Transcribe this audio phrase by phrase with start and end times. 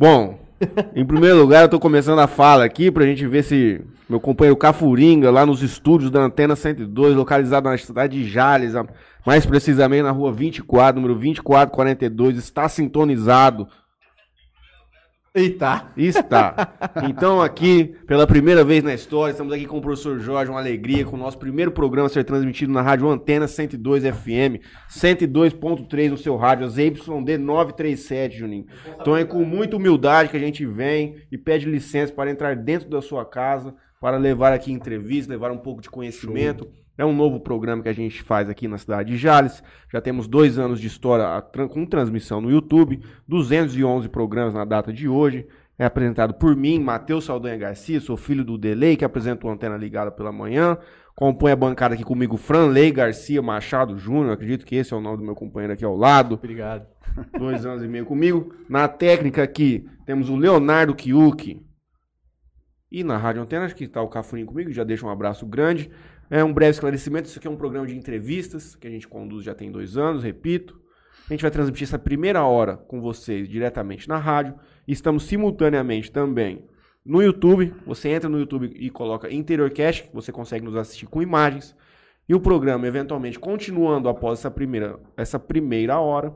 [0.00, 0.38] Bom,
[0.94, 4.56] em primeiro lugar, eu tô começando a fala aqui pra gente ver se meu companheiro
[4.56, 8.74] Cafuringa, lá nos estúdios da Antena 102, localizado na cidade de Jales,
[9.26, 13.66] mais precisamente na rua 24, número 2442, está sintonizado.
[15.38, 15.92] Eita!
[15.96, 16.74] Está.
[17.08, 21.04] Então, aqui, pela primeira vez na história, estamos aqui com o professor Jorge, uma alegria,
[21.04, 24.58] com o nosso primeiro programa a ser transmitido na Rádio Antena 102 FM,
[24.90, 28.66] 102.3 no seu rádio, as YD 937, Juninho.
[29.00, 32.90] Então é com muita humildade que a gente vem e pede licença para entrar dentro
[32.90, 36.68] da sua casa, para levar aqui entrevista, levar um pouco de conhecimento.
[36.98, 39.62] É um novo programa que a gente faz aqui na cidade de Jales.
[39.88, 41.40] Já temos dois anos de história
[41.70, 45.46] com transmissão no YouTube, 211 programas na data de hoje.
[45.78, 49.76] É apresentado por mim, Matheus Saldanha Garcia, sou filho do Delay, que apresenta o Antena
[49.76, 50.76] Ligada pela manhã.
[51.14, 55.18] Compõe a bancada aqui comigo Franley Garcia Machado Júnior, acredito que esse é o nome
[55.18, 56.84] do meu companheiro aqui ao lado Obrigado.
[57.38, 58.52] dois anos e meio comigo.
[58.68, 61.64] Na técnica aqui temos o Leonardo Kiuki.
[62.90, 65.90] E na Rádio Antena, acho que está o Cafurinho comigo, já deixa um abraço grande.
[66.30, 69.44] É um breve esclarecimento, isso aqui é um programa de entrevistas que a gente conduz
[69.44, 70.80] já tem dois anos, repito.
[71.28, 74.54] A gente vai transmitir essa primeira hora com vocês diretamente na rádio.
[74.86, 76.64] Estamos simultaneamente também
[77.04, 77.74] no YouTube.
[77.86, 81.74] Você entra no YouTube e coloca Interiorcast, você consegue nos assistir com imagens.
[82.28, 86.34] E o programa, eventualmente, continuando após essa primeira, essa primeira hora,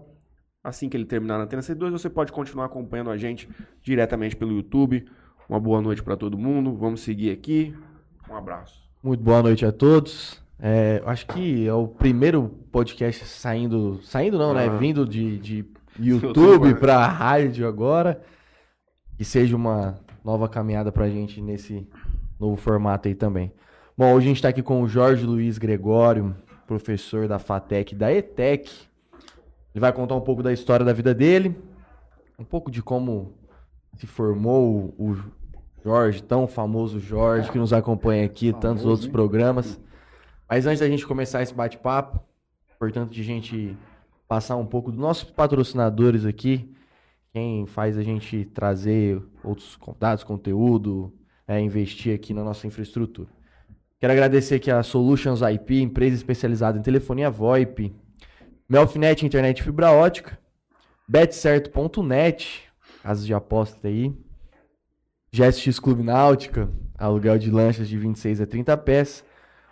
[0.63, 3.49] Assim que ele terminar na Antena C2, você pode continuar acompanhando a gente
[3.83, 5.05] diretamente pelo YouTube.
[5.49, 6.77] Uma boa noite para todo mundo.
[6.77, 7.75] Vamos seguir aqui.
[8.31, 8.82] Um abraço.
[9.05, 10.41] Muito boa noite a todos.
[10.61, 13.99] É, acho que é o primeiro podcast saindo.
[14.05, 14.69] Saindo não, né?
[14.79, 15.65] Vindo de, de
[15.99, 18.23] YouTube pra rádio agora.
[19.17, 21.85] Que seja uma nova caminhada pra gente nesse
[22.39, 23.53] novo formato aí também.
[23.99, 26.37] Bom, hoje a gente tá aqui com o Jorge Luiz Gregório,
[26.69, 28.71] professor da FATEC e da ETEC.
[29.75, 31.59] Ele vai contar um pouco da história da vida dele,
[32.39, 33.35] um pouco de como
[33.97, 35.17] se formou o
[35.85, 39.13] Jorge, tão famoso Jorge, que nos acompanha aqui, tantos Famoso, outros hein?
[39.13, 39.81] programas.
[40.49, 42.21] Mas antes da gente começar esse bate-papo,
[42.75, 43.77] importante de gente
[44.29, 46.73] passar um pouco dos nossos patrocinadores aqui,
[47.33, 51.13] quem faz a gente trazer outros contatos, conteúdo,
[51.49, 53.29] é, investir aqui na nossa infraestrutura.
[53.99, 57.95] Quero agradecer aqui a Solutions IP, empresa especializada em telefonia VoIP,
[58.69, 60.39] Melfinet Internet Fibra Ótica,
[61.09, 62.63] betcerto.net,
[63.03, 64.13] casas de aposta aí,
[65.35, 69.25] GSX Clube Náutica, aluguel de lanchas de 26 a 30 pés,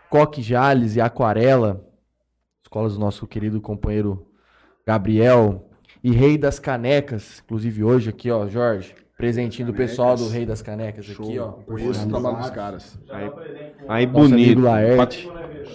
[0.09, 1.84] Coque Jales e Aquarela,
[2.62, 4.26] escolas do nosso querido companheiro
[4.87, 5.69] Gabriel,
[6.03, 10.62] e Rei das Canecas, inclusive hoje aqui, ó, Jorge, presentinho do pessoal do Rei das
[10.62, 11.48] Canecas aqui, ó.
[11.48, 12.98] Conheço o trabalho dos caras.
[13.10, 13.31] Aí,
[13.87, 14.62] aí bonito.
[14.62, 15.31] Laerte.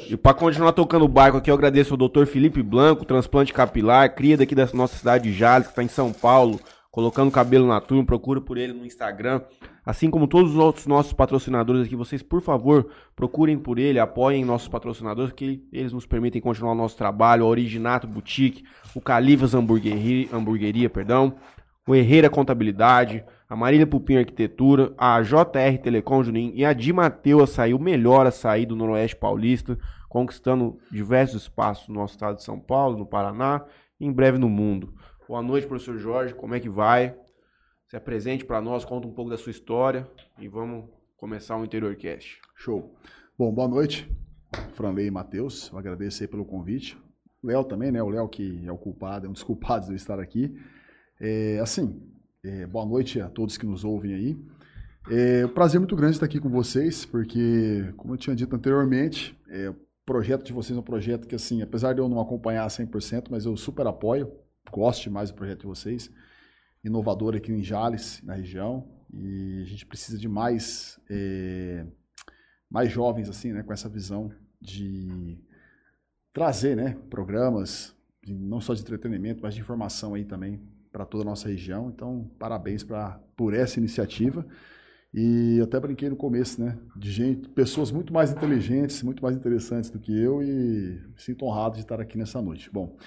[0.09, 2.25] E para continuar tocando o barco aqui, eu agradeço ao Dr.
[2.25, 6.12] Felipe Blanco, transplante capilar, cria daqui da nossa cidade de Jales, que está em São
[6.12, 6.59] Paulo,
[6.96, 8.06] colocando cabelo na turma.
[8.06, 9.42] Procura por ele no Instagram.
[9.86, 14.46] Assim como todos os outros nossos patrocinadores aqui, vocês, por favor, procurem por ele, apoiem
[14.46, 17.44] nossos patrocinadores, que eles nos permitem continuar o nosso trabalho.
[17.44, 18.64] A Originato Boutique,
[18.96, 21.36] o Califas Hamburgueria, Hamburgueria perdão,
[21.86, 27.44] o Herreira Contabilidade, a Marília Pupim Arquitetura, a JR Telecom Juninho e a Di Mateu
[27.44, 29.78] Açaí, o melhor açaí do Noroeste Paulista,
[30.08, 33.66] conquistando diversos espaços no nosso estado de São Paulo, no Paraná
[34.00, 34.94] e em breve no mundo.
[35.28, 37.18] Boa noite, professor Jorge, como é que vai?
[37.88, 40.86] Se apresente para nós, conta um pouco da sua história e vamos
[41.18, 42.40] começar o Interiorcast.
[42.56, 42.96] Show.
[43.35, 44.08] Bom, boa noite,
[44.74, 45.72] Franley e Matheus.
[45.72, 46.96] Eu agradeço aí pelo convite.
[47.44, 48.03] Léo também, né?
[48.03, 50.56] O Léo que é o culpado, é um dos culpados de eu estar aqui.
[51.19, 52.00] É, assim,
[52.44, 54.38] é, boa noite a todos que nos ouvem aí.
[55.09, 59.35] É um prazer muito grande estar aqui com vocês, porque, como eu tinha dito anteriormente,
[59.50, 59.75] é, o
[60.06, 63.46] projeto de vocês é um projeto que, assim, apesar de eu não acompanhar 100%, mas
[63.46, 64.31] eu super apoio,
[64.72, 66.12] gosto demais do projeto de vocês.
[66.84, 71.86] Inovador aqui em Jales, na região, e a gente precisa de mais, é,
[72.70, 74.31] mais jovens, assim, né, com essa visão
[74.62, 75.40] de
[76.34, 80.62] trazer, né, programas, de- não só de entretenimento, mas de informação aí também
[80.92, 81.90] para toda a nossa região.
[81.90, 84.46] Então, parabéns pra, por essa iniciativa.
[85.14, 86.78] E até brinquei no começo, né?
[86.94, 91.76] De gente, pessoas muito mais inteligentes, muito mais interessantes do que eu e sinto honrado
[91.76, 92.70] de estar aqui nessa noite.
[92.70, 92.97] Bom,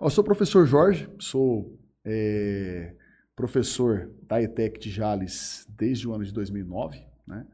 [0.00, 2.94] eu sou o professor Jorge, sou é,
[3.34, 7.46] professor da ETEC de Jales desde o ano de 2009, né?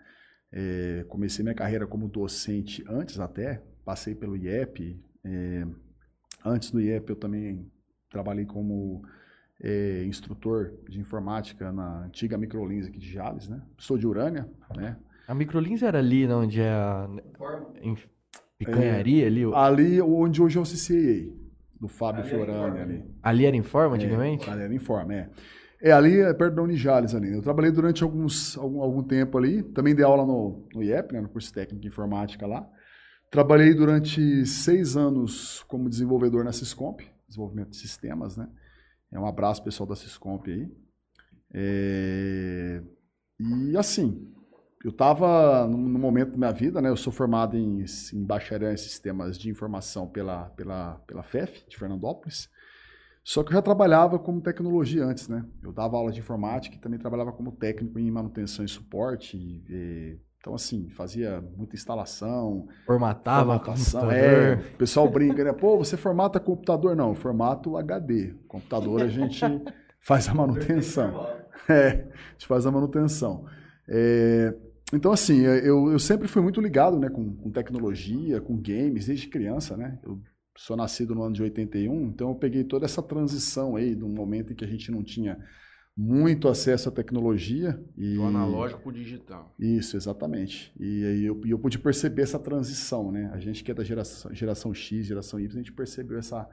[0.52, 5.00] É, comecei minha carreira como docente antes até, passei pelo IEP.
[5.24, 5.66] é,
[6.44, 7.66] antes do IEP eu também
[8.08, 9.02] trabalhei como
[9.60, 13.60] é, instrutor de informática na antiga Microlins aqui de Jales, né?
[13.78, 14.96] Sou de Urânia, né?
[15.26, 17.08] A Microlins era ali, né, onde é a
[18.58, 19.44] picanharia ali.
[19.46, 21.32] o- Ali onde hoje é o CCA,
[21.84, 23.04] do Fábio Fiorani ali.
[23.22, 24.48] Ali era Informa antigamente?
[24.48, 25.30] É, ali era Informa, é.
[25.82, 27.30] É, ali é perto da Unijales ali.
[27.30, 29.62] Eu trabalhei durante alguns, algum, algum tempo ali.
[29.62, 32.66] Também dei aula no, no IEP, né, no curso técnico de informática lá.
[33.30, 38.48] Trabalhei durante seis anos como desenvolvedor na Syscomp, desenvolvimento de sistemas, né?
[39.12, 40.72] É um abraço pessoal da Syscomp aí.
[41.52, 42.80] É...
[43.38, 44.32] E assim,
[44.84, 46.90] eu estava no, momento da minha vida, né?
[46.90, 47.82] Eu sou formado em,
[48.12, 52.50] em bacharel em sistemas de informação pela, pela, pela FEF de Fernandópolis.
[53.24, 55.42] Só que eu já trabalhava como tecnologia antes, né?
[55.62, 59.38] Eu dava aula de informática e também trabalhava como técnico em manutenção e suporte.
[59.38, 62.68] E, então, assim, fazia muita instalação.
[62.84, 64.10] Formatava formatação.
[64.10, 65.54] É, o pessoal brinca, né?
[65.54, 66.94] Pô, você formata computador?
[66.94, 68.34] Não, formato HD.
[68.46, 69.40] Computador a gente
[69.98, 71.26] faz a manutenção.
[71.66, 73.46] É, a gente faz a manutenção.
[73.88, 74.54] É,
[74.92, 79.28] então, assim, eu, eu sempre fui muito ligado né, com, com tecnologia, com games, desde
[79.28, 79.98] criança, né?
[80.02, 80.20] Eu
[80.56, 84.08] sou nascido no ano de 81, então eu peguei toda essa transição aí, de um
[84.08, 85.38] momento em que a gente não tinha
[85.96, 87.80] muito acesso à tecnologia.
[87.96, 88.14] E...
[88.14, 89.54] Do analógico para o digital.
[89.58, 90.72] Isso, exatamente.
[90.78, 93.30] E aí eu, eu pude perceber essa transição, né?
[93.32, 96.48] A gente que é da geração, geração X, geração Y, a gente percebeu essa,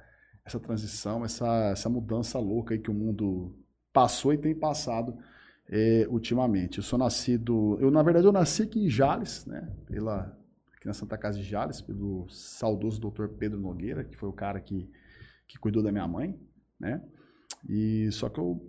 [0.45, 3.55] essa transição, essa, essa mudança louca aí que o mundo
[3.91, 5.17] passou e tem passado
[5.71, 6.77] é, ultimamente.
[6.79, 7.77] Eu sou nascido...
[7.79, 9.67] Eu, na verdade, eu nasci aqui em Jales, né?
[9.87, 10.37] Pela
[10.81, 14.59] aqui na Santa Casa de Jales, pelo saudoso doutor Pedro Nogueira, que foi o cara
[14.59, 14.89] que,
[15.47, 16.37] que cuidou da minha mãe,
[16.79, 17.01] né?
[17.69, 18.67] E só que eu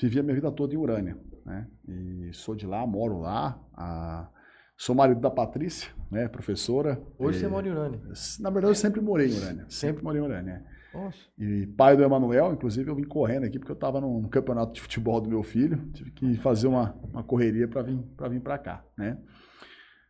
[0.00, 1.66] vivi a minha vida toda em Urânia, né?
[1.88, 4.30] E sou de lá, moro lá, a,
[4.76, 7.02] sou marido da Patrícia, né, professora.
[7.18, 8.00] Hoje e, você mora em Urânia?
[8.38, 10.64] Na verdade, eu sempre morei em Urânia, sempre, sempre morei em Urânia.
[10.98, 11.18] Nossa.
[11.38, 14.80] E pai do Emanuel, inclusive, eu vim correndo aqui porque eu estava no, campeonato de
[14.80, 18.58] futebol do meu filho, tive que fazer uma, uma correria para vir para vir para
[18.58, 19.16] cá, né?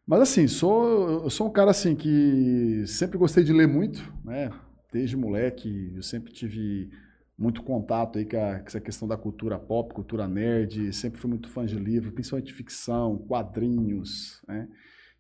[0.06, 4.50] Mas assim, sou, eu sou um cara assim que sempre gostei de ler muito, né?
[4.90, 6.90] Desde moleque, eu sempre tive
[7.36, 11.28] muito contato aí com, a, com essa questão da cultura pop, cultura nerd, sempre fui
[11.28, 14.66] muito fã de livro, principalmente ficção, quadrinhos, né?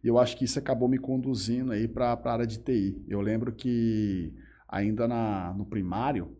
[0.02, 3.04] E eu acho que isso acabou me conduzindo aí para a área de TI.
[3.08, 4.32] Eu lembro que
[4.68, 6.36] ainda na, no primário,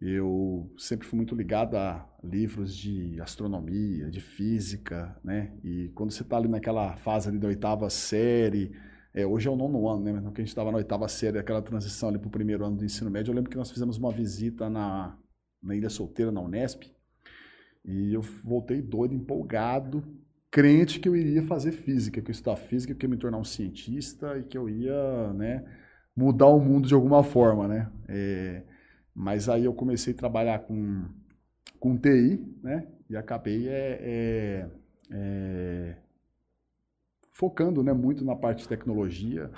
[0.00, 5.52] eu sempre fui muito ligado a livros de astronomia, de física, né?
[5.64, 8.72] E quando você está ali naquela fase ali da oitava série,
[9.12, 10.12] é, hoje é o nono ano, né?
[10.12, 12.76] Mas que a gente estava na oitava série, aquela transição ali para o primeiro ano
[12.76, 15.18] do ensino médio, eu lembro que nós fizemos uma visita na,
[15.60, 16.84] na Ilha Solteira, na Unesp,
[17.84, 20.04] e eu voltei doido, empolgado,
[20.50, 23.20] crente que eu iria fazer física, que eu ia estudar física, que eu ia me
[23.20, 25.64] tornar um cientista e que eu ia, né,
[26.18, 27.88] mudar o mundo de alguma forma, né?
[28.08, 28.62] É,
[29.14, 31.04] mas aí eu comecei a trabalhar com,
[31.78, 32.88] com TI, né?
[33.08, 34.66] E acabei é, é,
[35.12, 35.96] é,
[37.30, 39.48] focando né, muito na parte de tecnologia.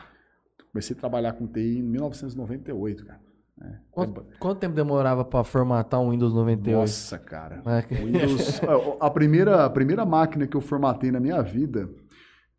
[0.71, 3.21] Comecei a trabalhar com TI em 1998, cara.
[3.57, 3.81] Né?
[3.91, 6.79] Quanto, quanto, tempo demorava para formatar um Windows 98?
[6.79, 7.63] Nossa, cara.
[7.67, 7.95] É.
[7.95, 8.61] Windows,
[9.01, 11.89] a, primeira, a primeira máquina que eu formatei na minha vida,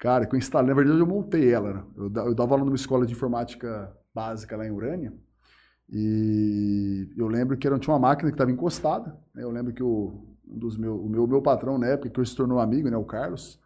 [0.01, 1.73] cara, que eu instalei, na verdade eu montei ela.
[1.73, 1.83] Né?
[1.95, 5.13] Eu, eu dava aula numa escola de informática básica lá em Urânia.
[5.87, 9.15] E eu lembro que era, tinha uma máquina que estava encostada.
[9.31, 9.43] Né?
[9.43, 12.31] Eu lembro que o, um dos meu, o meu, meu patrão na época, que hoje
[12.31, 13.61] se tornou amigo, né, o Carlos,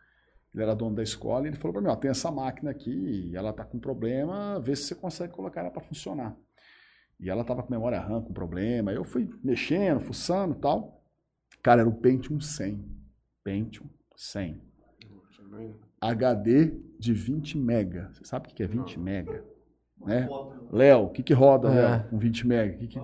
[0.54, 3.32] ele era dono da escola, e ele falou para mim, ó, tem essa máquina aqui,
[3.34, 6.36] ela está com problema, vê se você consegue colocar ela para funcionar.
[7.18, 11.02] E ela estava com memória RAM com problema, eu fui mexendo, fuçando e tal.
[11.64, 12.86] Cara, era o Pentium 100.
[13.42, 13.88] Pentium
[14.18, 14.62] 100.
[16.00, 18.10] HD de 20 mega.
[18.14, 19.44] Você sabe o que é 20 mega?
[20.06, 20.28] Né?
[20.72, 21.74] Léo, o que, que roda, é.
[21.74, 22.78] Léo, com 20 MB?
[22.78, 23.00] Que que...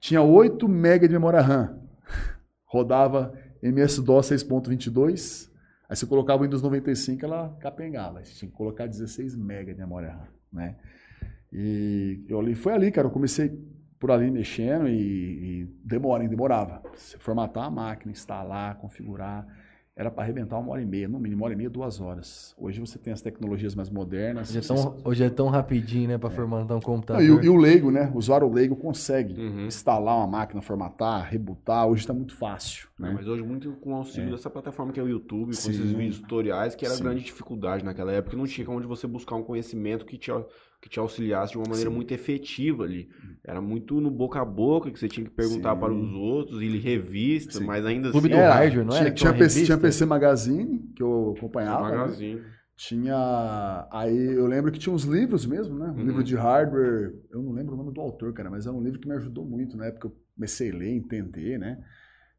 [0.00, 1.78] Tinha 8 MB de memória RAM.
[2.64, 5.50] Rodava MS-DOS 6.22.
[5.88, 8.24] Aí você colocava o Windows 95, ela capengava.
[8.24, 10.76] Você tinha que colocar 16 MB de memória RAM, né?
[11.52, 13.56] E eu ali, foi ali, cara, eu comecei
[13.98, 16.82] por ali mexendo e, e demora, demorava.
[16.94, 19.46] Você formatar a máquina, instalar, configurar
[19.96, 22.54] era para arrebentar uma hora e meia, no mínimo, uma hora e meia, duas horas.
[22.58, 24.50] Hoje você tem as tecnologias mais modernas.
[24.50, 26.36] Hoje é tão, hoje é tão rapidinho, né, para é.
[26.36, 27.22] formatar um computador.
[27.22, 28.10] Não, e, e, o leigo, né?
[28.14, 29.66] O usuário leigo consegue uhum.
[29.66, 31.86] instalar uma máquina, formatar, rebutar.
[31.86, 32.88] Hoje está muito fácil.
[32.98, 33.10] Né?
[33.14, 34.32] Mas hoje muito com o auxílio é.
[34.32, 35.70] dessa plataforma que é o YouTube, com Sim.
[35.70, 37.02] esses vídeos tutoriais, que era Sim.
[37.02, 38.36] grande dificuldade naquela época.
[38.36, 40.30] Não tinha onde você buscar um conhecimento que te
[40.80, 41.96] que te auxiliasse de uma maneira Sim.
[41.96, 43.08] muito efetiva ali.
[43.44, 45.80] Era muito no boca a boca que você tinha que perguntar Sim.
[45.80, 47.64] para os outros, e revista, Sim.
[47.64, 48.42] mas ainda Clube assim...
[48.42, 49.10] do hardware, não era?
[49.10, 51.90] Tinha, PC, tinha PC Magazine, que eu acompanhava.
[51.90, 51.96] Né?
[51.96, 52.34] Magazine.
[52.36, 52.52] Né?
[52.76, 53.88] Tinha.
[53.90, 55.86] Aí eu lembro que tinha uns livros mesmo, né?
[55.86, 56.04] Um uhum.
[56.04, 57.14] livro de hardware.
[57.30, 59.46] Eu não lembro o nome do autor, cara, mas era um livro que me ajudou
[59.46, 60.08] muito na época.
[60.08, 61.78] Eu comecei a ler, entender, né?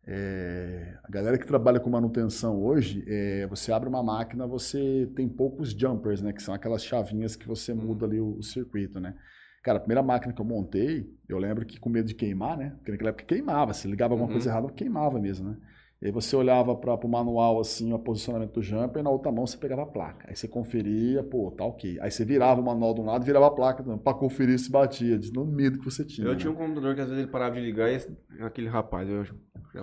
[0.09, 5.27] É, a galera que trabalha com manutenção hoje, é, você abre uma máquina, você tem
[5.27, 6.31] poucos jumpers, né?
[6.31, 9.15] Que são aquelas chavinhas que você muda ali o, o circuito, né?
[9.63, 12.71] Cara, a primeira máquina que eu montei, eu lembro que com medo de queimar, né?
[12.77, 14.31] Porque naquela época queimava, se ligava alguma Uhum.
[14.31, 15.57] coisa errada, queimava mesmo, né?
[16.01, 19.31] E aí você olhava para o manual, assim, o posicionamento do jumper, e na outra
[19.31, 20.27] mão você pegava a placa.
[20.29, 21.97] Aí você conferia, pô, tá ok.
[21.99, 24.71] Aí você virava o manual de um lado e virava a placa para conferir se
[24.71, 26.27] batia, de no medo que você tinha.
[26.27, 26.37] Eu né?
[26.37, 27.99] tinha um computador que às vezes ele parava de ligar e
[28.41, 29.33] aquele rapaz, eu já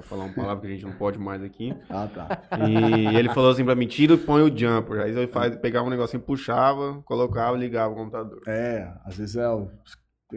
[0.02, 1.75] falar uma palavra que a gente não pode mais aqui.
[1.88, 2.42] Ah, tá.
[2.68, 5.00] E ele falou assim pra mim, tira e põe o jumper.
[5.00, 8.40] Aí eu faz, pegava um negocinho, puxava, colocava e ligava o computador.
[8.47, 9.47] É, às vezes é.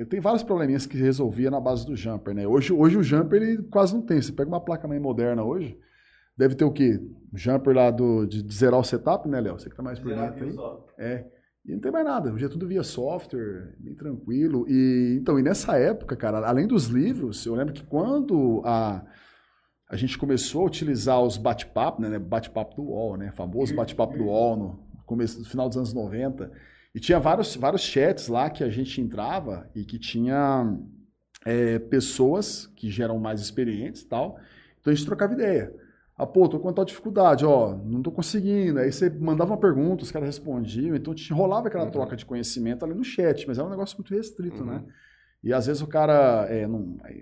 [0.10, 2.46] Tem vários probleminhas que resolvia na base do jumper, né?
[2.46, 4.22] Hoje, hoje o jumper ele quase não tem.
[4.22, 5.80] Você pega uma placa mais moderna hoje,
[6.38, 7.00] deve ter o quê?
[7.32, 9.60] O jumper lá do, de, de zerar o setup, né, Léo?
[9.60, 10.56] Você que tá mais por dentro aí.
[10.98, 11.26] É.
[11.66, 12.32] E não tem mais nada.
[12.32, 14.66] Hoje é tudo via software, bem tranquilo.
[14.70, 19.06] E então, e nessa época, cara, além dos livros, eu lembro que quando a,
[19.90, 22.18] a gente começou a utilizar os bate-papo, né?
[22.20, 23.32] Bate-papo do UOL, né?
[23.36, 26.52] Famoso bate-papo do UOL no começo, no final dos anos 90.
[26.96, 30.78] E tinha vários, vários chats lá que a gente entrava e que tinha
[31.46, 34.40] é, pessoas que já eram mais experientes e tal.
[34.80, 35.74] Então a gente trocava ideia.
[36.18, 38.80] Ah, pô, tô com tal dificuldade, ó, não tô conseguindo.
[38.80, 41.92] Aí você mandava uma pergunta, os caras respondiam, então te rolava aquela Uhum.
[41.92, 44.66] troca de conhecimento ali no chat, mas era um negócio muito restrito, Uhum.
[44.66, 44.84] né?
[45.44, 46.68] E às vezes o cara, é,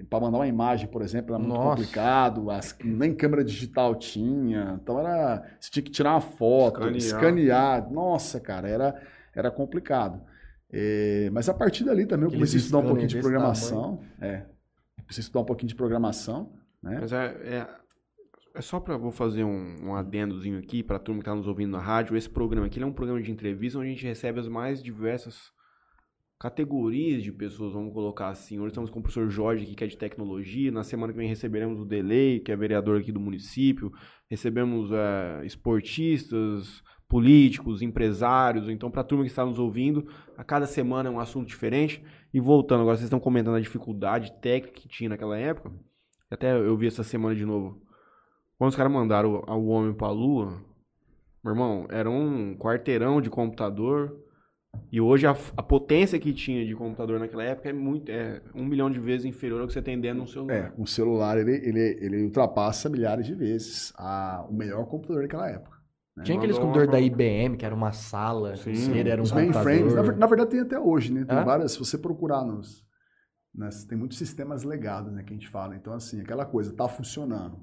[0.09, 1.69] para mandar uma imagem, por exemplo, era muito Nossa.
[1.69, 6.95] complicado, as- nem câmera digital tinha, então era, você tinha que tirar uma foto, Escanear.
[6.97, 7.91] escanear.
[7.91, 9.01] Nossa, cara, era,
[9.35, 10.21] era complicado.
[10.71, 14.01] É, mas a partir dali também eu comecei a estudar um pouquinho de programação.
[14.19, 14.45] É,
[15.01, 16.97] comecei a estudar um pouquinho de programação, né?
[17.01, 17.67] Mas é, é,
[18.55, 18.97] é só pra.
[18.97, 22.17] Vou fazer um, um adendozinho aqui pra turma que tá nos ouvindo na rádio.
[22.17, 25.53] Esse programa aqui é um programa de entrevista onde a gente recebe as mais diversas
[26.39, 28.59] categorias de pessoas, vamos colocar assim.
[28.59, 30.71] Hoje estamos com o professor Jorge aqui, que é de tecnologia.
[30.71, 33.91] Na semana que vem receberemos o Delay, que é vereador aqui do município.
[34.29, 38.69] Recebemos é, esportistas, políticos, empresários.
[38.69, 40.07] Então, para a turma que está nos ouvindo,
[40.37, 42.03] a cada semana é um assunto diferente.
[42.33, 45.71] E voltando, agora vocês estão comentando a dificuldade técnica que tinha naquela época.
[46.29, 47.81] Até eu vi essa semana de novo.
[48.57, 50.61] Quando os caras mandaram o, o homem pra lua,
[51.43, 54.19] meu irmão, era um quarteirão de computador.
[54.91, 58.11] E hoje a, a potência que tinha de computador naquela época é muito.
[58.11, 60.55] É um milhão de vezes inferior ao que você tem dentro no celular.
[60.55, 65.49] É, um celular ele, ele, ele ultrapassa milhares de vezes a, o melhor computador daquela
[65.49, 65.74] época.
[66.23, 69.71] Tinha aqueles computadores uma- da IBM, que era uma sala, Sim, era um Os mainframes,
[69.71, 70.13] na, computador.
[70.13, 71.25] ver- na verdade tem até hoje, né?
[71.25, 71.43] Tem É?
[71.43, 72.85] várias, se você procurar nos,
[73.53, 75.75] nas- tem muitos sistemas legados, né, que a gente fala.
[75.75, 77.57] Então assim, aquela coisa tá funcionando,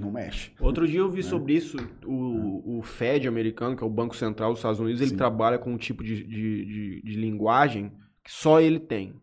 [0.00, 0.52] não mexe.
[0.58, 1.10] Outro dia eu É.
[1.10, 5.00] vi sobre isso, o, o Fed americano, que é o Banco Central dos Estados Unidos,
[5.02, 5.16] ele Sim.
[5.16, 7.92] trabalha com um tipo de, de, de, de linguagem
[8.24, 9.20] que só ele tem.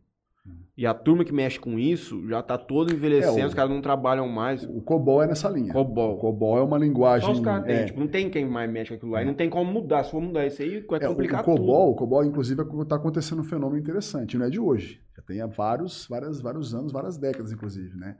[0.78, 3.38] E a turma que mexe com isso já tá todo envelhecendo.
[3.40, 4.64] É, o- os caras não trabalham mais.
[4.64, 5.72] O COBOL é nessa linha.
[5.72, 6.18] O COBOL.
[6.18, 7.32] COBOL é uma Só linguagem.
[7.32, 9.22] os caras é, tipo, não tem quem mais mexe com aquilo lá.
[9.22, 10.04] E não tem como mudar.
[10.06, 12.96] Se for mudar isso aí, vai é, o, complicar o COBOL, o COBOL, inclusive, está
[12.96, 15.02] acontecendo um fenômeno interessante, não é de hoje.
[15.18, 18.16] Já tem há vários, várias, vários anos, várias décadas, inclusive, né?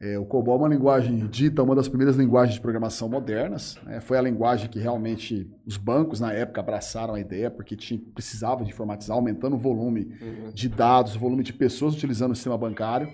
[0.00, 3.76] É, o COBOL é uma linguagem dita uma das primeiras linguagens de programação modernas.
[3.82, 3.98] né?
[4.00, 8.62] Foi a linguagem que realmente os bancos, na época, abraçaram a ideia, porque tinha, precisava
[8.62, 10.52] de informatizar, aumentando o volume tudo.
[10.52, 13.12] de dados, o volume de pessoas utilizando o sistema bancário.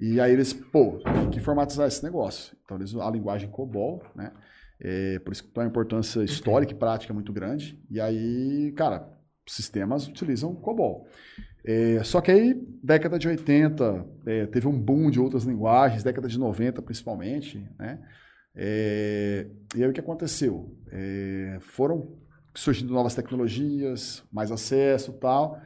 [0.00, 2.56] E aí eles, pô, tem que informatizar esse negócio.
[2.64, 4.32] Então, eles, a linguagem COBOL, né?
[4.80, 7.78] É, por isso que tem uma importância histórica e prática muito grande.
[7.90, 9.10] E aí, cara,
[9.46, 11.06] sistemas utilizam COBOL.
[11.64, 16.26] É, só que aí, década de 80, é, teve um boom de outras linguagens, década
[16.28, 17.98] de 90 principalmente, né?
[18.54, 20.76] É, e aí o que aconteceu?
[20.90, 22.16] É, foram
[22.54, 25.60] surgindo novas tecnologias, mais acesso e tal,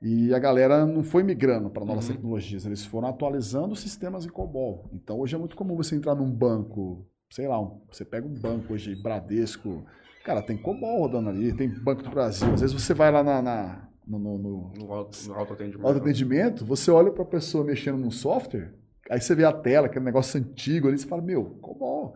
[0.00, 2.14] e a galera não foi migrando para novas Uhum.
[2.14, 4.88] tecnologias, eles foram atualizando os sistemas em COBOL.
[4.92, 8.34] Então hoje é muito comum você entrar num banco, sei lá, um- você pega um
[8.40, 9.84] banco hoje, Bradesco,
[10.24, 12.52] cara, tem COBOL rodando ali, tem Banco do Brasil.
[12.54, 15.86] Às vezes você vai lá na, na- no, no- no No auto, no autoatendimento.
[15.86, 18.72] autoatendimento, você olha para a pessoa mexendo num software,
[19.10, 22.14] aí você vê a tela, aquele negócio antigo ali, você fala, meu, COBOL.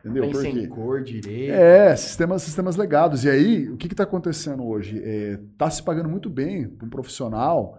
[0.00, 0.24] Entendeu?
[0.24, 1.52] Tem Por sem cor direito.
[1.54, 3.24] É, sistemas, sistemas legados.
[3.24, 4.98] E aí, o que está acontecendo hoje?
[4.98, 7.78] Está se pagando muito bem para um profissional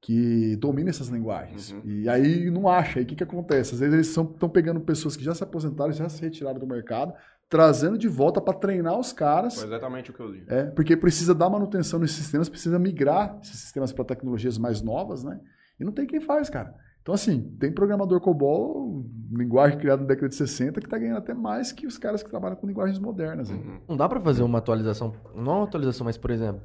[0.00, 1.72] que domina essas linguagens.
[1.72, 1.82] Uhum.
[1.84, 3.00] E aí não acha.
[3.00, 3.74] Aí o que, que acontece?
[3.74, 7.12] Às vezes eles estão pegando pessoas que já se aposentaram, já se retiraram do mercado,
[7.48, 9.54] trazendo de volta para treinar os caras.
[9.54, 10.44] Foi exatamente o que eu li.
[10.48, 15.24] É, porque precisa dar manutenção nesses sistemas, precisa migrar esses sistemas para tecnologias mais novas,
[15.24, 15.40] né?
[15.80, 16.74] E não tem quem faz, cara.
[17.08, 19.02] Então, assim, tem programador COBOL,
[19.32, 22.28] linguagem criada na década de 60, que está ganhando até mais que os caras que
[22.28, 23.48] trabalham com linguagens modernas.
[23.48, 23.80] Uhum.
[23.88, 25.14] Não dá pra fazer uma atualização.
[25.34, 26.60] Não uma atualização, mas, por exemplo.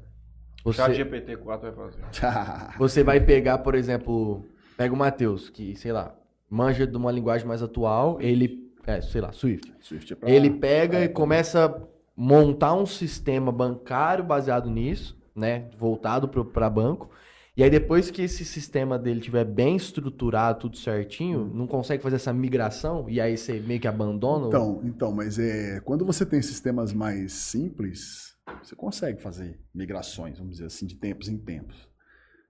[0.66, 2.76] Você, Chat GPT-4 vai fazer.
[2.78, 4.46] você vai pegar, por exemplo.
[4.76, 6.14] Pega o Matheus, que, sei lá,
[6.50, 8.63] manja de uma linguagem mais atual, ele.
[8.86, 9.74] É, sei lá, Swift.
[9.80, 10.30] Swift é pra...
[10.30, 11.82] Ele pega e começa a
[12.16, 15.70] montar um sistema bancário baseado nisso, né?
[15.78, 17.10] Voltado para banco.
[17.56, 21.52] E aí depois que esse sistema dele tiver bem estruturado, tudo certinho, Hum.
[21.54, 24.46] não consegue fazer essa migração e aí você meio que abandona?
[24.46, 30.38] o- Então, então, mas é, quando você tem sistemas mais simples, você consegue fazer migrações,
[30.40, 31.88] vamos dizer assim, de tempos em tempos.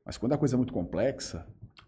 [0.06, 1.46] Mas quando a coisa é muito complexa,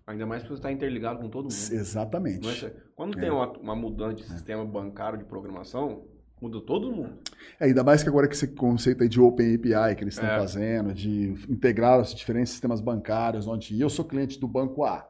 [0.07, 1.53] Ainda mais porque você está interligado com todo mundo.
[1.73, 2.65] exatamente.
[2.65, 6.05] É- Quando tem uma, uma mudança de sistema bancário de programação,
[6.39, 7.17] muda todo mundo.
[7.59, 10.29] É, ainda mais que agora que esse conceito aí de Open API que eles estão
[10.29, 10.37] É.
[10.39, 15.09] fazendo, de integrar os diferentes sistemas bancários, onde eu sou cliente do banco A,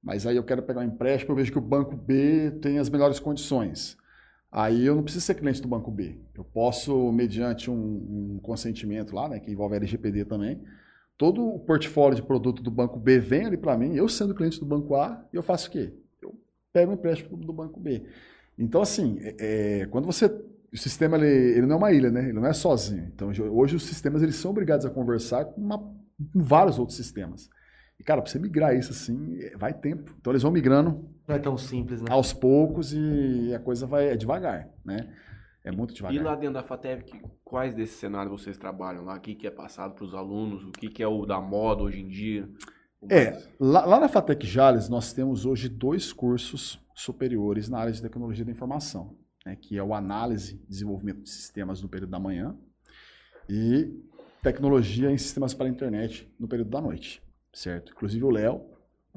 [0.00, 2.88] mas aí eu quero pegar um empréstimo, eu vejo que o banco B tem as
[2.88, 3.96] melhores condições.
[4.52, 6.16] Aí eu não preciso ser cliente do banco B.
[6.34, 7.74] Eu posso, mediante um,
[8.36, 10.62] um consentimento lá, né, que envolve LGPD também,
[11.18, 14.58] todo o portfólio de produto do banco B vem ali para mim, eu sendo cliente
[14.60, 15.92] do banco A, e eu faço o quê?
[16.22, 16.34] Eu
[16.72, 18.04] pego o empréstimo do banco B.
[18.56, 20.30] Então, assim, é, é, quando você
[20.72, 22.24] o sistema ele, ele não é uma ilha, né?
[22.24, 23.10] Ele não é sozinho.
[23.14, 25.94] Então hoje os sistemas eles são obrigados a conversar com, uma- com
[26.34, 27.48] vários outros sistemas.
[27.98, 30.14] E cara, para você migrar isso assim, é- vai tempo.
[30.20, 32.08] Então eles vão migrando Não é tão simples, né?
[32.10, 35.08] aos poucos e a coisa vai é devagar, né?
[35.64, 36.16] É muito devagar.
[36.16, 39.16] E lá dentro da FATEC, quais desses cenários vocês trabalham lá?
[39.16, 40.64] O que, que é passado para os alunos?
[40.64, 42.48] O que, que é o da moda hoje em dia?
[43.08, 48.02] É, lá, lá na Fatec Jales nós temos hoje dois cursos superiores na área de
[48.02, 52.18] tecnologia da informação, né, que é o análise e desenvolvimento de sistemas no período da
[52.18, 52.58] manhã
[53.48, 53.88] e
[54.42, 57.22] tecnologia em sistemas para a internet no período da noite,
[57.52, 57.92] certo?
[57.92, 58.62] Inclusive o Léo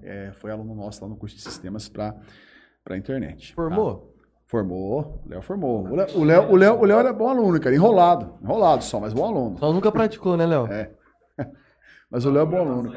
[0.04, 2.22] é, foi aluno nosso lá no curso de sistemas para
[2.86, 3.56] a internet.
[4.04, 4.11] tá?
[4.52, 5.24] Formou?
[5.26, 5.86] Léo formou.
[5.88, 9.00] O Léo, o, Léo, o, Léo, o Léo era bom aluno, cara, enrolado, enrolado só,
[9.00, 9.58] mas bom aluno.
[9.58, 10.68] Só nunca praticou, né, Léo?
[10.68, 10.92] É.
[12.12, 12.92] Mas o Léo é bom aluno.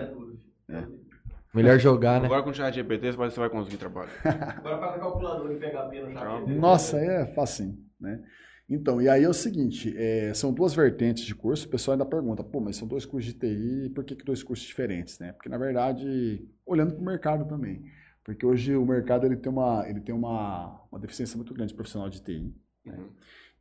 [1.54, 2.26] Melhor jogar, né?
[2.26, 4.10] Agora com o chat GPT você vai conseguir trabalho.
[4.26, 6.50] Agora faz a calculadora em PHP no chat.
[6.50, 8.20] Nossa, aí é facinho, né?
[8.68, 12.04] Então, e aí é o seguinte, é, são duas vertentes de curso, o pessoal ainda
[12.04, 15.32] pergunta, pô, mas são dois cursos de TI, por que, que dois cursos diferentes, né?
[15.34, 17.84] Porque, na verdade, olhando para o mercado também,
[18.24, 21.76] porque hoje o mercado ele tem uma, ele tem uma, uma deficiência muito grande de
[21.76, 22.54] profissional de TI.
[22.84, 22.96] né?
[22.98, 23.10] Uhum.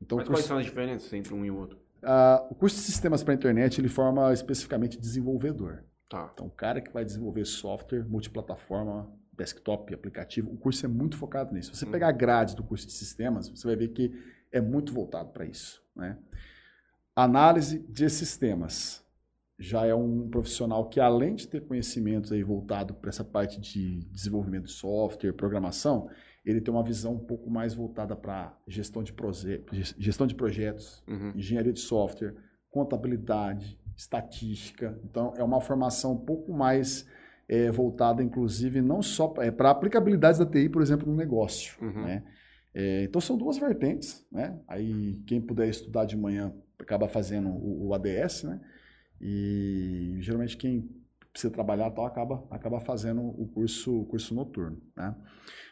[0.02, 1.80] Então, Mas o quais curso, são as diferenças entre um e o outro?
[2.02, 5.84] ah, o curso de sistemas para a internet, ele forma especificamente desenvolvedor.
[6.10, 6.30] Tá.
[6.34, 11.54] Então, o cara que vai desenvolver software, multiplataforma, desktop, aplicativo, o curso é muito focado
[11.54, 11.72] nisso.
[11.74, 11.92] Se você Uhum.
[11.92, 14.12] pegar a grade do curso de sistemas, você vai ver que
[14.52, 15.82] é muito voltado para isso.
[15.96, 16.18] Né?
[17.16, 19.03] Análise de sistemas.
[19.64, 24.04] Já é um profissional que, além de ter conhecimentos aí voltado para essa parte de
[24.12, 26.10] desenvolvimento de software, programação,
[26.46, 29.14] ele tem uma visão um pouco mais voltada para gestão de,
[29.98, 31.32] gestão de projetos, Uhum.
[31.34, 32.36] engenharia de software,
[32.70, 35.00] contabilidade, estatística.
[35.06, 37.08] Então, é uma formação um pouco mais
[37.48, 41.82] eh, voltada, inclusive, não só para aplicabilidades da TI, por exemplo, no negócio.
[41.82, 42.04] Uhum.
[42.04, 42.24] Né?
[42.74, 44.28] Eh, então, são duas vertentes.
[44.30, 44.60] Né?
[44.68, 48.60] Aí, quem puder estudar de manhã acaba fazendo o, o ADS, né?
[49.26, 50.90] E geralmente quem
[51.32, 54.78] precisa trabalhar tal acaba, acaba fazendo o curso, o curso noturno.
[54.94, 55.16] Né?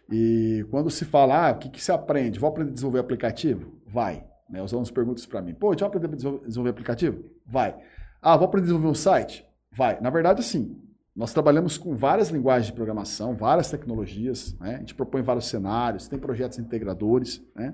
[0.09, 2.39] E quando se fala, ah, o que, que se aprende?
[2.39, 3.73] Vou aprender a desenvolver aplicativo?
[3.85, 4.25] Vai.
[4.49, 4.63] Né?
[4.63, 5.53] Os alunos perguntam isso para mim.
[5.53, 7.25] Pô, deixa eu aprender a desenvolver- aplicativo?
[7.45, 7.77] Vai.
[8.21, 9.45] Ah, vou aprender a desenvolver um site?
[9.69, 9.99] Vai.
[9.99, 10.81] Na verdade, sim.
[11.13, 14.75] Nós trabalhamos com várias linguagens de programação, várias tecnologias, né?
[14.75, 17.45] a gente propõe vários cenários, tem projetos integradores.
[17.53, 17.73] Né?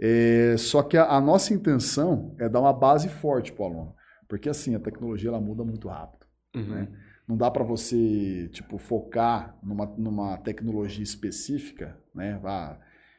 [0.00, 3.94] É, só que a, a nossa intenção é dar uma base forte para o aluno,
[4.28, 6.26] porque assim, a tecnologia ela muda muito rápido.
[6.54, 6.66] Uhum.
[6.66, 6.88] Né?
[7.26, 12.38] Não dá para você tipo focar numa, numa tecnologia específica, né?
[12.42, 12.78] Vá,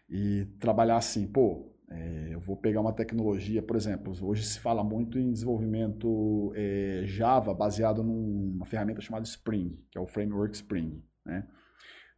[0.10, 4.84] e trabalhar assim, pô, é, eu vou pegar uma tecnologia, por exemplo, hoje se fala
[4.84, 11.04] muito em desenvolvimento é, Java baseado numa ferramenta chamada Spring, que é o framework Spring,
[11.26, 11.48] né?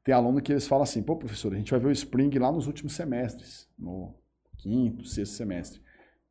[0.04, 2.50] Tem aluno que eles falam assim, pô, professor, a gente vai ver o Spring lá
[2.50, 4.16] nos últimos semestres, no
[4.58, 5.82] quinto, sexto semestre.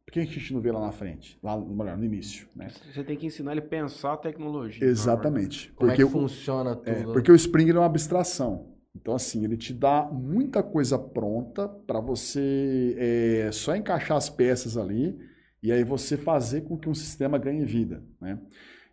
[0.07, 2.69] Por que a gente não vê lá na frente, lá, melhor, no início, né?
[2.95, 4.87] Você tem que ensinar ele a pensar a tecnologia.
[4.87, 5.73] Exatamente.
[5.73, 6.89] Como porque é o- que funciona tudo?
[6.89, 8.73] é, porque o Spring é uma abstração.
[8.95, 14.77] Então, assim, ele te dá muita coisa pronta para você é, só encaixar as peças
[14.77, 15.19] ali
[15.63, 18.03] e aí você fazer com que um sistema ganhe vida.
[18.21, 18.39] Né?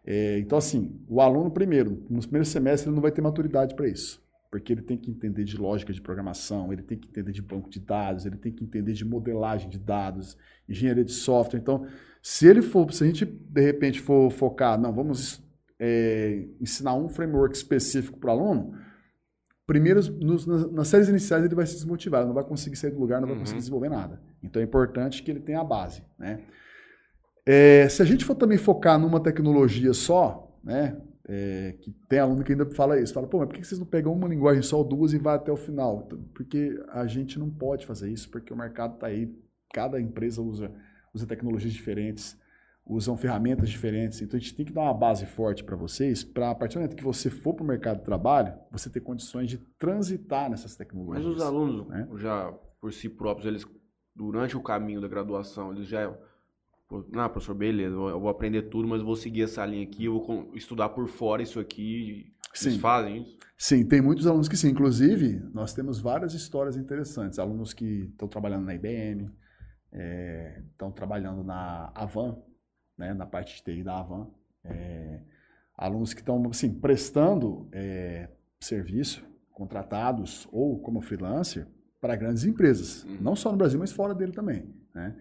[0.06, 3.88] É, então, assim, o aluno, primeiro, nos primeiros semestres, ele não vai ter maturidade para
[3.88, 4.22] isso.
[4.54, 7.68] Porque ele tem que entender de lógica de programação, ele tem que entender de banco
[7.72, 10.38] de dados, ele tem que entender de modelagem de dados,
[10.70, 11.60] engenharia de software.
[11.60, 11.88] Então,
[12.22, 15.42] se ele for, se a gente de repente for focar, não, vamos
[15.80, 18.78] é, ensinar um framework específico para o aluno,
[19.66, 22.92] primeiro, nos- nas, nas séries iniciais ele vai se desmotivar, ele não vai conseguir sair
[22.92, 23.42] do lugar, não vai Uhum.
[23.42, 24.22] conseguir desenvolver nada.
[24.44, 26.42] Então é importante que ele tenha a base, né?
[27.44, 30.96] É, se a gente for também focar numa tecnologia só, né?
[31.28, 33.86] É, que tem aluno que ainda fala isso, fala, pô, mas por que vocês não
[33.88, 36.04] pegam uma linguagem só ou duas e vai até o final?
[36.06, 39.34] Então, Porque a gente não pode fazer isso, porque o mercado está aí,
[39.74, 40.72] cada empresa usa,
[41.14, 42.38] usa tecnologias diferentes,
[42.86, 44.22] usam ferramentas diferentes.
[44.22, 46.82] Então a gente tem que dar uma base forte para vocês, para a partir do
[46.82, 50.72] momento que você for para o mercado de trabalho, você ter condições de transitar nessas
[50.72, 51.26] Mas tecnologias.
[51.26, 52.08] os alunos, né?
[52.18, 53.66] já por si próprios, eles,
[54.14, 56.14] durante o caminho da graduação, eles já.
[57.12, 60.14] Não, professor, beleza, eu vou aprender tudo, mas eu vou seguir essa linha aqui, eu
[60.24, 62.34] vou estudar por fora isso aqui.
[62.54, 62.80] Vocês Sim.
[62.80, 63.38] fazem isso?
[63.58, 64.70] Sim, tem muitos alunos que sim.
[64.70, 67.40] Inclusive, nós temos várias histórias interessantes.
[67.40, 69.32] Alunos que estão trabalhando na IBM,
[69.92, 72.38] eh, estão trabalhando na Avan,
[72.98, 74.28] né, na parte de TI da Avan.
[74.66, 75.22] eh,
[75.78, 78.30] alunos que estão assim, prestando eh,
[78.60, 81.68] serviço, contratados ou como freelancer
[82.00, 83.04] para grandes empresas.
[83.06, 83.18] Uhum.
[83.22, 84.74] Não só no Brasil, mas fora dele também.
[84.94, 85.16] Né?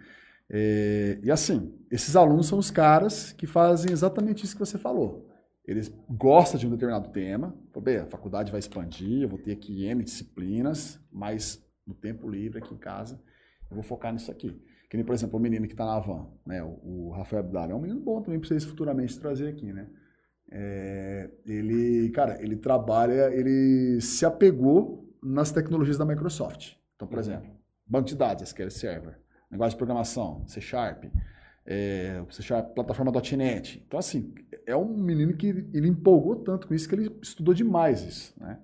[0.55, 5.29] Eh, e assim, esses alunos são os caras que fazem exatamente isso que você falou.
[5.65, 7.57] Eles gostam de um determinado tema.
[7.83, 12.59] Bem, a faculdade vai expandir, eu vou ter aqui N disciplinas, mas no tempo livre
[12.59, 13.19] aqui em casa,
[13.71, 14.61] eu vou focar nisso aqui.
[14.91, 17.73] Que nem, por exemplo, o menino que está na Avan, né, o, o Rafael Abdala,
[17.73, 19.87] é um menino bom também para vocês futuramente trazer aqui, né?
[20.51, 26.75] É, ele, cara, ele trabalha, ele se apegou nas tecnologias da Microsoft.
[26.95, 27.21] Então, por Uhum.
[27.25, 27.51] exemplo,
[27.87, 29.19] banco de dados, SQL Server,
[29.53, 31.05] linguagem de programação, C Sharp,
[31.65, 33.85] é, C Sharp, plataforma .NET.
[33.87, 34.35] Então, assim,
[34.67, 38.59] é um menino que ele empolgou tanto com isso que ele estudou demais isso, né?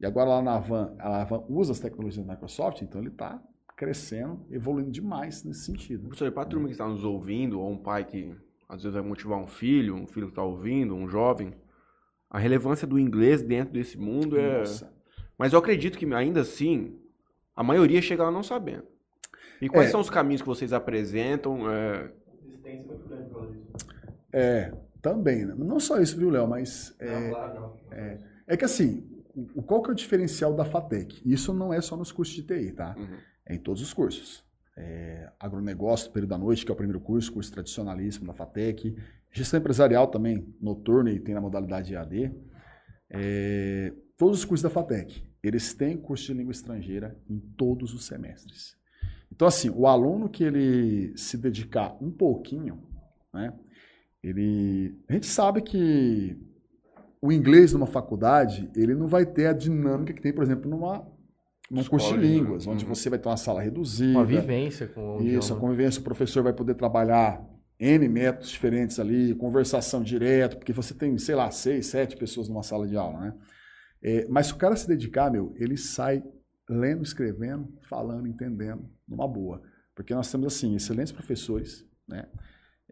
[0.00, 3.40] E agora lá na Avan, a Avan usa as tecnologias da Microsoft, então ele está
[3.76, 6.08] crescendo, evoluindo demais nesse sentido.
[6.08, 8.34] Professor, para a turma que está nos ouvindo, ou um pai que
[8.68, 11.54] às vezes vai motivar um filho, um filho que está ouvindo, um jovem,
[12.28, 14.58] a relevância do inglês dentro desse mundo é.
[14.60, 14.92] Nossa.
[15.38, 16.98] Mas eu acredito que ainda assim,
[17.54, 18.91] a maioria chega lá não sabendo.
[19.62, 19.90] E quais É.
[19.92, 21.70] são os caminhos que vocês apresentam?
[21.70, 22.10] é.
[24.32, 25.44] É, também.
[25.44, 25.54] né?
[25.56, 26.48] Não só isso, viu, Léo?
[26.48, 27.76] Mas é, Não, claro, não.
[28.46, 29.06] é que assim,
[29.54, 31.20] o, qual que é o diferencial da FATEC?
[31.24, 32.94] Isso não é só nos cursos de TI, tá?
[32.98, 33.16] Uhum.
[33.46, 34.42] É em todos os cursos.
[34.76, 38.96] É, agronegócio, período da noite, que é o primeiro curso, curso tradicionalíssimo da FATEC.
[39.30, 42.32] Gestão empresarial também, noturno e tem na modalidade EAD.
[43.10, 48.06] É, todos os cursos da FATEC, eles têm curso de língua estrangeira em todos os
[48.06, 48.76] semestres.
[49.34, 52.82] Então, assim, o aluno que ele se dedicar um pouquinho,
[53.32, 53.52] né,
[54.22, 56.36] ele, a gente sabe que
[57.20, 61.06] o inglês numa faculdade, ele não vai ter a dinâmica que tem, por exemplo, numa,
[61.70, 62.74] num curso de línguas, língua.
[62.74, 62.94] onde Uhum.
[62.94, 64.18] você vai ter uma sala reduzida.
[64.18, 67.42] Uma vivência com o Isso, a convivência, o professor vai poder trabalhar
[67.80, 72.62] N métodos diferentes ali, conversação direto, porque você tem, sei lá, seis, sete pessoas numa
[72.62, 73.34] sala de aula, né?
[74.02, 76.22] É, mas se o cara se dedicar, meu, ele sai
[76.72, 79.62] lendo, escrevendo, falando, entendendo, numa boa.
[79.94, 82.26] Porque nós temos, assim, excelentes professores, né?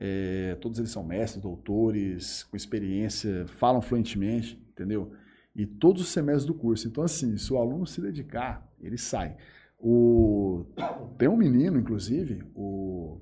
[0.03, 5.13] É, todos eles são mestres, doutores, com experiência, falam fluentemente, entendeu?
[5.55, 6.89] E todos os semestres do curso.
[6.89, 9.37] Então, assim, se o aluno se dedicar, ele sai.
[9.79, 10.65] O...
[11.19, 13.21] Tem um menino, inclusive, o.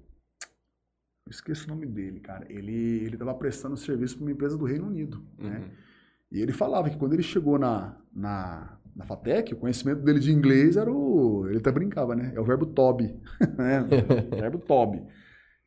[1.27, 2.47] Eu esqueço o nome dele, cara.
[2.49, 5.23] Ele ele estava prestando serviço para uma empresa do Reino Unido.
[5.37, 5.59] Né?
[5.59, 5.71] Uhum.
[6.31, 10.33] E ele falava que quando ele chegou na, na, na FATEC, o conhecimento dele de
[10.33, 11.47] inglês era o.
[11.49, 12.33] Ele até brincava, né?
[12.35, 13.17] É o verbo tobe.
[13.57, 13.83] né?
[14.33, 15.01] O verbo tobe.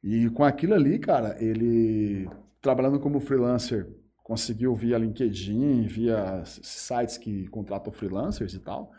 [0.03, 2.29] E com aquilo ali, cara, ele
[2.61, 3.87] trabalhando como freelancer,
[4.21, 8.91] conseguiu via LinkedIn, via sites que contratam freelancers e tal,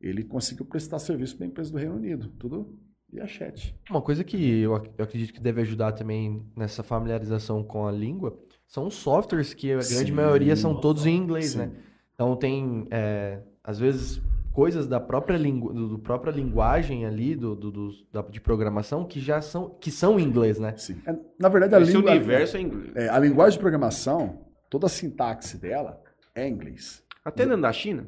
[0.00, 2.28] ele conseguiu prestar serviço para a empresa do Reino Unido.
[2.38, 2.78] Tudo
[3.12, 3.78] via chat.
[3.90, 8.86] Uma coisa que eu acredito que deve ajudar também nessa familiarização com a língua são
[8.86, 10.12] os softwares que a grande Sim.
[10.12, 11.58] maioria são todos em inglês, Sim.
[11.58, 11.72] né?
[12.16, 17.54] Então tem, é, às vezes, coisas da própria, lingu, do, do própria linguagem ali, do,
[17.56, 20.74] do, do- da- de programação, que já são, que são em inglês, né?
[20.76, 21.00] Sim.
[21.06, 22.12] É, Na verdade, a língua.
[22.12, 22.96] universo é inglês.
[22.96, 26.00] É, a linguagem de programação, toda a sintaxe dela
[26.34, 27.02] é inglês.
[27.24, 28.06] Até dentro da China?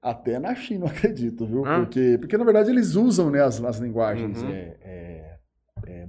[0.00, 1.64] Até na China, eu acredito, viu?
[1.66, 1.80] Ah.
[1.80, 4.50] Porque, porque, na verdade, eles usam né, as, as linguagens Uhum.
[4.50, 5.38] é, é,
[5.86, 6.08] é,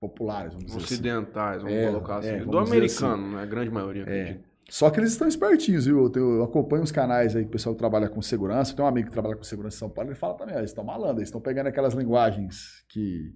[0.00, 0.94] populares, vamos dizer assim.
[0.94, 2.28] Ocidentais, vamos É, colocar assim.
[2.28, 3.42] é, Do dizer americano, né?
[3.42, 4.44] A grande maioria, acredito.
[4.68, 6.02] Só que eles estão espertinhos, viu?
[6.02, 8.74] Eu, tenho- eu acompanho os canais aí que o pessoal trabalha com segurança.
[8.74, 10.70] Tem um amigo que trabalha com segurança em São Paulo, ele fala também, ó, eles
[10.70, 13.32] estão malandros, eles estão pegando aquelas linguagens que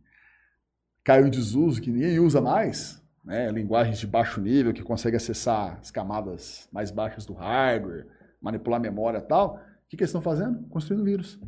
[1.05, 3.51] caiu em desuso, que ninguém usa mais, né?
[3.51, 8.07] Linguagens de baixo nível, que consegue acessar as camadas mais baixas do hardware,
[8.41, 9.55] manipular memória e tal.
[9.55, 10.67] O que, que eles estão fazendo?
[10.69, 11.39] Construindo vírus.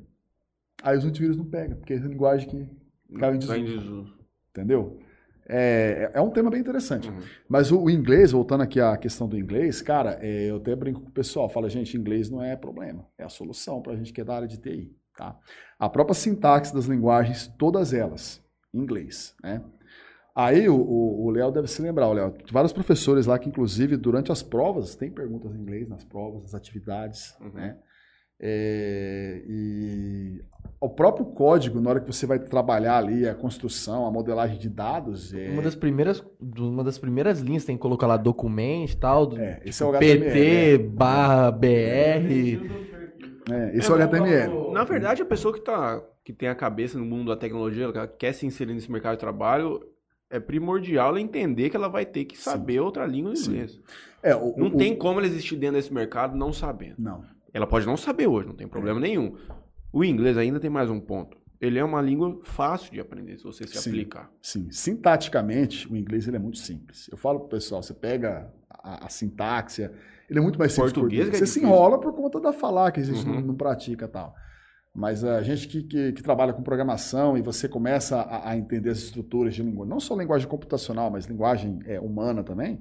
[0.83, 2.68] Aí os antivírus não pegam, porque é linguagem que
[3.18, 3.53] caiu em desuso.
[4.51, 4.99] Entendeu?
[5.48, 7.09] É, é um tema bem interessante.
[7.09, 7.20] Uhum.
[7.48, 11.00] Mas o, o inglês, voltando aqui à questão do inglês, cara, é, eu até brinco
[11.00, 14.12] com o pessoal, fala, gente, inglês não é problema, é a solução para a gente
[14.12, 15.37] que é da área de TI, tá?
[15.78, 18.40] A própria sintaxe das linguagens, todas elas,
[18.72, 19.62] inglês, né?
[20.35, 24.94] Aí o- Léo deve se lembrar, Léo, vários professores lá que, inclusive, durante as provas,
[24.94, 27.50] tem perguntas em inglês nas provas, nas atividades, Uhum.
[27.52, 27.76] né?
[28.40, 30.40] É, e
[30.85, 34.68] o próprio código, na hora que você vai trabalhar ali a construção, a modelagem de
[34.68, 36.25] dados, é, Uma das primeiras,
[36.59, 39.87] uma das primeiras linhas tem que colocar lá documento e tal, do, É, esse é
[39.87, 41.66] o PT HTML, barra BR.
[43.51, 44.73] é, esse é o HTML.
[44.73, 48.07] Na verdade, a pessoa que, tá, que tem a cabeça no mundo da tecnologia, ela
[48.07, 49.81] quer se inserir nesse mercado de trabalho,
[50.31, 53.51] é primordial ela entender que ela vai ter que saber outra língua do Sim.
[53.53, 53.81] inglês.
[54.23, 56.95] É, o- Não o- tem como ela existir dentro desse mercado não sabendo.
[56.99, 57.23] Não.
[57.53, 59.37] Ela pode não saber hoje, não tem problema nenhum.
[59.92, 61.37] O inglês ainda tem mais um ponto.
[61.61, 63.90] Ele é uma língua fácil de aprender se você se Sim.
[63.90, 64.31] aplicar.
[64.40, 67.09] Sim, sintaticamente, o inglês ele é muito simples.
[67.11, 69.83] Eu falo pro pessoal, você pega a, a sintaxe,
[70.28, 70.92] ele é muito mais simples.
[70.92, 71.68] Português que é Você se difícil.
[71.68, 73.35] enrola por conta da falar, que a gente Uhum.
[73.35, 74.35] não, não pratica e tal.
[74.94, 78.90] Mas a gente que, que, que trabalha com programação e você começa a, a entender
[78.90, 82.81] as estruturas de linguagem, não só linguagem computacional, mas linguagem é, humana também,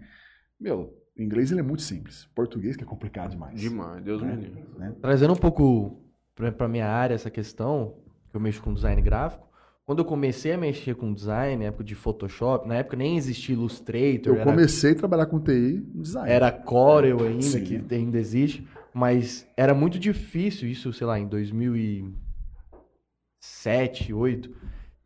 [0.60, 2.26] meu, o inglês ele é muito simples.
[2.36, 3.60] Português que é complicado demais.
[3.62, 4.63] Demais, Deus me livre.
[4.78, 4.93] né?
[5.02, 6.02] Trazendo um pouco
[6.36, 7.96] pra, pra minha área essa questão,
[8.30, 9.48] que eu mexo com design gráfico.
[9.86, 13.56] Quando eu comecei a mexer com design, na época de Photoshop, na época nem existia
[13.56, 16.30] Illustrator, Eu era, comecei a trabalhar com TI no design.
[16.32, 17.63] era Corel ainda, Sim.
[17.63, 24.56] que ainda existe, mas era muito difícil isso, sei lá, em 2007, 2008,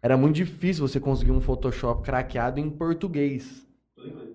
[0.02, 3.66] era muito difícil você conseguir um Photoshop craqueado em português.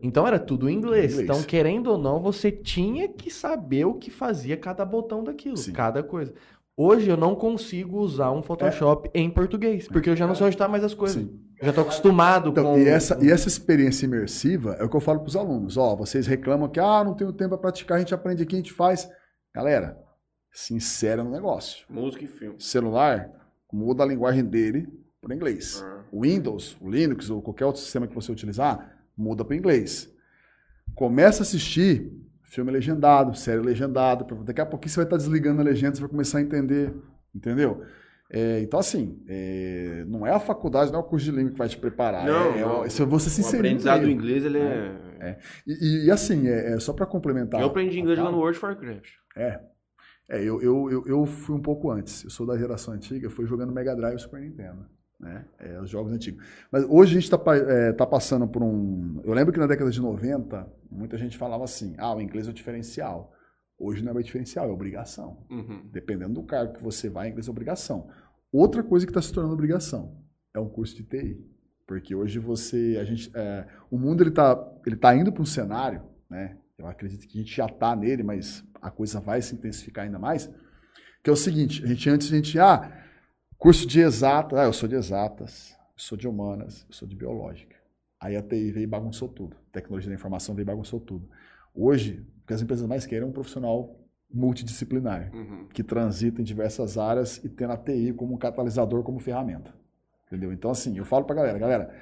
[0.03, 1.12] Então era tudo em inglês.
[1.12, 1.31] Inglês.
[1.31, 5.72] Então, querendo ou não, você tinha que saber o que fazia cada botão daquilo, Sim.
[5.72, 6.35] cada coisa.
[6.83, 10.57] Hoje eu não consigo usar um Photoshop em português, porque eu já não sei onde
[10.57, 11.23] tá mais as coisas.
[11.23, 11.38] Sim.
[11.61, 14.97] Eu já tô acostumado Então, com e, essa, e essa experiência imersiva é o que
[14.97, 15.77] eu falo para os alunos.
[15.77, 18.59] Ó, vocês reclamam que ah, não tenho tempo para praticar, a gente aprende aqui, a
[18.59, 19.07] gente faz.
[19.55, 19.99] Galera,
[20.51, 21.85] se insere no negócio.
[21.87, 22.57] Música e filme.
[22.59, 23.31] Celular,
[23.71, 24.88] muda a linguagem dele
[25.21, 25.85] para inglês.
[26.11, 30.11] O Windows, o Linux ou qualquer outro sistema que você utilizar, muda para inglês.
[30.95, 32.11] Começa a assistir
[32.51, 34.25] filme legendado, série legendada.
[34.25, 36.93] pra- Daqui a pouquinho você vai estar desligando a legenda, você vai começar a entender.
[37.35, 37.83] Entendeu?
[38.33, 41.59] É, então, assim, é, não é a faculdade, não é o curso de língua que
[41.59, 42.25] vai te preparar.
[42.27, 42.89] Não, é, é, não.
[42.91, 45.39] se você se O aprendizado do inglês, ele é...
[45.67, 47.61] E, e- e, assim, é, é só para complementar.
[47.61, 48.37] Eu aprendi inglês lá fala.
[48.37, 49.09] no World of Warcraft.
[49.37, 49.61] É.
[50.29, 52.23] É, eu, eu, eu, eu fui um pouco antes.
[52.23, 54.87] Eu sou da geração antiga, fui jogando Mega Drive e Super Nintendo.
[55.20, 55.44] Né?
[55.59, 56.42] É, os jogos antigos.
[56.72, 57.38] Mas hoje a gente está
[57.92, 59.20] tá passando por um.
[59.22, 62.50] Eu lembro que na década de 90, muita gente falava assim: ah, o inglês é
[62.50, 63.33] o diferencial.
[63.78, 65.46] Hoje não é mais diferencial, é obrigação.
[65.50, 65.88] Uhum.
[65.92, 68.09] Dependendo do cargo que você vai, inglês é obrigação.
[68.50, 70.18] Outra coisa que está se tornando obrigação
[70.54, 71.46] é um curso de TI.
[71.87, 72.96] Porque hoje você.
[72.98, 76.56] A gente, é, o mundo ele está ele tá indo para um cenário, né?
[76.78, 80.18] Eu acredito que a gente já está nele, mas a coisa vai se intensificar ainda
[80.18, 80.50] mais.
[81.22, 82.59] Que é o seguinte: a gente antes a gente.
[82.59, 82.90] Ah,
[83.61, 84.59] curso de exatas.
[84.59, 87.77] Ah, eu sou de exatas, eu sou de humanas, eu sou de biológica.
[88.18, 89.57] Aí a TI veio e bagunçou tudo.
[89.73, 91.29] Tecnologia da informação veio e bagunçou tudo.
[91.75, 93.96] Hoje, o que as empresas mais querem é um profissional
[94.33, 95.66] multidisciplinar Uhum.
[95.68, 99.75] que transita em diversas áreas e tendo a TI como um catalisador, como ferramenta.
[100.27, 100.53] Entendeu?
[100.53, 101.94] Então, assim, eu falo pra galera, galera,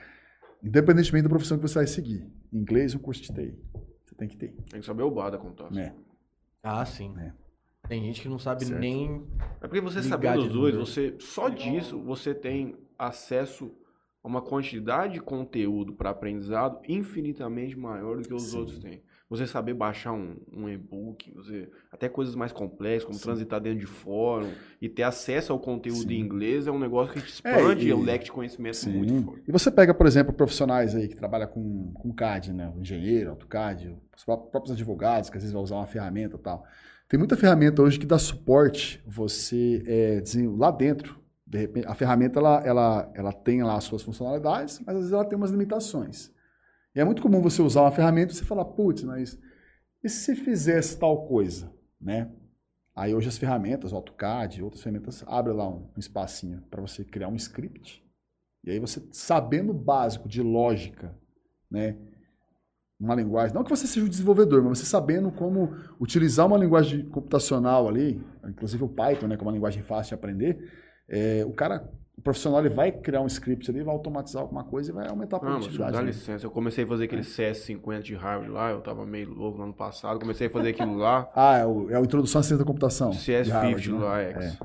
[0.62, 3.58] independentemente da profissão que você vai seguir, inglês ou curso de TI,
[4.04, 4.52] você tem que ter.
[4.70, 5.72] Tem que saber o bar da contato.
[5.72, 5.94] Né?
[6.62, 7.14] Ah, sim.
[7.18, 7.32] É.
[7.86, 8.80] Tem gente que não sabe Certo.
[8.80, 9.22] nem.
[9.60, 13.70] É porque você sabendo de os dois, você só disso você tem acesso
[14.22, 18.58] a uma quantidade de conteúdo para aprendizado infinitamente maior do que os Sim.
[18.58, 19.02] outros têm.
[19.30, 23.24] Você saber baixar um, um e-book, você até coisas mais complexas, como Sim.
[23.24, 26.14] transitar dentro de fórum e ter acesso ao conteúdo Sim.
[26.14, 29.12] em inglês é um negócio que te É, expande e- o leque de conhecimento muito
[29.12, 29.22] Sim.
[29.22, 29.42] forte.
[29.46, 32.72] E você pega, por exemplo, profissionais aí que trabalham com, com CAD, né?
[32.74, 36.40] O engenheiro, AutoCAD, os pró- próprios advogados, que às vezes vai usar uma ferramenta e
[36.40, 36.64] tal.
[37.08, 40.22] Tem muita ferramenta hoje que dá suporte você é,
[40.56, 41.18] lá dentro.
[41.46, 45.12] De repente, a ferramenta ela, ela, ela tem lá as suas funcionalidades, mas às vezes
[45.14, 46.30] ela tem umas limitações.
[46.94, 49.38] E é muito comum você usar uma ferramenta e você falar, putz, mas
[50.04, 52.30] e se fizesse tal coisa, né?
[52.94, 57.04] Aí hoje as ferramentas, o AutoCAD, outras ferramentas, abrem lá um, um espacinho para você
[57.04, 58.04] criar um script.
[58.64, 61.16] E aí você, sabendo o básico de lógica,
[61.70, 61.96] né?
[63.00, 67.04] Uma linguagem, não que você seja o desenvolvedor, mas você sabendo como utilizar uma linguagem
[67.08, 70.58] computacional ali, inclusive o Python, né, que é uma linguagem fácil de aprender,
[71.08, 74.90] é, o cara, o profissional, ele vai criar um script ali, vai automatizar alguma coisa
[74.90, 75.92] e vai aumentar a Ah, produtividade.
[75.92, 76.10] dá dele.
[76.10, 79.64] licença, eu comecei a fazer aquele CS50 de Harvard lá, eu tava meio louco no
[79.64, 82.58] ano passado, comecei a fazer aquilo lá, Ah, é, o, é a introdução à ciência
[82.58, 83.10] da computação.
[83.10, 83.98] de CS50 Harvard, né?
[84.00, 84.58] lá, X.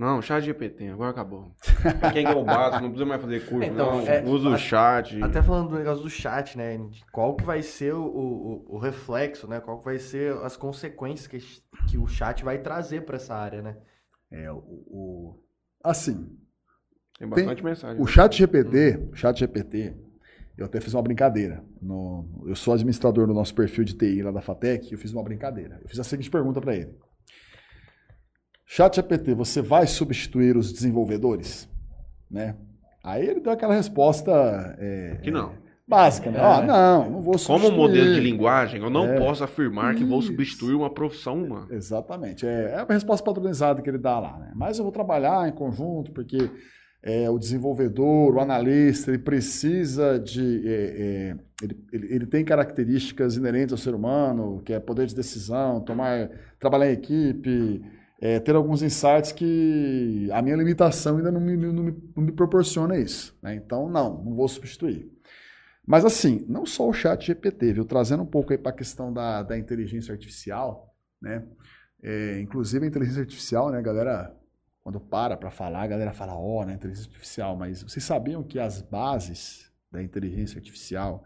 [0.00, 1.54] Não, chat GPT, agora acabou.
[2.14, 4.08] Quem que é o básico, não precisa mais fazer curso, Então, não.
[4.08, 5.22] é, Usa o chat.
[5.22, 6.78] Até falando do negócio do chat, né?
[6.78, 9.60] de Qual que vai ser o, o, o reflexo, né?
[9.60, 11.38] Qual que vai ser as consequências que,
[11.90, 13.76] que o chat vai trazer para essa área, né?
[14.30, 15.44] É, o, o-
[15.84, 16.34] assim,
[17.18, 18.02] Tem bastante mensagem.
[18.02, 19.94] O chat GPT, o chat GPT,
[20.56, 21.62] eu até fiz uma brincadeira.
[21.82, 25.12] No, eu sou administrador do nosso perfil de TI lá da FATEC, e eu fiz
[25.12, 25.78] uma brincadeira.
[25.82, 26.96] Eu fiz a seguinte pergunta para ele.
[28.72, 31.68] Chat GPT, você vai substituir os desenvolvedores?
[32.30, 32.54] Né?
[33.02, 34.30] Aí ele deu aquela resposta
[34.78, 35.54] é, Que não.
[35.88, 36.38] básica, né?
[36.40, 37.68] Ah, não, não vou substituir.
[37.72, 39.18] Como modelo de linguagem, eu não É.
[39.18, 40.28] posso afirmar que vou Isso.
[40.28, 41.66] substituir uma profissão humana.
[41.70, 42.46] Exatamente.
[42.46, 44.38] É, é a resposta padronizada que ele dá lá.
[44.38, 44.52] Né?
[44.54, 46.48] Mas eu vou trabalhar em conjunto, porque
[47.02, 50.62] é, o desenvolvedor, o analista, ele precisa de.
[50.64, 55.14] é, é, ele, ele- ele tem características inerentes ao ser humano, que é poder de
[55.16, 56.30] decisão, tomar,
[56.60, 57.82] trabalhar em equipe,
[58.20, 62.32] é, ter alguns insights que a minha limitação ainda não me, não me- não me
[62.32, 63.36] proporciona isso.
[63.42, 63.54] né?
[63.54, 65.10] Então, não, não vou substituir.
[65.86, 67.84] Mas assim, não só o chat GPT, viu?
[67.84, 71.44] Trazendo um pouco aí para a questão da, da inteligência artificial, né?
[72.02, 74.34] É, inclusive a inteligência artificial, né, a galera,
[74.82, 78.58] quando para para falar, a galera fala, ó, né, inteligência artificial, mas vocês sabiam que
[78.58, 81.22] as bases da inteligência artificial,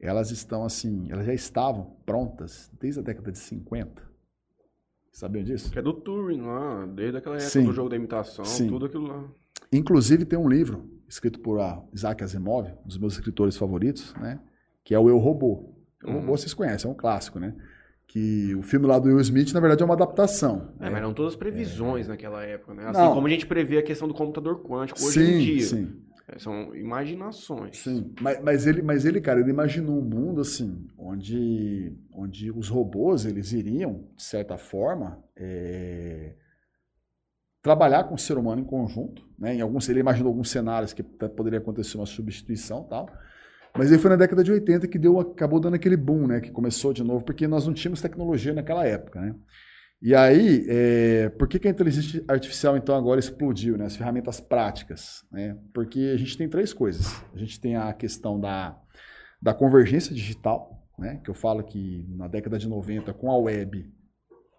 [0.00, 4.05] elas estão assim, elas já estavam prontas desde a década de 50?
[5.16, 5.72] Sabiam disso?
[5.72, 7.64] Que é do Turing lá, desde aquela época Sim.
[7.64, 8.68] do jogo da imitação, Sim.
[8.68, 9.24] tudo aquilo lá.
[9.72, 11.58] Inclusive tem um livro escrito por
[11.90, 14.38] Isaac Asimov, um dos meus escritores favoritos, né?
[14.84, 15.72] Que é o Eu Robô.
[16.04, 16.20] O Uhum.
[16.20, 17.54] Robô vocês conhecem, é um clássico, né?
[18.06, 20.74] Que o filme lá do Will Smith, na verdade, é uma adaptação.
[20.78, 20.90] É, né?
[20.90, 22.84] mas eram todas previsões naquela época, né?
[22.86, 23.14] Assim Não.
[23.14, 25.62] como a gente prevê a questão do computador quântico hoje sim, em dia.
[25.66, 26.05] sim, É,
[26.38, 27.78] São imaginações.
[27.78, 28.12] sim.
[28.20, 33.24] Mas, mas ele, mas ele, cara, ele imaginou um mundo assim, onde, onde os robôs
[33.24, 36.34] eles iriam, de certa forma, é,
[37.62, 39.54] trabalhar com o ser humano em conjunto, né?
[39.54, 43.08] Em alguns, ele imaginou alguns cenários que poderia acontecer uma substituição, tal.
[43.76, 46.40] Mas aí foi na década de 80 que deu, acabou dando aquele boom, né?
[46.40, 49.34] Que começou de novo, porque nós não tínhamos tecnologia naquela época, né?
[50.06, 53.86] E aí, é, por que, que a inteligência artificial então agora explodiu, né?
[53.86, 55.58] As ferramentas práticas, né?
[55.74, 57.20] Porque a gente tem três coisas.
[57.34, 58.80] A gente tem a questão da,
[59.42, 61.20] da convergência digital, né?
[61.24, 63.92] Que eu falo que na década de 90, com a web,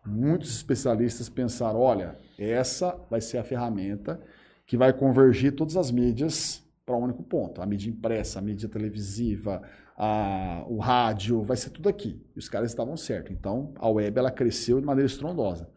[0.06, 4.22] muitos especialistas pensaram, olha, essa vai ser a ferramenta
[4.66, 7.62] que vai convergir todas as mídias para um único ponto.
[7.62, 9.62] A mídia impressa, a mídia televisiva,
[9.98, 12.22] a- o rádio, vai ser tudo aqui.
[12.36, 13.32] E os caras estavam certos.
[13.32, 15.70] Então, a web ela cresceu de maneira estrondosa.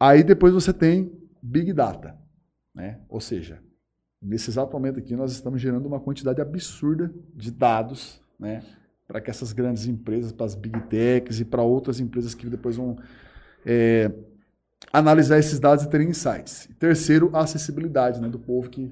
[0.00, 2.18] Aí depois você tem Big Data,
[2.74, 3.00] né?
[3.08, 3.62] Ou seja,
[4.20, 8.62] nesse exato momento aqui nós estamos gerando uma quantidade absurda de dados, né?
[9.06, 12.76] Para que essas grandes empresas, para as Big Techs e para outras empresas que depois
[12.76, 12.96] vão
[13.64, 14.10] é,
[14.92, 16.64] analisar esses dados e terem insights.
[16.66, 18.90] E terceiro, a acessibilidade né, do povo que.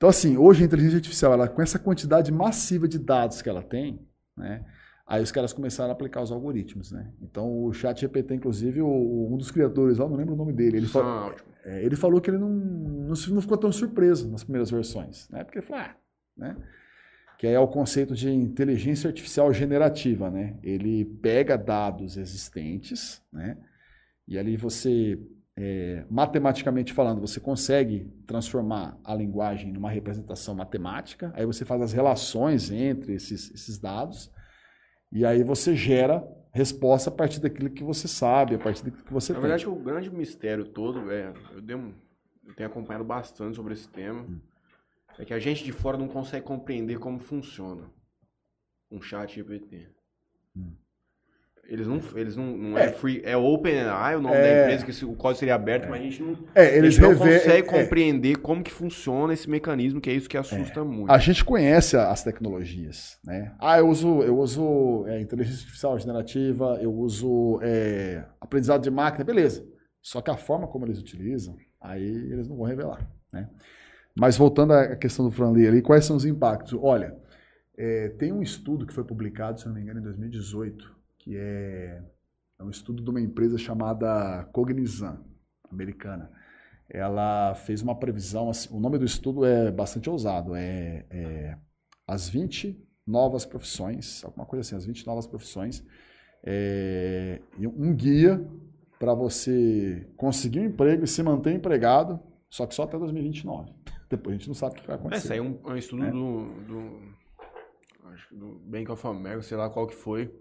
[0.00, 3.62] Então, assim, hoje a inteligência artificial, ela, com essa quantidade massiva de dados que ela
[3.62, 4.00] tem,
[4.34, 4.64] né,
[5.06, 6.90] aí os caras começaram a aplicar os algoritmos.
[6.90, 7.12] Né?
[7.20, 10.78] Então, o chat GPT, inclusive, o- um dos criadores lá, não lembro o nome dele,
[10.78, 11.52] ele, São fa- ótimos.
[11.66, 15.28] é, ele falou que ele não, não, não ficou tão surpreso nas primeiras versões.
[15.28, 15.44] Né?
[15.44, 15.94] Porque ele falou, ah,
[16.34, 16.56] né?
[17.38, 20.58] que é o conceito de inteligência artificial generativa, né?
[20.62, 23.56] Ele pega dados existentes, né?
[24.28, 25.18] E ali você,
[25.62, 31.30] é, matematicamente falando, você consegue transformar a linguagem numa representação matemática.
[31.36, 34.30] Aí você faz as relações entre esses, esses dados
[35.12, 39.12] e aí você gera resposta a partir daquilo que você sabe, a partir daquilo que
[39.12, 39.48] você Na tem.
[39.48, 41.92] verdade, o grande mistério todo, é, eu, dei um-
[42.46, 44.26] eu tenho acompanhado bastante sobre esse tema,
[45.18, 47.84] é que a gente de fora não consegue compreender como funciona
[48.90, 49.88] um chat GPT.
[50.56, 50.72] Hum.
[51.70, 52.88] Eles não, eles não, não é, É.
[52.92, 54.42] free, é OpenAI o nome É.
[54.42, 57.02] da empresa, que o código seria aberto, mas a gente não, É, a eles gente
[57.04, 61.12] não consegue é, compreender como que funciona esse mecanismo, que é isso que assusta muito.
[61.12, 63.54] A gente conhece a- as tecnologias, né?
[63.60, 69.22] Ah, eu uso, eu uso é, inteligência artificial generativa, eu uso é, aprendizado de máquina,
[69.24, 69.64] beleza.
[70.02, 73.48] Só que a forma como eles utilizam, aí eles não vão revelar, né?
[74.12, 76.76] Mas voltando à questão do Franley ali, quais são os impactos?
[76.82, 77.14] Olha,
[77.78, 82.02] é, tem um estudo que foi publicado, se não me engano, em 2018, que é,
[82.58, 85.20] é um estudo de uma empresa chamada Cognizant,
[85.70, 86.30] americana.
[86.88, 91.58] Ela fez uma previsão, assim, o nome do estudo é bastante ousado, é, é
[92.06, 95.84] as 20 novas profissões, alguma coisa assim, as 20 novas profissões,
[96.42, 98.44] é, e um guia
[98.98, 103.72] para você conseguir um emprego e se manter empregado, só que só até 2029.
[104.10, 105.32] Depois a gente não sabe o que vai Esse acontecer.
[105.34, 106.10] aí é um, é um estudo É.
[106.10, 107.00] do, do,
[108.08, 110.34] acho do Bank of America, sei lá qual que foi.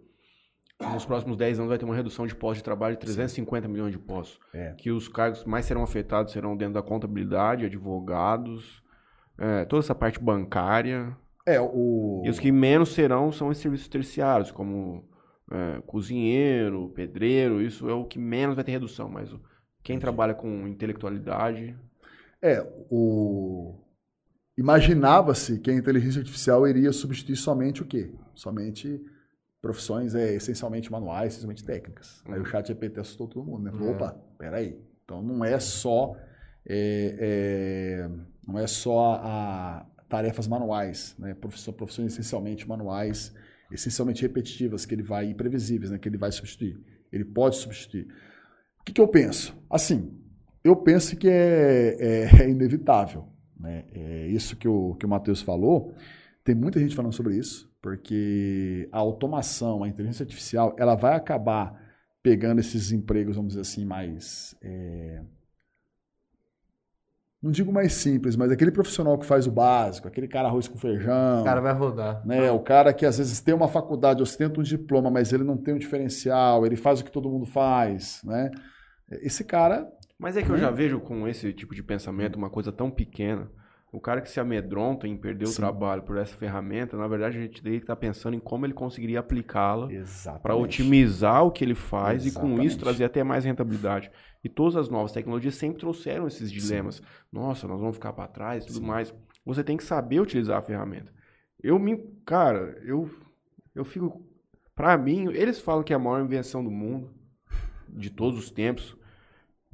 [0.81, 3.91] Nos próximos 10 anos vai ter uma redução de postos de trabalho de 350 milhões
[3.91, 4.39] de postos.
[4.53, 4.73] É.
[4.77, 8.81] Que os cargos mais serão afetados serão dentro da contabilidade, advogados,
[9.37, 11.15] é, toda essa parte bancária.
[11.45, 12.23] É, o...
[12.25, 15.03] E os que menos serão são os serviços terciários, como
[15.51, 19.29] é, cozinheiro, pedreiro, isso é o que menos vai ter redução, mas
[19.83, 21.75] quem trabalha com intelectualidade
[22.41, 23.75] É, o...
[24.57, 28.13] Imaginava-se que a inteligência artificial iria substituir somente o quê?
[28.35, 29.01] Somente
[29.61, 32.21] profissões é, essencialmente manuais, essencialmente técnicas.
[32.25, 33.71] Aí o chat GPT assustou todo mundo, né?
[33.71, 33.91] Falou, É.
[33.91, 34.79] opa, peraí.
[35.03, 36.15] Então não é só
[36.67, 38.09] é, é,
[38.47, 41.33] não é só a, tarefas manuais, né?
[41.33, 43.33] Profissões, profissões essencialmente manuais,
[43.71, 45.97] essencialmente repetitivas, que ele vai, e previsíveis, né?
[45.97, 46.79] Que ele vai substituir.
[47.11, 48.07] Ele pode substituir.
[48.81, 49.55] O que, que eu penso?
[49.69, 50.11] Assim,
[50.63, 53.27] eu penso que é, é- é inevitável.
[53.59, 53.85] Né?
[53.91, 55.93] É isso que o, que o Matheus falou.
[56.43, 61.79] Tem muita gente falando sobre isso, porque a automação, a inteligência artificial, ela vai acabar
[62.21, 64.55] pegando esses empregos, vamos dizer assim, mais.
[64.61, 65.21] é,
[67.41, 70.77] Não digo mais simples, mas aquele profissional que faz o básico, aquele cara arroz com
[70.77, 72.25] feijão O cara vai rodar.
[72.27, 72.51] né?
[72.51, 75.73] O cara que às vezes tem uma faculdade, ostenta um diploma, mas ele não tem
[75.73, 78.51] um diferencial, ele faz o que todo mundo faz, né?
[79.21, 80.61] Esse cara, Mas é que eu Né?
[80.61, 83.49] já vejo com esse tipo de pensamento uma coisa tão pequena.
[83.91, 85.55] O cara que se amedronta em perder o Sim.
[85.55, 88.73] trabalho por essa ferramenta, na verdade a gente teria que estar pensando em como ele
[88.73, 90.43] conseguiria aplicá-la exatamente.
[90.43, 92.79] para otimizar o que ele faz e com isso Exatamente.
[92.79, 94.11] trazer até mais rentabilidade.
[94.43, 97.01] E todas as novas tecnologias sempre trouxeram esses dilemas.
[97.31, 98.85] Nossa, nós vamos ficar para trás e tudo Sim.
[98.85, 99.13] mais.
[99.45, 101.11] Você tem que saber utilizar a ferramenta.
[101.61, 103.09] Eu me, cara, eu
[103.73, 104.23] eu fico
[104.75, 107.09] para mim, eles falam que é a maior invenção do mundo
[107.89, 108.95] de todos os tempos.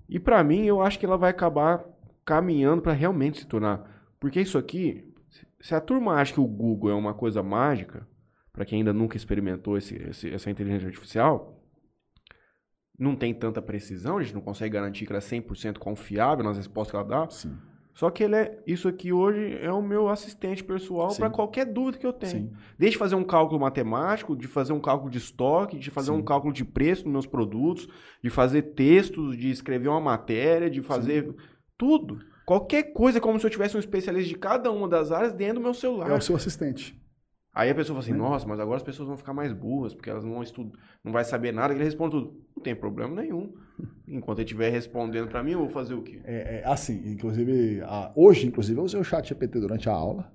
[0.07, 1.84] E para mim, eu acho que ela vai acabar
[2.24, 3.94] caminhando para realmente se tornar,
[4.26, 5.05] porque isso aqui,
[5.61, 8.07] se a turma acha que o Google é uma coisa mágica,
[8.51, 11.61] para quem ainda nunca experimentou esse- esse- essa inteligência artificial,
[12.97, 16.57] não tem tanta precisão, a gente não consegue garantir que ela é 100% confiável nas
[16.57, 17.30] respostas que ela dá.
[17.30, 17.55] Sim,
[17.93, 21.19] Só que ele é, isso aqui hoje é o meu assistente pessoal Sim.
[21.19, 22.32] para qualquer dúvida que eu tenha.
[22.32, 26.17] sim, Desde fazer um cálculo matemático, de fazer um cálculo de estoque, de fazer Sim.
[26.17, 27.88] um cálculo de preço dos meus produtos,
[28.23, 31.32] de fazer textos, de escrever uma matéria, de fazer
[31.78, 32.19] tudo.
[32.45, 35.61] Qualquer coisa, como se eu tivesse um especialista de cada uma das áreas dentro do
[35.61, 36.09] meu celular.
[36.09, 36.99] é o seu assistente.
[37.53, 38.17] Aí a pessoa fala assim, Né?
[38.17, 41.11] nossa, mas agora as pessoas vão ficar mais burras, porque elas não vão estudar, não
[41.13, 42.37] vai saber nada, que ele responde tudo.
[42.55, 43.53] Não tem problema nenhum.
[44.07, 46.19] Enquanto ele estiver respondendo para mim, eu vou fazer o quê?
[46.25, 50.31] É, é assim, inclusive, a- hoje, inclusive, eu usei o chat GPT durante a aula.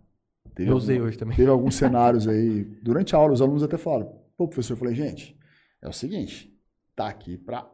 [0.54, 1.36] Teve Eu usei algum- hoje também.
[1.36, 4.06] Teve alguns cenários aí, durante a aula, os alunos até falaram,
[4.36, 5.38] pô, professor, eu falei, gente,
[5.82, 6.58] é o seguinte,
[6.96, 7.70] tá aqui para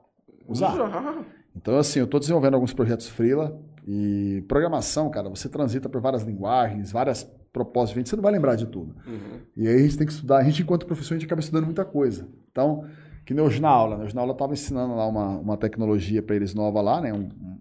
[0.48, 0.74] usar.
[0.74, 1.24] Usar.
[1.54, 6.22] Então, assim, eu estou desenvolvendo alguns projetos freela e programação, cara, você transita por várias
[6.24, 7.22] linguagens, várias
[7.52, 8.96] propósitos diferentes, você não vai lembrar de tudo.
[9.06, 9.40] Uhum.
[9.56, 11.64] E aí a gente tem que estudar, a gente enquanto professor, a gente acaba estudando
[11.64, 12.28] muita coisa.
[12.50, 12.84] Então,
[13.24, 14.04] que nem hoje na aula, né?
[14.04, 17.12] Hoje na aula eu estava ensinando lá uma, uma tecnologia para eles nova lá, né?
[17.12, 17.60] Um, um-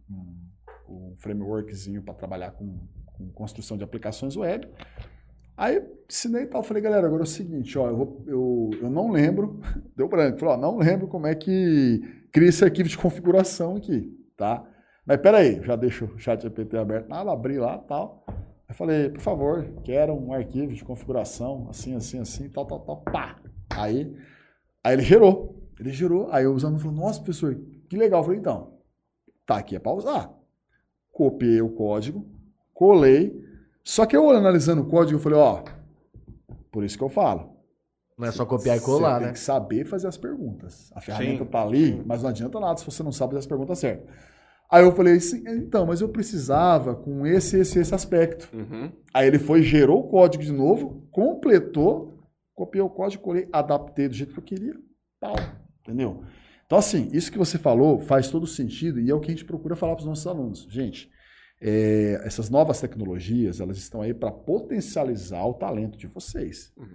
[0.89, 4.67] um- frameworkzinho para trabalhar com, com construção de aplicações web.
[5.57, 8.89] Aí ensinei e tal, falei, galera, agora é o seguinte, ó, eu, vou, eu, eu
[8.89, 9.59] não lembro,
[9.95, 12.01] deu branco, falei, ó, não lembro como é que
[12.31, 14.63] cria esse arquivo de configuração aqui, tá?
[15.05, 18.25] Mas peraí, já deixo o chat GPT aberto, nada, abri lá e tal.
[18.67, 23.01] Aí falei, por favor, quero um arquivo de configuração, assim, assim, assim, tal, tal, tal,
[23.01, 23.35] pá.
[23.69, 24.15] Aí,
[24.83, 27.55] aí ele gerou, ele gerou, aí os alunos falaram, nossa, professor,
[27.87, 28.21] que legal.
[28.21, 28.79] Eu falei, então,
[29.45, 30.33] tá aqui é para usar.
[31.11, 32.25] Copiei o código,
[32.73, 33.39] colei,
[33.83, 35.63] só que eu analisando o código, eu falei, ó,
[36.71, 37.55] por isso que eu falo,
[38.17, 39.25] Não é só copiar e colar, você né?
[39.25, 40.91] tem que saber fazer as perguntas.
[40.95, 43.77] A ferramenta tá ali, mas não adianta nada se você não sabe fazer as perguntas
[43.77, 44.09] certas.
[44.69, 48.49] Aí eu falei assim, então, mas eu precisava com esse, esse, esse aspecto.
[48.55, 48.91] Uhum.
[49.13, 52.19] Aí ele foi, gerou o código de novo, completou,
[52.53, 54.75] copiei o código, colei, adaptei do jeito que eu queria,
[55.19, 55.35] pau,
[55.81, 56.23] entendeu?
[56.65, 59.45] Então, assim, isso que você falou faz todo sentido e é o que a gente
[59.45, 60.67] procura falar para os nossos alunos.
[60.69, 61.09] Gente,
[61.61, 66.73] é, essas novas tecnologias, elas estão aí para potencializar o talento de vocês.
[66.75, 66.87] Uhum.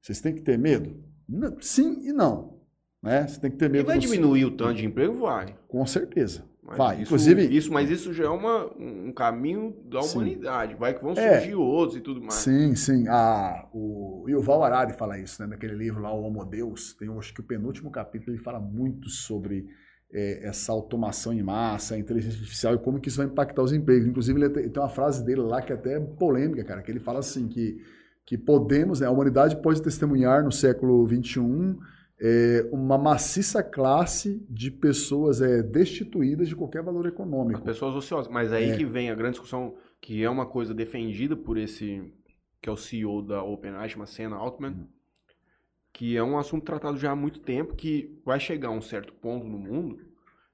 [0.00, 1.04] Vocês têm que ter medo?
[1.28, 2.58] Não, sim e não.
[3.02, 3.26] Né?
[3.28, 3.86] Você tem que ter E medo.
[3.86, 5.20] vai do- diminuir o tanto de emprego?
[5.20, 5.56] Vai.
[5.68, 6.44] Com certeza.
[6.64, 6.94] Mas Vai.
[6.94, 10.18] Isso, Inclusive, isso, mas isso já é uma, um caminho da Sim.
[10.18, 10.76] humanidade.
[10.76, 11.40] Vai que vão É.
[11.40, 12.34] surgir outros e tudo mais.
[12.34, 13.04] Sim, sim.
[13.08, 15.48] A, o Yuval Harari fala isso, né?
[15.48, 19.08] Naquele livro lá, O Homo Deus, tem acho que o penúltimo capítulo, ele fala muito
[19.08, 19.66] sobre
[20.12, 23.72] é, essa automação em massa, a inteligência artificial e como que isso vai impactar os
[23.72, 24.06] empregos.
[24.06, 27.00] Inclusive, ele tem, tem uma frase dele lá que é até polêmica, cara, que ele
[27.00, 27.80] fala assim, que,
[28.24, 31.76] que podemos, né, a humanidade pode testemunhar no século XXI
[32.24, 37.60] é, uma maciça classe de pessoas é, destituídas de qualquer valor As econômico.
[37.62, 38.30] pessoas ociosas.
[38.32, 38.76] Mas aí É.
[38.76, 42.12] que vem a grande discussão, que é uma coisa defendida por esse,
[42.60, 44.86] que é o CEO da OpenAI, chama Senna Altman, Uhum.
[45.92, 49.12] que é um assunto tratado já há muito tempo, que vai chegar a um certo
[49.14, 49.98] ponto no mundo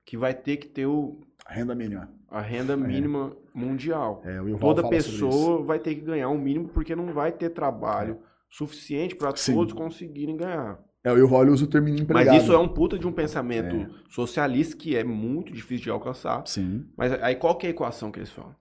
[0.07, 2.11] que vai ter que ter o, Renda mínima.
[2.31, 4.23] a renda mínima mundial.
[4.25, 7.51] É, o Yuval Toda pessoa vai ter que ganhar um mínimo porque não vai ter
[7.51, 10.83] trabalho suficiente para todos conseguirem ganhar.
[11.09, 12.27] É, o ele usa o termo empregado.
[12.35, 13.89] Mas isso é um puta de um pensamento É.
[14.11, 16.43] socialista que é muito difícil de alcançar.
[16.47, 16.85] Sim.
[16.97, 18.55] Mas aí qual que é a equação que eles falam?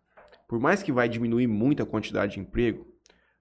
[0.47, 2.85] Por mais que vai diminuir muito a quantidade de emprego,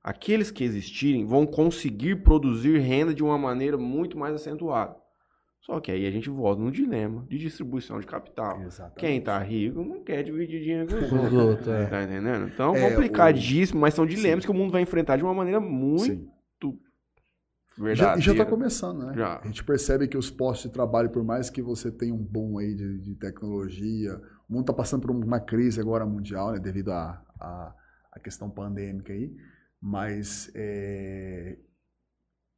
[0.02, 4.96] aqueles que existirem vão conseguir produzir renda de uma maneira muito mais acentuada.
[5.60, 8.60] Só que aí a gente volta no dilema de distribuição de capital.
[8.62, 9.00] Exatamente.
[9.00, 11.66] Quem tá rico não quer dividir dinheiro com os Os outros.
[11.68, 11.86] é.
[11.86, 12.46] Tá entendendo?
[12.52, 16.04] Então, É, complicadíssimo, mas são dilemas que o mundo vai enfrentar de uma maneira muito
[16.04, 16.28] Sim.
[17.78, 18.20] E verdadeira.
[18.20, 19.14] já está começando, né?
[19.14, 19.38] Já.
[19.40, 22.58] A gente percebe que os postos de trabalho, por mais que você tenha um boom
[22.58, 24.16] aí de, de tecnologia,
[24.48, 26.58] o mundo está passando por uma crise agora mundial, né?
[26.58, 27.74] Devido à à
[28.12, 29.30] à questão pandêmica aí,
[29.78, 31.58] mas é,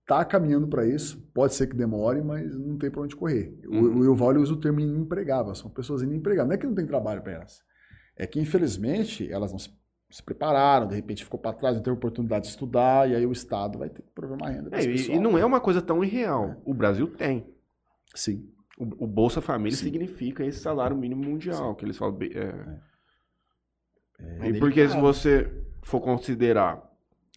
[0.06, 1.20] tá caminhando para isso.
[1.34, 3.58] Pode ser que demore, mas não tem para onde correr.
[3.66, 3.98] O, Uhum.
[3.98, 5.54] o Yuval usa o termo inempregável.
[5.54, 6.48] São pessoas inempregáveis.
[6.48, 7.60] Não é que não tem trabalho para elas.
[8.16, 9.70] É que, infelizmente, elas não se,
[10.10, 13.32] se prepararam, de repente ficou para trás, não teve oportunidade de estudar, e aí o
[13.32, 15.18] Estado vai ter que uma renda É, e, pessoal.
[15.18, 16.56] e não é uma coisa tão irreal.
[16.64, 17.46] O Brasil tem.
[18.14, 18.48] Sim.
[18.78, 19.84] O, o Bolsa Família Sim.
[19.84, 22.14] significa esse salário mínimo mundial, que eles falam.
[22.14, 22.88] be- é.
[24.40, 25.50] É e porque se você
[25.82, 26.82] for considerar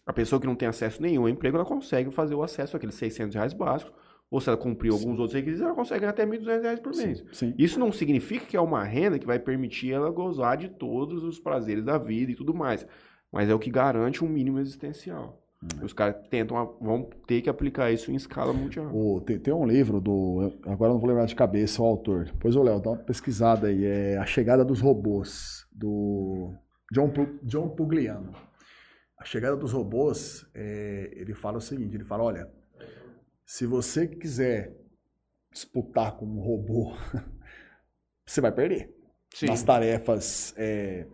[0.06, 2.94] a pessoa que não tem acesso nenhum ao emprego, ela consegue fazer o acesso àqueles
[2.96, 3.92] 600 reais básicos.
[4.32, 7.18] Ou se ela cumprir alguns outros requisitos, ela consegue ganhar até 1.200 reais por mês.
[7.18, 7.54] Sim, sim.
[7.58, 11.38] Isso não significa que é uma renda que vai permitir ela gozar de todos os
[11.38, 12.86] prazeres da vida e tudo mais.
[13.30, 15.38] Mas é o que garante um mínimo existencial.
[15.62, 15.84] Hum.
[15.84, 18.90] Os caras tentam, vão ter que aplicar isso em escala mundial.
[18.94, 20.50] O- tem, tem um livro do.
[20.64, 22.32] Agora eu não vou lembrar de cabeça o autor.
[22.40, 23.84] Pois, ô Léo, dá uma pesquisada aí.
[23.84, 26.54] É A Chegada dos Robôs, do
[26.90, 27.12] John,
[27.42, 28.32] John Pugliano.
[29.18, 32.48] A Chegada dos Robôs, é, ele fala o seguinte: ele fala, olha,
[33.44, 34.76] se você quiser
[35.52, 36.94] disputar com um robô,
[38.24, 38.94] você vai perder.
[39.34, 39.46] Sim.
[39.46, 40.54] Nas tarefas.
[40.56, 41.06] é,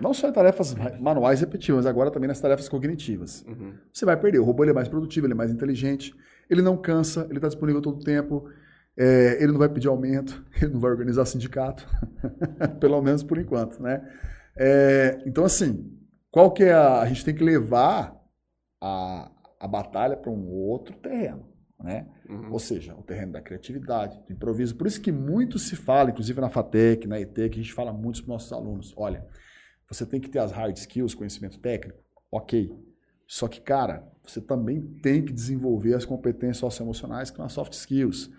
[0.00, 3.44] não só em tarefas manuais repetitivas, mas agora também nas tarefas cognitivas.
[3.46, 3.74] Uhum.
[3.92, 4.38] Você vai perder.
[4.38, 6.14] O robô ele é mais produtivo, ele é mais inteligente,
[6.48, 8.48] ele não cansa, ele está disponível todo o tempo,
[8.96, 11.86] é, ele não vai pedir aumento, ele não vai organizar sindicato,
[12.80, 14.02] pelo menos por enquanto, né?
[14.56, 15.92] É, então, assim,
[16.30, 17.00] qual que é a...
[17.00, 18.16] A gente tem que levar
[18.80, 19.30] a,
[19.60, 21.44] a batalha para um outro terreno,
[21.84, 22.08] né?
[22.28, 22.50] Uhum.
[22.50, 24.74] Ou seja, o terreno da criatividade, do improviso.
[24.74, 27.92] Por isso que muito se fala, inclusive na FATEC, na ET, que a gente fala
[27.92, 28.94] muito para os nossos alunos.
[28.96, 29.24] Olha,
[29.88, 31.98] você tem que ter as hard skills, conhecimento técnico,
[32.32, 32.74] ok.
[33.26, 37.74] Só que, cara, você também tem que desenvolver as competências socioemocionais, que são as soft
[37.74, 38.30] skills.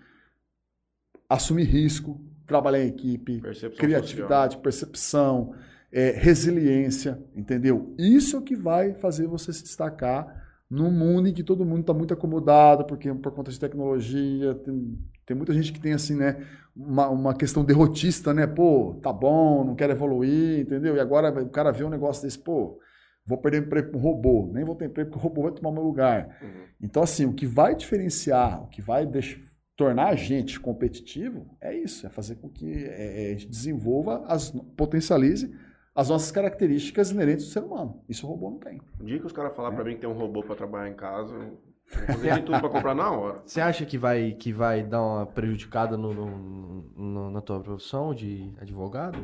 [1.28, 5.54] Assumir risco, trabalhar em equipe, Percepção criatividade, percepção,
[5.92, 7.94] é, resiliência, entendeu?
[7.96, 11.80] Isso é o que vai fazer você se destacar num mundo em que todo mundo
[11.80, 16.16] está muito acomodado, porque por conta de tecnologia, tem, tem muita gente que tem assim,
[16.16, 16.44] né,
[16.74, 18.46] uma, uma questão derrotista, né?
[18.46, 20.96] Pô, tá bom, não quero evoluir, entendeu?
[20.96, 22.78] E agora o cara vê um negócio desse, pô,
[23.24, 25.82] vou perder emprego com robô, nem vou ter emprego porque o robô vai tomar meu
[25.82, 26.36] lugar.
[26.42, 26.64] Uhum.
[26.80, 29.38] Então, assim, o que vai diferenciar, o que vai deixar,
[29.76, 34.24] tornar a gente competitivo é isso, é fazer com que é, é, a gente desenvolva,
[34.26, 35.54] as, potencialize
[35.96, 38.02] as nossas características inerentes do ser humano.
[38.08, 38.80] Isso o robô não tem.
[39.00, 39.74] O dia que os caras falar É.
[39.74, 42.60] pra mim que tem um robô pra trabalhar em casa, eu vou fazer de tudo
[42.60, 43.42] pra comprar na hora.
[43.46, 48.14] Você acha que vai, que vai dar uma prejudicada no, no- no- na tua profissão
[48.14, 49.18] de advogado?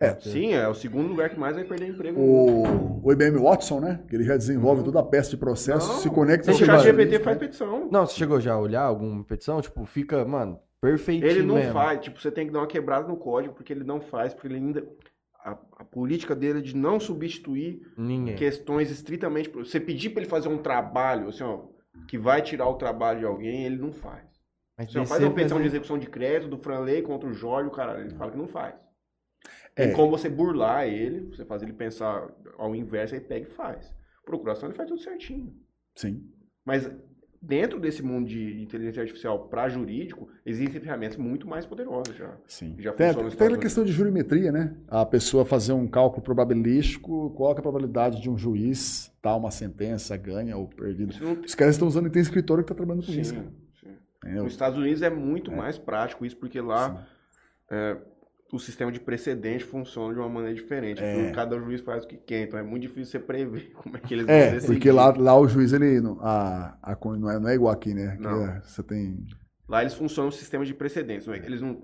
[0.00, 2.20] É, Sim, é o segundo lugar que mais vai perder emprego.
[2.20, 4.00] O, o IBM Watson, né?
[4.08, 6.74] Que ele já desenvolve toda a peça de processo, Não, se conecta O chat chegou
[6.74, 7.88] a- GPT faz petição.
[7.88, 9.60] Não, você chegou já a olhar alguma petição?
[9.62, 11.72] Tipo, fica, mano, perfeitinho Ele não mesmo.
[11.74, 14.48] faz, tipo, você tem que dar uma quebrada no código, porque ele não faz, porque
[14.48, 14.84] ele ainda.
[15.44, 18.36] A, a política dele é de não substituir Ninguém.
[18.36, 19.50] questões estritamente.
[19.50, 21.66] Você pedir pra ele fazer um trabalho, assim, ó,
[22.06, 24.30] que vai tirar o trabalho de alguém, ele não faz.
[24.78, 27.72] Mas tem faz uma petição de execução de crédito do Franley contra o Jorge, o
[27.72, 28.74] cara, ele fala que não faz.
[29.76, 29.86] É.
[29.86, 33.92] Tem como você burlar ele, você faz ele pensar ao inverso, aí pega e faz.
[34.24, 35.52] Procuração ele faz tudo certinho.
[35.94, 36.30] Sim.
[36.64, 36.90] Mas
[37.42, 42.36] dentro desse mundo de inteligência artificial para jurídico, existem ferramentas muito mais poderosas já.
[42.46, 42.76] Sim.
[42.78, 44.76] Já Tem, tem a questão de jurimetria, né?
[44.86, 49.50] A pessoa fazer um cálculo probabilístico, qual é a probabilidade de um juiz dar uma
[49.50, 50.70] sentença, ganha ou.
[51.08, 53.34] Isso não Os caras estão usando e tem escritório que está trabalhando com Sim, isso.
[53.34, 53.46] cara.
[53.80, 54.34] sim.
[54.40, 57.06] Nos Estados Unidos é muito mais prático isso, porque lá
[57.68, 57.96] é,
[58.52, 61.02] o sistema de precedente funciona de uma maneira diferente.
[61.02, 61.14] É.
[61.14, 64.00] Porque Cada juiz faz o que quer, então é muito difícil você prever como é
[64.00, 64.78] que eles É, vão decidir.
[64.78, 67.94] porque lá, lá o juiz, ele não, a, a, não, é, não é igual aqui,
[67.94, 68.18] né?
[68.20, 68.46] Aqui Não.
[68.46, 69.26] é- você tem...
[69.68, 71.26] Lá eles funcionam no sistema de precedentes.
[71.26, 71.38] não é?
[71.38, 71.82] Eles não.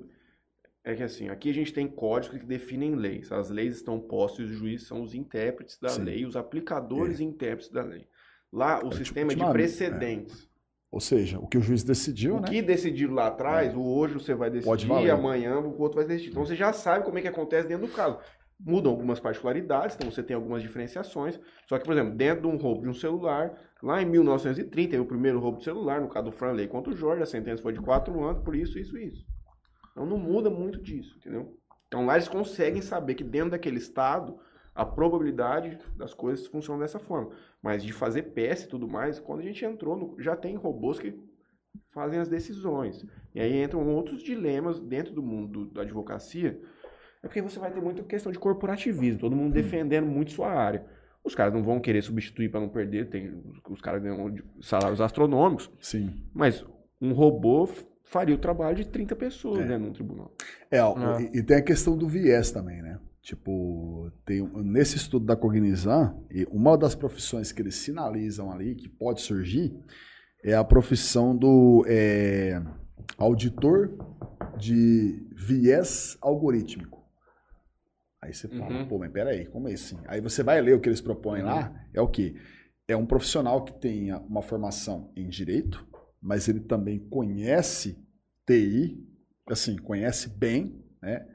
[0.85, 3.31] É que assim, aqui a gente tem códigos que definem leis.
[3.33, 6.03] As leis estão postas e os juízes são os intérpretes da Sim.
[6.03, 6.05] É.
[6.05, 8.07] lei, os aplicadores e intérpretes da lei.
[8.53, 10.48] Lá o tipo sistema é de ultimamente, precedentes.
[10.91, 12.49] Ou seja, o que o juiz decidiu, O né?
[12.49, 16.31] que decidiram lá atrás, o hoje você vai decidir, amanhã o outro vai decidir.
[16.31, 18.19] Então você já sabe como é que acontece dentro do caso.
[18.59, 21.39] Mudam algumas particularidades, então você tem algumas diferenciações.
[21.69, 25.01] Só que, por exemplo, dentro de um roubo de um celular, lá em 1930, aí
[25.01, 27.73] o primeiro roubo de celular, no caso do Franley contra o Jorge, a sentença foi
[27.73, 29.25] de quatro anos, por isso, isso, isso.
[29.93, 31.57] Então não muda muito disso, entendeu?
[31.87, 34.39] Então lá eles conseguem saber que dentro daquele estado,
[34.75, 37.33] A probabilidade das coisas funcionam dessa forma.
[37.63, 40.99] Mas de fazer peça e tudo mais, quando a gente entrou, no- já tem robôs
[40.99, 41.15] que
[41.93, 43.05] fazem as decisões.
[43.35, 46.61] E aí entram outros dilemas dentro do mundo do- da advocacia.
[47.23, 50.87] É porque você vai ter muita questão de corporativismo, todo mundo defendendo muito sua área.
[51.25, 55.69] Os caras não vão querer substituir para não perder, tem, os caras ganham salários astronômicos,
[55.81, 56.15] Sim.
[56.33, 56.65] mas
[57.01, 57.69] um robô
[58.05, 59.65] faria o trabalho de 30 pessoas É.
[59.67, 60.33] né, num tribunal.
[60.71, 61.19] É, Ah.
[61.21, 62.99] e, e tem a questão do viés também, né?
[63.29, 66.17] Tipo, tem, nesse estudo da Cognizant,
[66.51, 69.79] uma das profissões que eles sinalizam ali que pode surgir
[70.43, 72.59] é a profissão do é,
[73.19, 73.93] auditor
[74.57, 77.05] de viés algorítmico.
[78.23, 78.89] Aí você fala, Uhum.
[78.89, 79.99] pô, mas peraí, como é assim?
[80.07, 82.35] Aí você vai ler o que eles propõem lá, é o quê?
[82.89, 85.87] É um profissional que tenha uma formação em direito,
[86.19, 88.03] mas ele também conhece
[88.47, 89.07] TI,
[89.51, 91.27] assim, conhece bem, né?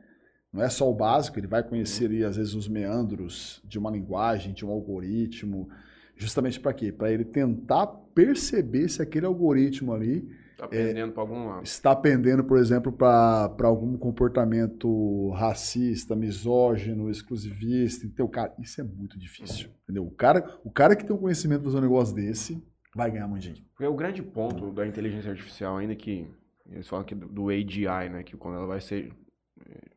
[0.54, 3.90] Não é só o básico, ele vai conhecer ali, às vezes, os meandros de uma
[3.90, 5.68] linguagem, de um algoritmo,
[6.16, 6.92] justamente para quê?
[6.92, 10.30] Para ele tentar perceber se aquele algoritmo ali
[10.64, 11.64] Tá pendendo para algum lado.
[11.64, 18.06] está pendendo, por exemplo, para algum comportamento racista, misógino, exclusivista.
[18.06, 20.06] Então, cara, isso é muito difícil, entendeu?
[20.06, 22.64] O cara, o cara que tem um conhecimento de fazer um negócio desse
[22.96, 23.66] vai ganhar muito dinheiro.
[23.74, 26.28] Porque o grande ponto da inteligência artificial, ainda que
[26.70, 29.12] eles falam que do, AGI, né, que quando ela vai ser,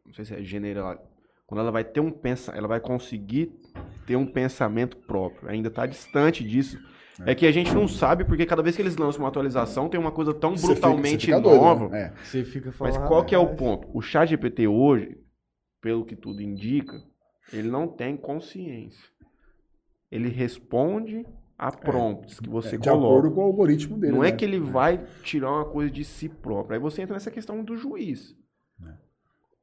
[0.07, 0.97] não sei se é general,
[1.47, 3.53] quando ela vai ter um pensa, ela vai conseguir
[4.07, 5.49] ter um pensamento próprio.
[5.51, 6.79] Ainda está distante disso.
[7.25, 7.35] É.
[7.35, 10.13] que a gente não sabe porque cada vez que eles lançam uma atualização tem uma
[10.13, 11.89] coisa tão Você fica- brutalmente você fica doido, nova.
[11.89, 12.13] né?
[12.15, 12.25] É.
[12.25, 12.95] Você fica falando.
[12.99, 13.89] Mas qual que é o "Rapaz, ponto?
[13.95, 15.17] O chat GPT hoje,
[15.81, 16.93] pelo que tudo indica,
[17.51, 19.03] ele não tem consciência.
[20.13, 21.25] Ele responde
[21.59, 23.07] a prompts que você É, de coloca.
[23.07, 24.13] acordo com o algoritmo dele.
[24.13, 24.37] Não é né?
[24.37, 26.75] que ele vai tirar uma coisa de si próprio.
[26.75, 28.37] Aí você entra nessa questão do juiz.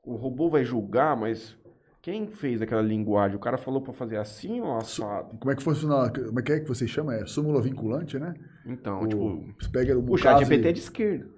[0.06, 0.10] É.
[0.10, 1.56] O robô vai julgar, mas
[2.02, 3.38] quem fez aquela linguagem?
[3.38, 5.38] O cara falou pra fazer assim ou assado?
[5.38, 6.10] Como é que funciona?
[6.12, 7.16] Como é que é que você chama?
[7.16, 8.34] É súmula vinculante, né?
[8.66, 11.30] Então, O- tipo, você pega um o chat GPT é e- de esquerda.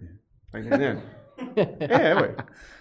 [0.51, 1.01] Tá entendendo?
[1.79, 2.35] é, ué.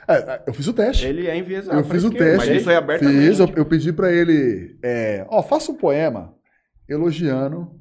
[0.07, 1.07] É, eu fiz o teste.
[1.07, 1.79] Ele é enviesado.
[1.79, 2.49] eu fiz o esquerda, teste.
[2.51, 3.27] Mas isso é abertamente.
[3.27, 6.35] Fiz, eu, eu pedi pra ele, é, ó, faça um poema
[6.89, 7.81] elogiando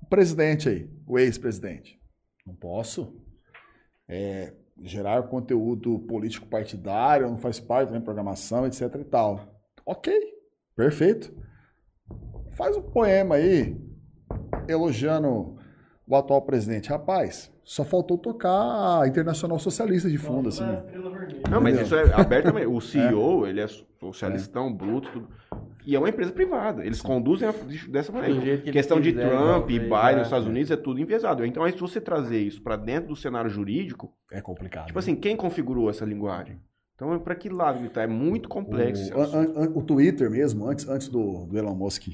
[0.00, 2.00] o presidente aí, o ex-presidente.
[2.46, 3.14] Não posso.
[4.08, 4.52] É,
[4.82, 9.40] gerar conteúdo político partidário, não faz parte da minha programação, etc e tal.
[9.84, 10.12] Ok,
[10.74, 11.32] perfeito.
[12.52, 13.76] Faz um poema aí
[14.68, 15.56] elogiando
[16.06, 16.88] o atual presidente.
[16.88, 20.64] Rapaz, só faltou tocar a Internacional Socialista de fundo, assim.
[20.64, 21.40] Vermelha.
[21.50, 22.68] Não, mas isso é abertamente.
[22.68, 23.66] O CEO, ele é
[23.98, 25.28] socialistão, bruto, tudo.
[25.84, 26.84] E é uma empresa privada.
[26.86, 27.54] Eles conduzem a-
[27.88, 28.58] dessa maneira.
[28.58, 30.16] que questão de quiserem, Trump e Biden é.
[30.18, 31.44] nos Estados Unidos é tudo enviesado.
[31.44, 34.86] Então, aí, se você trazer isso para dentro do cenário jurídico, É complicado.
[34.86, 36.60] tipo assim, quem configurou essa linguagem?
[36.94, 38.02] Então, para que lado ele tá?
[38.02, 39.12] É muito complexo.
[39.12, 42.08] O, an- an- o Twitter mesmo, antes, antes do, do Elon Musk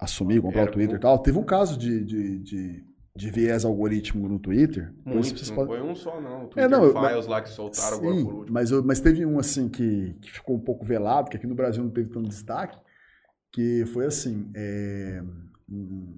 [0.00, 2.84] assumir, comprar Era o Twitter e tal, teve um caso de, de, de,
[3.14, 4.92] de viés algoritmo no Twitter.
[5.04, 6.40] Por isso Muito, vocês não foi um só, não.
[6.40, 8.54] O É, Twitter não, eu- Files lá que soltaram agora Sim, por último.
[8.54, 11.54] mas, eu- mas teve um assim que, que ficou um pouco velado, que aqui no
[11.54, 12.78] Brasil não teve tanto destaque,
[13.52, 15.22] que foi assim, é,
[15.70, 16.16] um-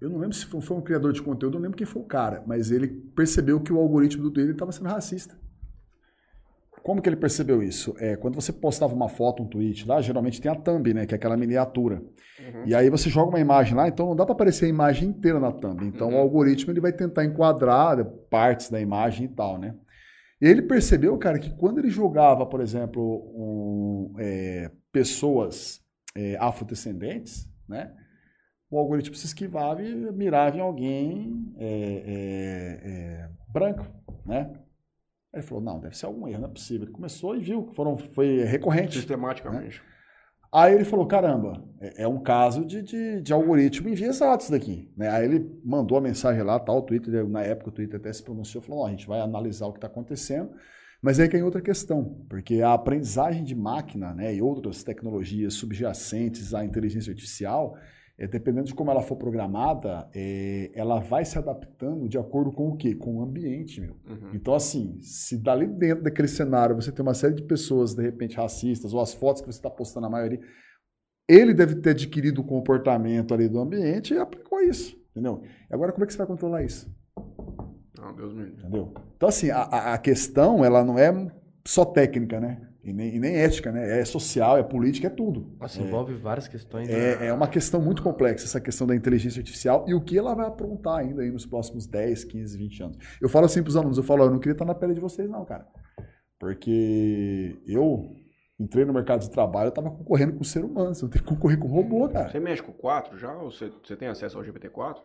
[0.00, 2.00] eu não lembro se foi, foi um criador de conteúdo, eu não lembro quem foi
[2.00, 5.38] o cara, mas ele percebeu que o algoritmo do Twitter estava sendo racista.
[6.82, 7.94] Como que ele percebeu isso?
[7.98, 11.14] É, quando você postava uma foto, um tweet lá, geralmente tem a thumb, né, que
[11.14, 12.02] é aquela miniatura.
[12.40, 12.64] Uhum.
[12.66, 15.38] E aí você joga uma imagem lá, então não dá para aparecer a imagem inteira
[15.38, 15.84] na thumb.
[15.86, 16.16] Então Uhum.
[16.16, 19.74] o algoritmo ele vai tentar enquadrar partes da imagem e tal, né?
[20.40, 23.00] E ele percebeu, cara, que quando ele jogava, por exemplo,
[23.32, 25.80] um, é, pessoas
[26.16, 27.92] é, afrodescendentes, né?
[28.68, 33.86] O algoritmo se esquivava e mirava em alguém é, é, é, branco,
[34.26, 34.50] né?
[35.32, 36.84] Aí ele falou, não, deve ser algum erro, não é possível.
[36.84, 38.98] Ele começou e viu que foram, foi recorrente.
[38.98, 39.82] Sistematicamente.
[40.54, 44.92] Aí ele falou, caramba, é, é um caso de, de, de algoritmo enviesado isso daqui.
[44.94, 45.08] Né?
[45.08, 48.22] Aí ele mandou a mensagem lá, tal, o Twitter, na época o Twitter até se
[48.22, 50.50] pronunciou, falou, a gente vai analisar o que está acontecendo,
[51.00, 56.52] mas aí tem outra questão, porque a aprendizagem de máquina né, e outras tecnologias subjacentes
[56.52, 57.78] à inteligência artificial,
[58.22, 62.68] é, dependendo de como ela for programada, é, ela vai se adaptando de acordo com
[62.68, 62.94] o quê?
[62.94, 63.96] Com o ambiente, meu.
[64.08, 64.30] Uhum.
[64.32, 68.36] Então, assim, se dali dentro daquele cenário você tem uma série de pessoas, de repente,
[68.36, 70.40] racistas, ou as fotos que você está postando, a maioria,
[71.28, 75.42] ele deve ter adquirido o comportamento ali do ambiente e aplicou isso, entendeu?
[75.68, 76.88] Agora, como é que você vai controlar isso?
[77.98, 78.60] Não, Deus me livre.
[78.60, 78.94] Entendeu?
[79.16, 81.12] Então, assim, a- a, questão, ela não é
[81.66, 82.68] só técnica, né?
[82.84, 84.00] E nem, e nem ética, né?
[84.00, 85.56] É social, é política, é tudo.
[85.60, 86.88] Nossa, envolve várias questões.
[86.88, 86.94] né?
[86.94, 90.34] É, é uma questão muito complexa, essa questão da inteligência artificial e o que ela
[90.34, 92.98] vai aprontar ainda aí nos próximos 10, 15, 20 anos.
[93.20, 95.00] Eu falo assim para os alunos, eu falo, eu não queria estar na pele de
[95.00, 95.64] vocês não, cara.
[96.40, 98.16] Porque eu,
[98.62, 100.94] entrei no mercado de trabalho, eu tava concorrendo com o ser humano.
[100.94, 102.30] Você não tem que concorrer com o robô, cara.
[102.30, 103.32] Você mexe com o 4 já?
[103.34, 104.96] Ou você, você tem acesso ao GPT-4?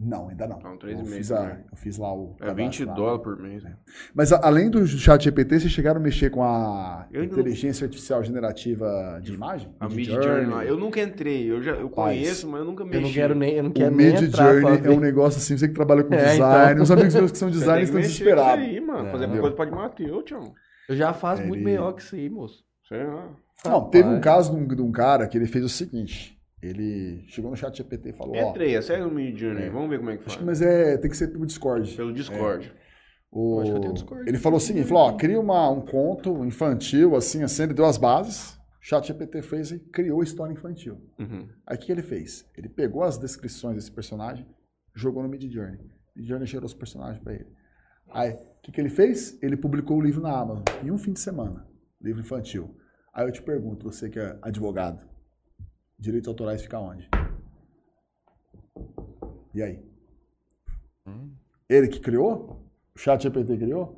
[0.00, 0.58] Não, ainda não.
[0.58, 1.64] Não, três eu, meio fiz a- também.
[1.70, 2.36] eu fiz lá o.
[2.40, 2.94] É 20 cadastro lá.
[2.94, 3.62] dólares por mês.
[3.62, 3.76] né?
[4.14, 8.22] Mas a- além do chat GPT, vocês chegaram a mexer com a Eu inteligência artificial
[8.24, 9.72] generativa de imagem?
[9.78, 10.66] A Mid Journey.
[10.68, 11.50] Eu nunca entrei.
[11.50, 12.96] Eu, já, eu conheço, mas eu nunca mexi.
[12.98, 15.56] Eu não quero nem, eu não O quero nem Mid Journey é um negócio assim,
[15.56, 16.72] você que trabalha com É, design.
[16.72, 16.82] então.
[16.82, 18.64] Os amigos meus que são designers estão desesperados.
[18.64, 19.08] aí, mano.
[19.08, 19.10] É.
[19.12, 19.42] Fazer Entendeu?
[19.42, 20.52] coisa pode matar eu, tchau.
[20.88, 22.64] Eu já faço É, muito melhor que isso aí, moço.
[22.88, 23.34] Sei lá.
[23.64, 26.38] Não, teve um caso de um, de um cara que ele fez o seguinte.
[26.62, 28.50] Ele chegou no chat GPT e falou, ó...
[28.50, 29.68] Entrei, segue no Mid Journey.
[29.68, 30.36] Vamos ver como é que faz.
[30.36, 31.94] que, mas é, tem que ser pelo Discord.
[31.94, 32.72] Pelo Discord.
[33.30, 34.28] O- Acho que eu tenho Discord.
[34.28, 37.84] Ele falou o seguinte, falou, ó, cria uma, um conto infantil, assim, assim, ele deu
[37.84, 40.98] as bases, o chat GPT fez e criou a história infantil.
[41.18, 41.48] Uhum.
[41.66, 42.48] Aí o que que ele fez?
[42.56, 44.46] Ele pegou as descrições desse personagem,
[44.94, 45.80] jogou no Mid Journey.
[46.16, 47.46] Mid Journey gerou os personagens para ele.
[48.10, 49.36] Aí, o que, que ele fez?
[49.42, 51.66] Ele publicou o livro na Amazon, em um fim de semana.
[52.04, 52.76] Livro infantil.
[53.14, 55.08] Aí eu te pergunto, você que é advogado,
[55.98, 57.08] direitos autorais fica onde?
[59.54, 59.82] E aí?
[61.66, 62.62] Ele que criou?
[62.94, 63.96] O chat GPT criou?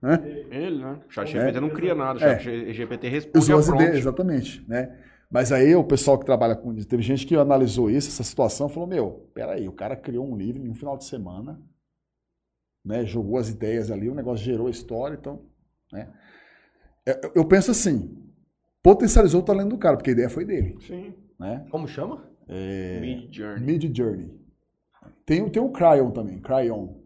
[0.50, 1.00] Ele, né?
[1.06, 1.40] O chat É.
[1.40, 2.18] GPT não cria nada.
[2.18, 2.38] O É.
[2.38, 4.98] chat GPT responde a exatamente, né?
[5.30, 8.88] Mas aí o pessoal que trabalha com teve gente que analisou isso, essa situação, falou:
[8.88, 11.60] "Meu, peraí, o cara criou um livro em um final de semana,
[12.82, 13.04] né?
[13.04, 15.44] Jogou as ideias ali, o negócio gerou a história, então,
[15.92, 16.10] né?
[17.06, 18.16] Eu, eu penso assim,
[18.82, 21.14] potencializou o talento do cara, porque a ideia foi dele, Sim.
[21.38, 21.66] né?
[21.70, 22.30] Como chama?
[22.48, 23.60] É, Mid Journey.
[23.64, 24.40] Mid Journey.
[25.24, 27.00] Tem, o- tem o Cryon também, Cryon,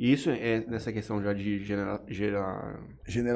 [0.00, 2.80] E isso é nessa questão já de gerar, gerar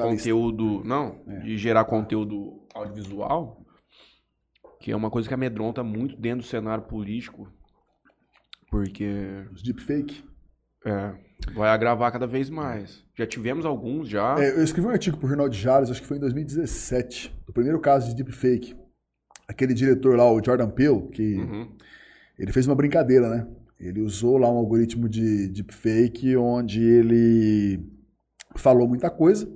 [0.03, 0.85] conteúdo.
[0.85, 1.41] Não, É.
[1.41, 3.65] de gerar conteúdo audiovisual,
[4.79, 7.53] que é uma coisa que amedronta muito dentro do cenário político.
[8.71, 9.09] Porque
[9.53, 10.25] Os deepfake.
[10.85, 11.13] É,
[11.55, 13.03] vai agravar cada vez mais.
[13.17, 14.37] Já tivemos alguns já.
[14.39, 17.53] É, eu escrevi um artigo pro Jornal de Jales, acho que foi em 2017, do
[17.53, 18.75] primeiro caso de deepfake.
[19.49, 21.69] Aquele diretor lá, o Jordan Peele, que Uhum.
[22.39, 23.47] ele fez uma brincadeira, né?
[23.79, 27.85] Ele usou lá um algoritmo de deepfake onde ele
[28.57, 29.51] falou muita coisa,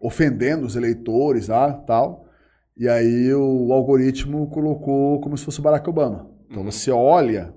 [0.00, 2.26] ofendendo os eleitores lá, tal.
[2.76, 6.30] E aí o algoritmo colocou como se fosse o Barack Obama.
[6.50, 6.70] Então Uhum.
[6.70, 7.52] você olha,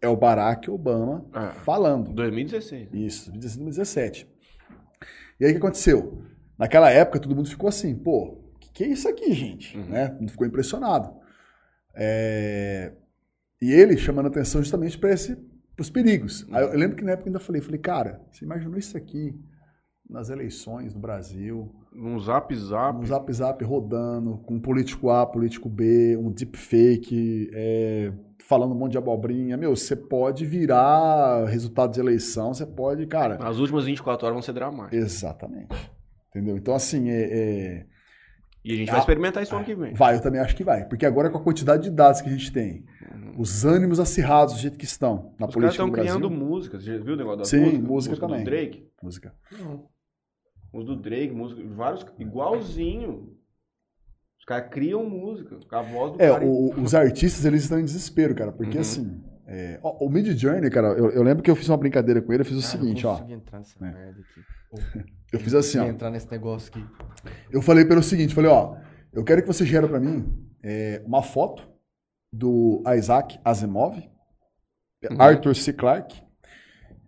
[0.00, 1.50] é o Barack Obama É.
[1.60, 2.12] falando.
[2.12, 2.88] 2016.
[2.92, 4.28] Isso, 2017.
[5.40, 6.22] E aí o que aconteceu?
[6.58, 8.24] Naquela época todo mundo ficou assim, pô,
[8.54, 9.76] o que, que é isso aqui, gente?
[9.78, 9.84] Uhum.
[9.86, 10.08] Né?
[10.08, 11.14] Todo mundo ficou impressionado.
[11.94, 12.92] É,
[13.60, 15.10] E ele chamando atenção justamente para
[15.78, 16.46] os perigos.
[16.52, 19.34] Aí eu, lembro que na época eu ainda falei, falei, cara, você imaginou isso aqui
[20.08, 22.98] nas eleições no Brasil, Um zap zap.
[22.98, 28.12] um zap zap rodando, com um político A, político B, um deepfake, é,
[28.48, 29.56] falando um monte de abobrinha.
[29.56, 33.36] Meu, você pode virar resultado de eleição, você pode, cara.
[33.46, 34.98] As últimas 24 horas vão ser dramáticas.
[34.98, 35.68] Exatamente.
[36.30, 36.56] Entendeu?
[36.56, 37.86] Então, assim, é, é,
[38.64, 39.94] E a gente Ah, vai experimentar isso ano que vem.
[39.94, 40.84] vai, eu também acho que vai.
[40.86, 42.84] Porque agora, com a quantidade de dados que a gente tem,
[43.36, 46.18] os ânimos acirrados do jeito que estão na Os política estão do Brasil.
[46.18, 46.82] criando músicas.
[46.84, 47.86] Você já viu o negócio da Sim, música?
[47.86, 48.44] música do também.
[48.44, 48.88] Drake.
[49.02, 49.34] Música.
[50.72, 51.62] Os do Drake, música.
[51.74, 52.06] Vários.
[52.18, 53.37] Igualzinho.
[54.48, 55.58] Os caras criam música.
[55.70, 56.42] A voz do É, cara.
[56.46, 58.50] o- os artistas, eles estão em desespero, cara.
[58.50, 58.80] Porque, Uhum.
[58.80, 62.22] assim, é, ó, o Mid Journey, cara, eu, eu lembro que eu fiz uma brincadeira
[62.22, 63.22] com ele, eu fiz o Cara, seguinte, eu ó.
[63.28, 63.90] entrar nessa É.
[63.92, 64.40] merda aqui.
[65.30, 65.82] Eu fiz assim, ó.
[65.82, 66.82] Consegui entrar nesse negócio aqui.
[67.52, 68.76] Eu falei pelo seguinte, falei, ó,
[69.12, 70.26] eu quero que você gere pra mim
[70.62, 71.68] é, uma foto
[72.32, 75.20] do Isaac Asimov, Uhum.
[75.20, 75.74] Arthur C.
[75.74, 76.22] Clarke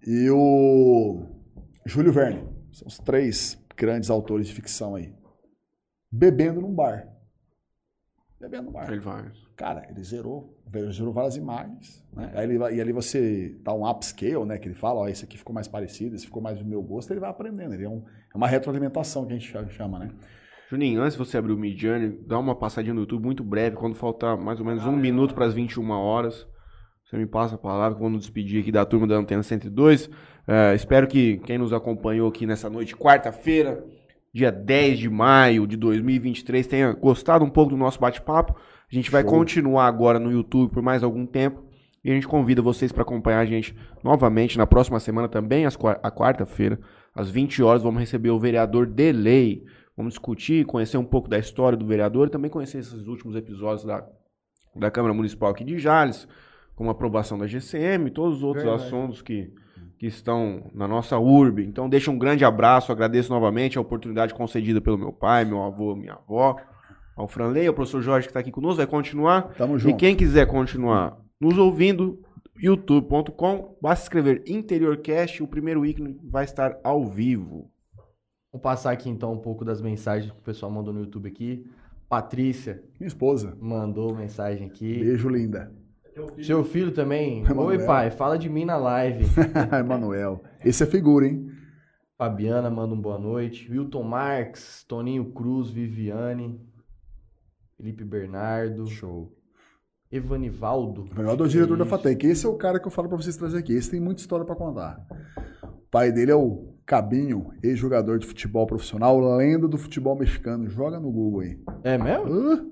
[0.07, 1.25] e o
[1.87, 2.47] Júlio Verne.
[2.73, 5.15] São os três grandes autores de ficção aí.
[6.13, 7.09] Bebendo num bar.
[8.41, 8.91] Bebendo bar.
[8.91, 9.31] Ele vai.
[9.57, 12.33] Cara, ele zerou, ele zerou várias imagens, né?
[12.35, 14.57] Aí ele e ali você dá um upscale, né?
[14.59, 17.13] Que ele fala, ó, esse aqui ficou mais parecido, esse ficou mais do meu gosto,
[17.13, 17.75] ele vai aprendendo.
[17.75, 20.11] Ele é, um- é uma retroalimentação que a gente chama, né?
[20.71, 23.77] Juninho, antes de você abrir o Mid Journey, dá uma passadinha no YouTube muito breve,
[23.77, 26.47] quando faltar mais ou menos um minuto para as 21 horas.
[27.05, 30.09] Você me passa a palavra, nos despedir aqui da turma da Antena 102.
[30.47, 33.85] É, espero que quem nos acompanhou aqui nessa noite, quarta-feira,
[34.33, 38.55] dia 10 de maio de 2023, tenha gostado um pouco do nosso bate-papo.
[38.91, 39.31] A gente vai Show.
[39.31, 41.65] continuar agora no YouTube por mais algum tempo.
[42.03, 45.77] E a gente convida vocês para acompanhar a gente novamente na próxima semana também, às
[46.03, 46.79] à quarta-feira,
[47.15, 49.63] às 20 horas, vamos receber o vereador Delay.
[49.97, 53.85] Vamos discutir, conhecer um pouco da história do vereador e também conhecer esses últimos episódios
[53.85, 54.03] da,
[54.75, 56.27] da Câmara Municipal aqui de Jales,
[56.75, 58.87] como a aprovação da GCM e todos os outros Verdade.
[58.87, 59.53] assuntos que,
[60.01, 61.63] que estão na nossa urbe.
[61.63, 65.95] Então, deixa um grande abraço, agradeço novamente a oportunidade concedida pelo meu pai, meu avô,
[65.95, 66.57] minha avó,
[67.15, 69.53] ao Franley, ao professor Jorge que está aqui conosco, vai continuar.
[69.59, 69.99] Tamo E junto.
[69.99, 72.19] quem quiser continuar nos ouvindo,
[72.57, 77.71] youtube.com, basta escrever InteriorCast, o primeiro ícone vai estar ao vivo.
[78.51, 81.63] Vou passar aqui então um pouco das mensagens que o pessoal mandou no YouTube aqui.
[82.09, 83.55] Patrícia Minha esposa.
[83.61, 84.99] mandou mensagem aqui.
[84.99, 85.71] Beijo, linda.
[86.43, 87.41] Seu filho também.
[87.45, 87.67] Emanuel.
[87.67, 89.27] Oi, pai, fala de mim na live.
[89.79, 90.43] Emanuel.
[90.65, 91.51] Esse é figura, hein?
[92.19, 93.71] Fabiana manda um boa noite.
[93.71, 96.61] Wilton Marques, Toninho Cruz, Viviane,
[97.77, 99.35] Felipe Bernardo, Show.
[100.13, 101.03] Evanivaldo.
[101.03, 101.87] O Ronaldo é o diretor da.
[101.87, 102.27] FATEC.
[102.27, 103.73] Esse é o cara que eu falo pra vocês trazer aqui.
[103.73, 105.07] Esse tem muita história pra contar.
[105.63, 110.69] O pai dele é o Cabinho, ex-jogador de futebol profissional, lenda do futebol mexicano.
[110.69, 111.59] Joga no Google aí.
[111.85, 112.53] É mesmo?
[112.53, 112.65] Ah,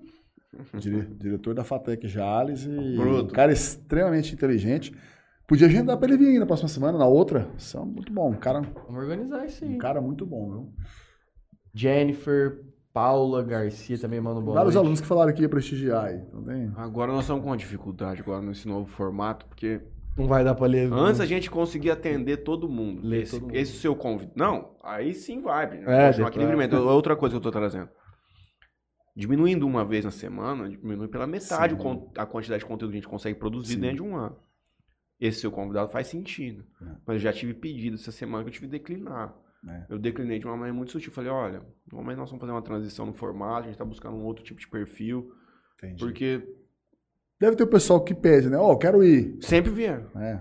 [0.75, 3.25] dire- diretor da FATEC Jales e Bruto.
[3.25, 4.95] um cara extremamente inteligente.
[5.47, 7.49] Podia agendar pra ele vir aí na próxima semana, na outra.
[7.57, 8.31] São muito bom.
[8.31, 9.75] Um cara, Vamos organizar isso aí.
[9.75, 10.73] um cara muito bom, viu?
[11.75, 12.61] Jennifer,
[12.93, 14.85] Paula Garcia também manda um boa Vários noite.
[14.85, 16.21] alunos que falaram que ia prestigiar aí.
[16.47, 16.73] Tem...
[16.77, 19.81] Agora nós estamos com uma dificuldade agora nesse novo formato, porque
[20.17, 20.93] Não vai dar pra ler.
[20.93, 23.01] antes a gente conseguia atender todo mundo.
[23.07, 23.55] Ler esse, todo mundo.
[23.57, 24.33] esse seu convite.
[24.35, 25.71] Não, aí sim vai.
[25.79, 25.85] né?
[25.87, 26.77] É, aquele livramento.
[26.77, 27.89] Outra coisa que eu tô trazendo.
[29.19, 32.09] Diminuindo uma vez na semana, diminui pela metade Sim.
[32.17, 33.81] a quantidade de conteúdo que a gente consegue produzir Sim.
[33.81, 34.37] dentro de um ano.
[35.19, 36.65] Esse seu convidado faz sentido.
[36.81, 36.85] É.
[37.05, 39.35] Mas eu já tive pedido essa semana que eu tive que declinar.
[39.69, 39.87] É.
[39.89, 41.11] Eu declinei de uma maneira muito sutil.
[41.11, 44.23] Falei, olha, momento nós vamos fazer uma transição no formato, a gente tá buscando um
[44.23, 45.33] outro tipo de perfil.
[45.79, 45.99] Entendi.
[45.99, 46.55] Porque
[47.41, 48.57] Deve ter o pessoal que pede, né?
[48.57, 49.37] Ó, quero ir.
[49.41, 50.07] sempre vieram.
[50.21, 50.41] É.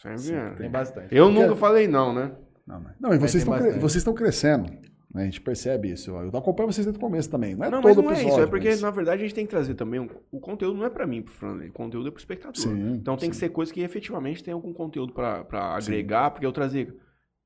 [0.00, 0.54] Sempre Sim, vieram.
[0.56, 1.12] Tem bastante.
[1.12, 2.32] Eu Porque- nunca falei não, né?
[2.64, 2.94] Não, mas...
[3.00, 3.70] não e Mas vocês estão, cre...
[3.72, 4.70] vocês estão crescendo.
[5.12, 5.22] Né?
[5.22, 6.10] A gente percebe isso.
[6.10, 7.54] Eu acompanho vocês desde o começo também.
[7.54, 8.34] Não é não, mas todo não é episódio.
[8.36, 8.42] isso.
[8.42, 10.00] É porque, mas- na verdade, a gente tem que trazer também.
[10.00, 11.68] um- O conteúdo não é pra mim, pro Franley.
[11.68, 12.56] O conteúdo é pro espectador.
[12.62, 13.40] Sim, então tem que sim.
[13.40, 15.90] ser coisa que efetivamente tem algum conteúdo pra, pra Sim.
[15.92, 16.94] agregar, porque eu trazer.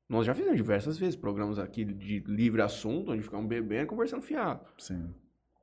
[0.08, 4.22] Nós já fizemos diversas vezes programas aqui de livre assunto, onde ficamos bebendo e conversando
[4.22, 4.60] fiado.
[4.78, 5.08] Sim.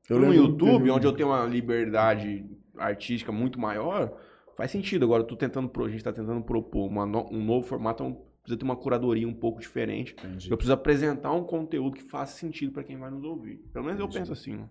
[0.09, 2.43] no lembro- YouTube, um- onde eu tenho uma liberdade
[2.77, 4.11] artística muito maior,
[4.57, 5.05] faz sentido.
[5.05, 8.21] Agora eu tô tentando, a gente tá tentando propor uma no- um novo formato, então
[8.51, 10.13] precisa ter uma curadoria um pouco diferente.
[10.19, 10.49] Entendi.
[10.51, 13.57] Eu preciso apresentar um conteúdo que faça sentido pra quem vai nos ouvir.
[13.73, 14.19] Pelo menos eu Entendi.
[14.19, 14.53] penso assim.
[14.55, 14.67] né?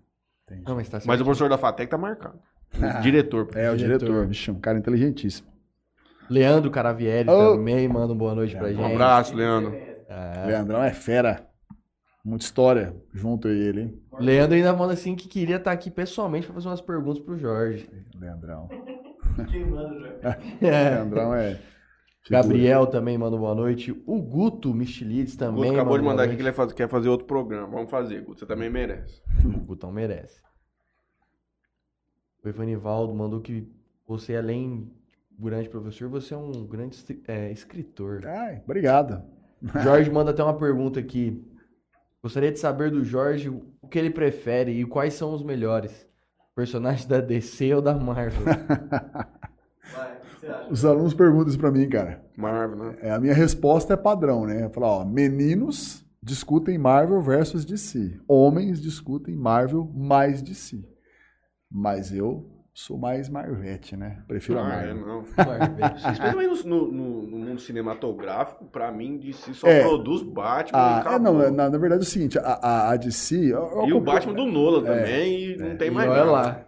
[0.66, 2.38] Não, mas tá Mas o professor da FATEC tá marcado.
[2.80, 3.00] Ah.
[3.00, 3.48] Diretor.
[3.54, 3.98] É, o Diretor.
[4.06, 4.26] diretor.
[4.26, 5.48] Vixe, um cara inteligentíssimo.
[6.28, 7.56] Leandro Caravieri Ô.
[7.56, 8.80] também manda um boa noite pra Um gente.
[8.80, 9.74] Um abraço, Leandro.
[9.74, 10.46] É.
[10.46, 11.46] Leandrão é fera.
[12.24, 14.02] Muita história junto a ele, hein?
[14.18, 17.88] Leandro ainda manda assim que queria estar aqui pessoalmente pra fazer umas perguntas pro Jorge.
[18.14, 18.68] Leandrão.
[19.50, 20.18] Quem manda?
[20.22, 20.38] É.
[20.60, 21.58] Leandrão é.
[22.22, 22.42] Figura.
[22.42, 23.92] Gabriel também manda boa noite.
[24.06, 25.64] O Guto Michelides O também.
[25.64, 27.66] Guto acabou de manda mandar aqui que ele fazer- quer fazer outro programa.
[27.66, 28.40] Vamos fazer, Guto.
[28.40, 29.22] Você também merece.
[29.44, 30.40] O Gutão merece.
[32.44, 33.68] O Evanivaldo mandou que
[34.06, 34.90] você, além
[35.30, 36.96] de grande professor, você é um grande
[37.28, 38.26] é, escritor.
[38.26, 39.22] Ai, obrigado.
[39.82, 41.46] Jorge manda até uma pergunta aqui.
[42.22, 46.06] Gostaria de saber do Jorge o que ele prefere e quais são os melhores.
[46.54, 48.42] Personagens da DC ou da Marvel?
[48.44, 50.29] Vai, o que você acha?
[50.70, 52.22] Os alunos perguntam isso pra mim, cara.
[52.36, 52.96] Marvel, né?
[53.02, 54.64] É, a minha resposta é padrão, né?
[54.64, 58.18] Eu falo, ó, meninos discutem Marvel versus DC.
[58.28, 60.84] Homens discutem Marvel mais DC.
[61.70, 64.22] Mas eu sou mais Marvete, né?
[64.26, 65.06] Prefiro a Ah, é, Marvel.
[65.06, 65.22] não.
[66.12, 69.82] Especialmente no, no- no mundo cinematográfico, pra mim, DC só É.
[69.82, 72.96] produz Batman e Ah, é, não, na, na verdade é o seguinte, a, a, a
[72.96, 73.36] DC...
[73.52, 76.24] eu- eu E o Batman do Nolan também, e não tem mais nada.
[76.30, 76.60] lá.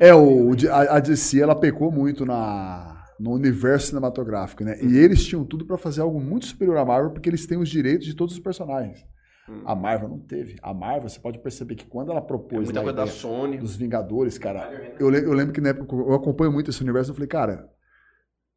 [0.00, 2.87] É, o, a, a DC, ela pecou muito na,
[3.18, 4.78] no universo cinematográfico, né?
[4.82, 7.68] E eles tinham tudo pra fazer algo muito superior à Marvel, porque eles têm os
[7.68, 9.04] direitos de todos os personagens.
[9.48, 9.62] Hum.
[9.64, 10.56] A Marvel não teve.
[10.62, 13.06] A Marvel, você pode perceber que quando ela É propôs muita lá a coisa da
[13.06, 13.56] Sony.
[13.58, 17.14] dos Vingadores, cara, eu, eu lembro que na época eu acompanho muito esse universo, eu
[17.14, 17.68] falei, cara,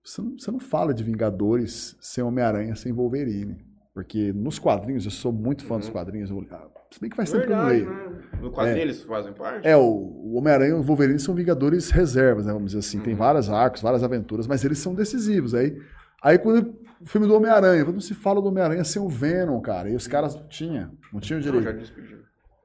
[0.04, 3.58] você não, você não fala de Vingadores sem Homem-Aranha, sem Wolverine.
[3.94, 5.94] Porque nos quadrinhos, eu sou muito fã dos Uhum.
[5.94, 8.12] quadrinhos, eu, ah, se bem que faz tempo que eu não Verdade, leio.
[8.12, 8.22] né?
[8.42, 9.68] No quadrinho eles fazem parte?
[9.68, 12.54] É, o, o Homem-Aranha e o Wolverine são Vingadores reservas, né?
[12.54, 13.00] Vamos dizer assim.
[13.00, 13.20] Tem Uhum.
[13.20, 15.54] vários arcos, várias aventuras, mas eles são decisivos.
[15.56, 15.78] Aí,
[16.22, 19.90] aí quando o filme do Homem-Aranha, quando se fala do Homem-Aranha sem o Venom, cara,
[19.90, 21.64] e os caras não tinham, não tinham Não, direito.
[21.64, 22.18] já despedi.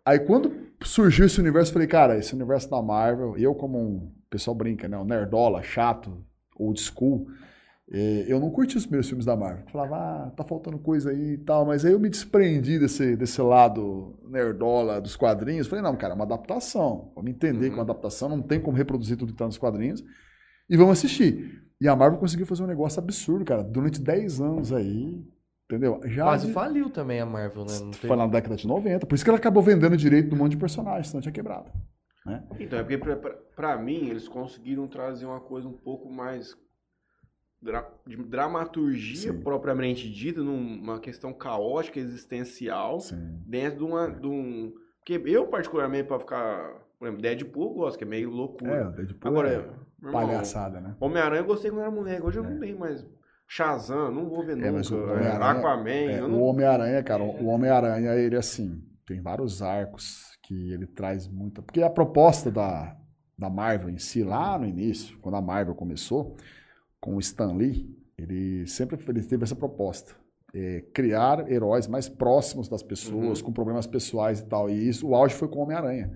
[0.04, 0.52] Aí quando
[0.82, 4.54] surgiu esse universo, eu falei, cara, esse universo da Marvel, eu como um, o pessoal
[4.54, 4.96] brinca, né?
[4.96, 6.24] Um nerdola, chato,
[6.58, 7.26] old school,
[7.88, 9.64] eu não curti os primeiros filmes da Marvel.
[9.66, 13.14] Eu falava, ah, tá faltando coisa aí e tal, mas aí eu me desprendi desse,
[13.16, 15.68] desse lado nerdola dos quadrinhos.
[15.68, 17.12] Falei, não, cara, é uma adaptação.
[17.14, 17.70] Vamos entender Uhum.
[17.70, 20.02] que é uma adaptação, não tem como reproduzir tudo que tá nos quadrinhos.
[20.68, 21.62] E vamos assistir.
[21.80, 25.22] E a Marvel conseguiu fazer um negócio absurdo, cara, durante 10 anos aí,
[25.70, 26.00] entendeu?
[26.06, 27.78] Já Quase de- faliu também a Marvel, né?
[27.80, 29.06] Não teve- foi na década de 90.
[29.06, 31.70] Por isso que ela acabou vendendo direito de um monte de personagens, senão tinha quebrado.
[32.58, 36.56] Então, é porque pra, pra, pra mim, eles conseguiram trazer uma coisa um pouco mais
[38.06, 39.40] de dramaturgia Sim.
[39.40, 43.40] propriamente dita, numa questão caótica, existencial, Sim.
[43.46, 44.72] dentro de, uma, de um...
[44.98, 46.84] Porque eu, particularmente, pra ficar...
[46.98, 48.72] Por exemplo, Deadpool eu gosto, que é meio loucura.
[48.74, 50.96] É, Deadpool Agora, é irmão, palhaçada, né?
[50.98, 52.48] Homem-Aranha eu gostei quando era moleque, hoje eu É.
[52.50, 53.06] não tenho mais...
[53.48, 54.72] Shazam, não vou ver É, nunca.
[54.72, 56.42] mas o É, Homem-Aranha- Aquaman, É, eu o não...
[56.42, 61.62] Homem-Aranha, cara, o Homem-Aranha, ele assim, tem vários arcos que ele traz muita.
[61.62, 62.96] Porque a proposta da,
[63.38, 66.34] da Marvel em si, lá no início, quando a Marvel começou,
[67.00, 67.88] com o Stan Lee,
[68.18, 70.12] ele sempre ele teve essa proposta.
[70.54, 74.70] é, criar heróis mais próximos das pessoas, com problemas pessoais e tal.
[74.70, 76.10] E isso, o auge foi com o Homem-Aranha.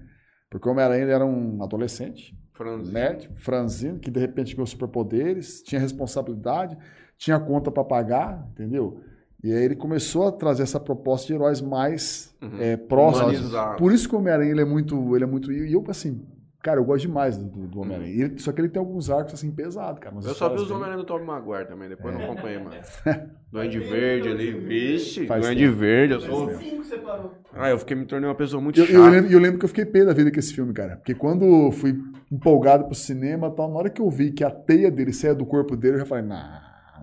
[0.48, 2.92] Porque o Homem-Aranha era um adolescente, Franzino.
[2.92, 6.78] nerd, franzino, que de repente ganhou superpoderes, tinha responsabilidade,
[7.18, 9.00] tinha conta para pagar, entendeu?
[9.44, 12.58] E aí ele começou a trazer essa proposta de heróis mais Uhum.
[12.60, 13.52] é, próximos.
[13.78, 16.26] Por isso que o Homem-Aranha é muito, ele é muito e eu assim,
[16.62, 18.12] cara, eu gosto demais do, do Homem-Aranha.
[18.24, 20.14] Ele- Só que ele tem alguns arcos assim pesados, cara.
[20.16, 23.02] Eu só vi os bem- Homem-Aranha do Tobey Maguire também, depois não acompanhei mais.
[23.50, 25.66] Duende Verde ali, vixe, Duende.
[25.68, 26.50] Verde, eu sou...
[26.56, 27.32] Cinco separou.
[27.52, 28.98] Ah, eu fiquei me tornei uma pessoa muito Eu, chata.
[28.98, 30.96] eu lembro, eu lembro que eu fiquei pé da vida com esse filme, cara.
[30.96, 31.98] Porque quando eu fui
[32.30, 35.34] empolgado pro cinema e tal, na hora que eu vi que a teia dele saia
[35.34, 36.38] do corpo dele, eu já falei, não,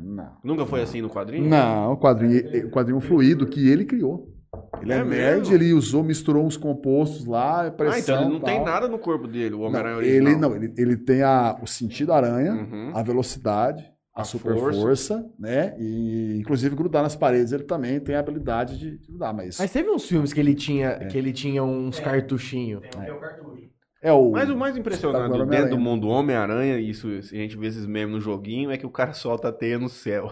[0.02, 0.32] não.
[0.44, 1.50] Nunca foi assim no quadrinho?
[1.50, 4.34] Não, o quadrinho, o quadrinho fluido que ele criou.
[4.82, 5.56] Ele é, É nerd, mesmo?
[5.56, 8.66] ele usou, misturou uns compostos lá, Ah, pressão então ele não tem tal.
[8.66, 10.50] nada no corpo dele, o Homem-Aranha ele original.
[10.50, 12.92] não, ele, ele tem a, o sentido aranha, Uhum.
[12.96, 13.84] a velocidade,
[14.16, 14.80] a, A super força.
[14.80, 15.26] força.
[15.40, 15.76] né?
[15.80, 19.90] E inclusive grudar nas paredes, ele também tem a habilidade de, grudar, mas Mas teve
[19.90, 21.06] uns filmes que ele tinha, É.
[21.06, 22.82] que ele tinha uns cartuchinhos.
[22.82, 23.68] Tem um que é o cartucho.
[24.02, 27.58] é o Mas o mais Tá impressionante o dentro do mundo Homem-Aranha, isso a gente
[27.58, 30.32] vê esses memes no joguinho, é que o cara solta a teia no céu.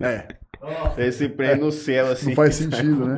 [0.00, 0.28] é,
[0.66, 2.26] Nossa, Ele se prende no céu assim.
[2.28, 3.16] não faz sentido, né?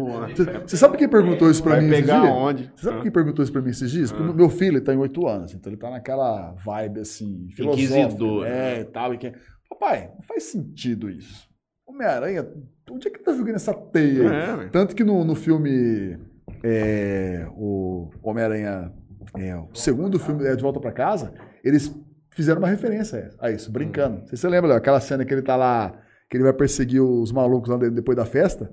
[0.66, 2.18] Você- sabe quem perguntou isso pra Vai mim esses dias?
[2.18, 2.72] onde?
[2.76, 3.02] Você sabe Ah.
[3.02, 4.12] quem perguntou isso pra mim esses dias?
[4.12, 7.98] Porque Meu filho ele tá em 8 anos, então ele tá naquela vibe assim, filosófica.
[7.98, 8.80] Inquisidor, É, né?
[8.80, 9.14] e tal.
[9.14, 9.32] E que...
[9.70, 11.48] Papai, não faz sentido isso.
[11.86, 12.46] Homem-Aranha,
[12.90, 14.30] onde é que tá jogando essa teia?
[14.30, 14.36] aí?
[14.50, 14.70] É, velho.
[14.70, 16.18] Tanto que no, no filme
[16.62, 18.92] é, o Homem-Aranha,
[19.38, 21.32] é, o segundo filme é De Volta pra Casa,
[21.64, 21.94] eles
[22.30, 24.22] fizeram uma referência a isso, brincando.
[24.26, 25.92] Você se lembra, Léo, aquela cena que ele tá lá,
[26.28, 28.72] que ele vai perseguir os malucos lá de- depois da festa?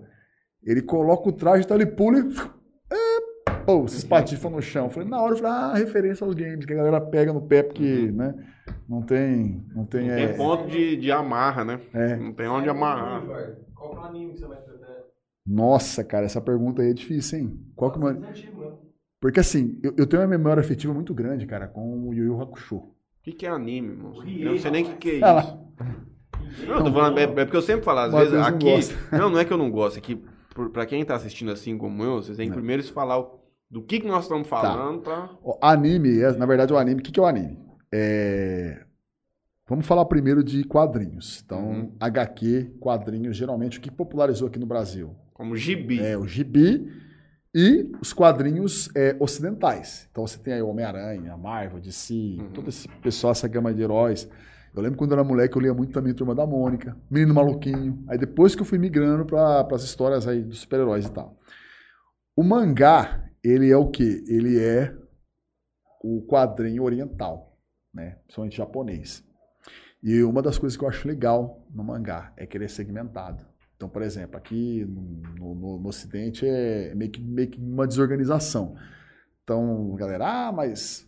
[0.64, 2.24] Ele coloca o traje, tá, ele pula e...
[3.48, 4.86] É, pô, se espatifam no chão.
[4.86, 7.42] Eu Falei, na hora eu falei, ah, referência aos games, que a galera pega no
[7.42, 8.34] pé porque, né,
[8.88, 9.66] não tem...
[9.76, 11.80] Não tem, Tem é, ponto de, de amarra, né?
[11.94, 12.16] É.
[12.16, 13.24] Não tem onde amarrar.
[13.74, 15.04] Qual que é o anime que você vai tratar?
[15.48, 17.60] Nossa, cara, essa pergunta aí é difícil, hein?
[17.76, 18.80] Qual que é o meu- Nossa, é antigo mesmo.
[19.20, 22.42] Porque assim, eu, eu tenho uma memória afetiva muito grande, cara, com o Yu Yu
[22.42, 22.76] Hakusho.
[22.78, 22.92] O
[23.24, 24.22] que, que é anime, moço?
[24.28, 25.58] Eu não sei nem o que, que é Ah
[26.68, 28.66] Não, tô falando, é, é porque eu sempre falo, às vezes não aqui.
[28.72, 28.96] gosta.
[29.18, 30.20] Não, não é que eu não gosto, é que
[30.74, 32.58] pra quem tá assistindo assim como eu, vocês têm que Não.
[32.58, 33.24] primeiro se falar
[33.70, 35.30] do que, que nós estamos falando pra.
[35.44, 37.58] O anime, é- na verdade, o anime, o que, que é o anime?
[37.94, 38.82] É...
[39.68, 41.42] Vamos falar primeiro de quadrinhos.
[41.44, 41.96] Então, Uhum.
[42.00, 45.16] HQ, quadrinhos, geralmente, o que popularizou aqui no Brasil?
[45.34, 46.00] Como gibi.
[46.00, 46.88] É o gibi
[47.54, 50.08] e os quadrinhos é, ocidentais.
[50.12, 52.50] Então, você tem aí o Homem-Aranha, a Marvel, DC, Uhum.
[52.54, 54.30] todo esse pessoal, essa gama de heróis.
[54.76, 58.04] Eu lembro quando eu era moleque, eu lia muito também Turma da Mônica, Menino Maluquinho.
[58.08, 61.40] Aí depois que eu fui migrando para as histórias aí dos super-heróis e tal.
[62.36, 64.24] O mangá, ele é o quê?
[64.28, 64.94] Ele é
[66.04, 67.58] o quadrinho oriental,
[67.94, 68.18] né?
[68.26, 69.24] Principalmente japonês.
[70.04, 73.46] E uma das coisas que eu acho legal no mangá é que ele é segmentado.
[73.76, 78.76] Então, por exemplo, aqui no, no- no Ocidente é meio que, meio que uma desorganização.
[79.44, 81.05] Então, galera, ah, mas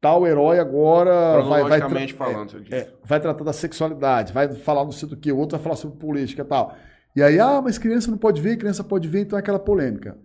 [0.00, 1.10] tal herói agora
[1.42, 2.72] vai, vai, Cronologicamente falando, diz.
[2.72, 5.76] é, vai tratar da sexualidade, vai falar não sei do que, o outro vai falar
[5.76, 6.76] sobre política e tal.
[7.16, 10.16] E aí, ah, mas criança não pode ver, criança pode ver, então é aquela polêmica.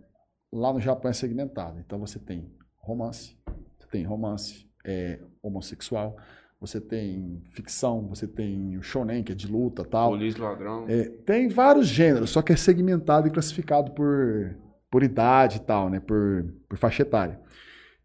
[0.52, 1.80] Lá no Japão é segmentado.
[1.80, 3.36] Então você tem romance,
[3.80, 6.18] você tem romance é, homossexual,
[6.60, 10.12] você tem ficção, você tem o shonen, que é de luta tal.
[10.12, 10.86] Polícia ladrão.
[10.88, 14.56] É, tem vários gêneros, só que é segmentado e classificado por,
[14.92, 16.00] por idade e tal, né?
[16.00, 17.40] Por, por faixa etária.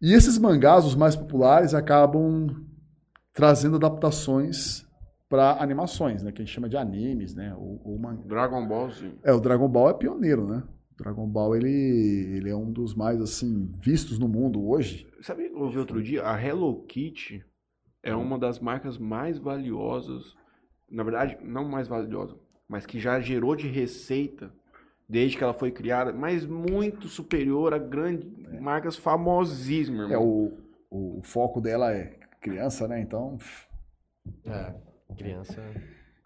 [0.01, 2.47] E esses mangás, os mais populares, acabam
[3.33, 4.85] trazendo adaptações
[5.27, 6.31] para animações, né?
[6.31, 7.53] Que a gente chama de animes, né?
[7.57, 9.11] O, o man- Dragon Ball Z.
[9.23, 10.63] É, o Dragon Ball é pioneiro, né?
[10.93, 11.69] O Dragon Ball, ele,
[12.37, 15.07] ele é um dos mais, assim, vistos no mundo hoje.
[15.21, 16.25] Sabe o que eu ouvi outro dia?
[16.25, 17.43] A Hello Kitty
[18.01, 20.33] é uma das marcas mais valiosas.
[20.89, 22.35] Na verdade, não mais valiosa,
[22.67, 24.51] mas que já gerou de receita
[25.09, 28.27] desde que ela foi criada, mas muito superior a grandes
[28.61, 30.23] marcas famosíssimas, É, irmão.
[30.23, 30.57] o,
[30.89, 33.01] o, o foco dela é criança, né?
[33.01, 33.37] Então,
[34.45, 34.73] É,
[35.15, 35.61] criança.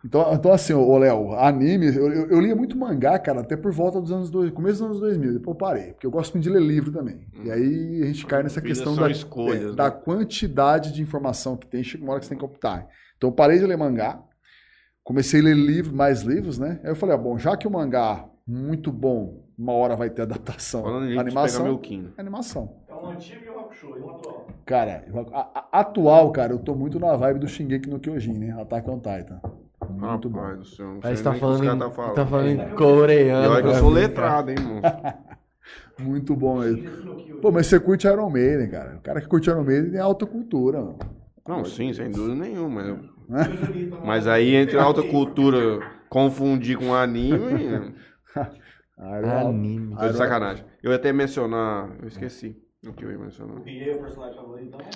[0.06, 3.72] Então, então assim, ô Léo, anime, eu, eu, eu lia muito mangá, cara, até por
[3.72, 6.44] volta dos anos dois, começo dos anos 2000, depois eu parei, porque eu gosto muito
[6.44, 7.26] de ler livro também.
[7.42, 9.76] E aí a gente cai nessa Vidas questão da, escolhas, é, né?
[9.76, 12.86] da quantidade de informação que tem, chega uma hora que você tem que optar.
[13.16, 14.22] Então eu parei de ler mangá,
[15.04, 16.80] comecei a ler livro, mais livros, né?
[16.84, 20.24] Aí eu falei, ah, bom, já que o mangá, muito bom, uma hora vai ter
[20.24, 21.82] adaptação, Falando animação, meu
[22.18, 22.76] animação.
[22.90, 24.48] É um antigo e um Hakusho, e um atual.
[24.66, 28.62] Cara, a- a- atual, cara, eu tô muito na vibe do Shingeki no Kyojin, né?
[28.62, 29.40] Attack on Titan.
[29.90, 30.40] Muito bom.
[30.40, 32.28] Rapaz do céu, não Aí você tá falando, em, caras tá tá falando.
[32.30, 33.50] falando em E coreano.
[33.54, 34.82] olha que eu sou mim, letrado, hein, irmão.
[36.00, 37.40] Muito bom mesmo.
[37.42, 38.96] Pô, mas você curte Iron Maiden, cara.
[38.98, 40.98] O cara que curte Iron Maiden é alta cultura, mano.
[41.48, 42.82] Não, sim, sem dúvida nenhuma.
[42.82, 43.00] eu-
[44.06, 47.92] Mas aí entre a alta cultura confundir com anime, Iron-
[48.98, 49.96] Anime.
[49.98, 50.66] tô de sacanagem.
[50.82, 52.56] Eu ia até mencionar, eu esqueci
[52.86, 53.62] o que eu ia mencionar.
[53.68, 54.88] E aí, o personagem favorito, então?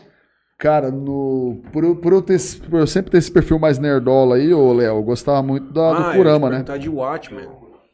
[0.58, 4.36] Cara, no, por, eu- por, eu ter, por eu sempre ter esse perfil mais nerdola
[4.38, 6.64] aí, ô Léo, eu gostava muito da, do Ah, Kurama, eu ia né?
[6.64, 7.48] perguntar de Watchmen.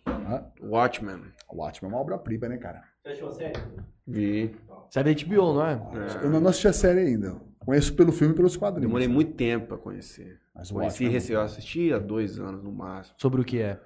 [0.08, 1.22] Ah, Watchmen.
[1.52, 2.82] Watchmen é uma obra-prima, né, cara?
[3.04, 3.60] Você achou a série?
[4.08, 4.56] Vi.
[4.90, 5.82] Série da HBO, não é?
[6.24, 7.36] Eu não assisti a série ainda.
[7.60, 8.88] Conheço pelo filme e pelos quadrinhos.
[8.88, 10.40] Demorei muito tempo pra conhecer.
[10.56, 13.16] Mas Conheci, Watchmen é eu assisti há dois anos no máximo.
[13.18, 13.80] Sobre o que é?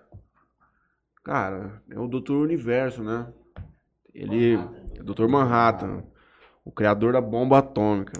[1.28, 3.28] Cara, é o Doutor Universo, né?
[4.16, 6.06] Ele é o Doutor Manhattan,
[6.64, 8.14] o criador da bomba atômica.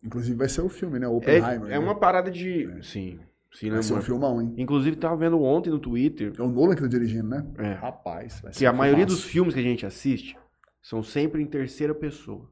[0.00, 1.06] Inclusive vai ser o filme, né?
[1.06, 1.66] É, Oppenheimer.
[1.66, 1.78] é né?
[1.80, 2.68] uma parada de.
[2.84, 3.18] Sim,
[3.52, 4.54] sim, né, Vai ser um filmão, hein?
[4.58, 7.44] Inclusive, tava vendo ontem no Twitter É o Nolan que tá dirigindo, né?
[7.58, 7.72] É.
[7.72, 9.24] Rapaz, vai ser que a um maioria filmaço.
[9.24, 10.38] dos filmes que a gente assiste
[10.80, 12.48] são sempre em terceira pessoa.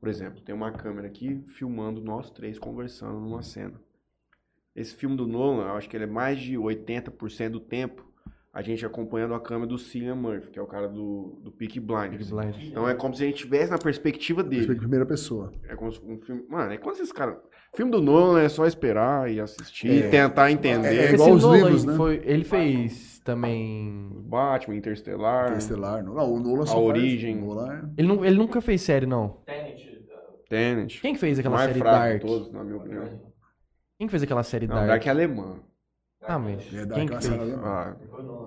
[0.00, 3.78] Por exemplo, tem uma câmera aqui filmando nós três conversando numa cena.
[4.74, 8.03] Esse filme do Nolan, eu acho que ele é mais de 80% do tempo
[8.54, 11.80] a gente acompanhando a câmera do Cillian Murphy, que é o cara do, do Peaky
[11.80, 12.30] Blinders.
[12.30, 12.54] Blind.
[12.62, 14.74] Então é como se a gente estivesse na perspectiva Perspectiva dele.
[14.74, 15.52] de primeira pessoa.
[15.68, 16.44] É como se um filme.
[16.48, 17.36] Mano, é quando esses caras.
[17.74, 20.08] Filme do Nolan é só esperar e assistir, É.
[20.08, 20.86] tentar entender.
[20.96, 21.96] É Esse igual os Nolan livros, né?
[21.96, 24.08] foi- ele fez também.
[24.28, 26.04] Batman, Interstellar, Interestelar.
[26.04, 27.34] Não, o Nolan só A Origem.
[27.40, 27.82] Nolan é...
[27.98, 29.40] Ele, nu- ele nunca fez série, não.
[29.44, 29.88] Tenet.
[30.08, 31.00] uh, Tenet.
[31.00, 32.22] Quem que fez aquela mais série fraco Dark?
[32.22, 33.04] todos, na minha opinião.
[33.98, 34.88] Quem que fez aquela série Não, Dark?
[34.88, 35.56] Dark é alemã.
[36.26, 37.54] Ah, mas É, Dark quem é que fez?
[37.62, 37.96] Ah,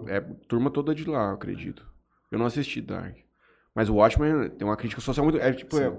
[0.07, 1.85] é turma toda de lá, eu acredito.
[2.31, 3.15] Eu não assisti Dark.
[3.73, 5.39] Mas o Watchmen tem uma crítica social muito.
[5.39, 5.95] É tipo, é,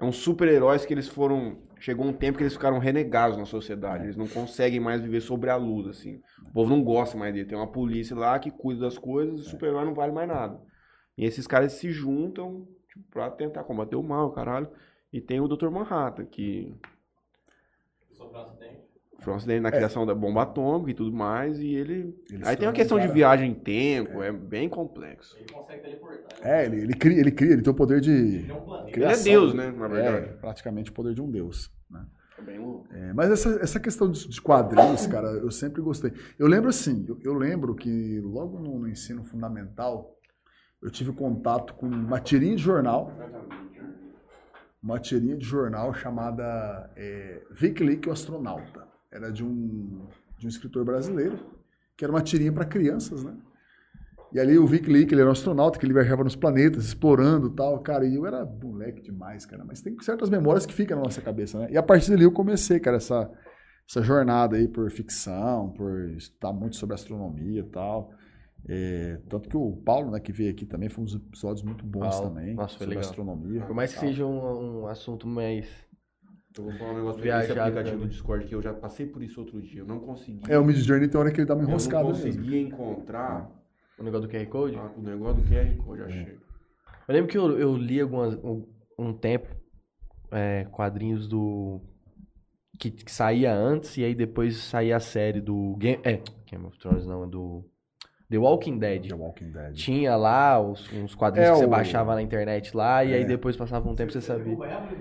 [0.00, 1.58] é uns super-heróis que eles foram.
[1.78, 4.04] Chegou um tempo que eles ficaram renegados na sociedade.
[4.04, 6.20] Eles não conseguem mais viver sobre a luz, assim.
[6.48, 7.46] O povo não gosta mais dele.
[7.46, 10.60] Tem uma polícia lá que cuida das coisas e o super-herói não vale mais nada.
[11.16, 14.68] E esses caras se juntam tipo, pra tentar combater o mal, caralho.
[15.12, 15.70] E tem o Dr.
[15.70, 16.74] Manhattan, que
[18.12, 18.89] Sofreu um
[19.28, 21.58] um acidente na criação da bomba atômica e tudo mais.
[21.58, 22.16] E ele.
[22.30, 25.36] Ele Aí tem uma um questão de viagem em tempo, é bem complexo.
[25.36, 26.38] Ele consegue teleportar.
[26.42, 28.92] É, ele, ele cria, ele cria, ele tem o poder de Ele é um planeta.
[28.92, 29.20] criação.
[29.20, 30.16] Ele é Deus, né, na verdade.
[30.16, 31.70] É, praticamente o poder de um deus.
[31.90, 32.04] Né?
[32.38, 32.86] É bem louco.
[32.92, 36.12] É, mas essa, essa questão de, de quadrinhos, cara, eu sempre gostei.
[36.38, 40.16] Eu lembro assim, eu, eu lembro que logo no, no ensino fundamental,
[40.82, 43.12] eu tive contato com uma tirinha de jornal,
[44.82, 48.88] uma tirinha de jornal chamada é, Vic Leak, o Astronauta.
[49.12, 50.06] Era de um,
[50.38, 51.38] de um escritor brasileiro,
[51.96, 53.36] que era uma tirinha para crianças, né?
[54.32, 57.48] E ali o Vic Leak, ele era um astronauta, que ele viajava nos planetas, explorando
[57.48, 60.96] e tal, cara, e eu era moleque demais, cara, mas tem certas memórias que ficam
[60.96, 61.68] na nossa cabeça, né?
[61.70, 63.28] E a partir dali eu comecei, cara, essa,
[63.88, 68.12] essa jornada aí por ficção, por estudar muito sobre astronomia e tal.
[68.68, 72.14] É, tanto que o Paulo, né, que veio aqui também, foi uns episódios muito bons
[72.14, 73.10] Paulo, também, nossa, foi sobre legal.
[73.10, 73.62] astronomia.
[73.62, 75.66] Por mais que seja um, um assunto mais.
[76.56, 79.22] Eu vou falar um negócio Viajado desse aplicativo do Discord que eu já passei por
[79.22, 79.80] isso outro dia.
[79.82, 80.40] Eu não consegui.
[80.48, 82.24] É, o Mid Journey tem hora que ele dá uma eu não enroscada mesmo.
[82.24, 83.50] conseguia encontrar
[83.98, 84.76] O negócio do QR Code?
[84.76, 86.38] ah, o negócio do QR Code, achei.
[87.08, 88.64] Eu lembro que eu, eu li algumas, um,
[88.98, 89.48] um tempo
[90.32, 91.80] é, quadrinhos do.
[92.78, 95.76] Que, que saía antes e aí depois saía a série do.
[95.76, 96.20] Game, é,
[96.50, 97.64] Game of Thrones não, é do.
[98.30, 99.08] The Walking Dead.
[99.08, 99.72] The Walking Dead.
[99.74, 103.22] Tinha lá os, uns quadrinhos É, que você o- baixava na internet lá e aí
[103.22, 103.24] É.
[103.24, 104.56] depois passava um tempo você sabia.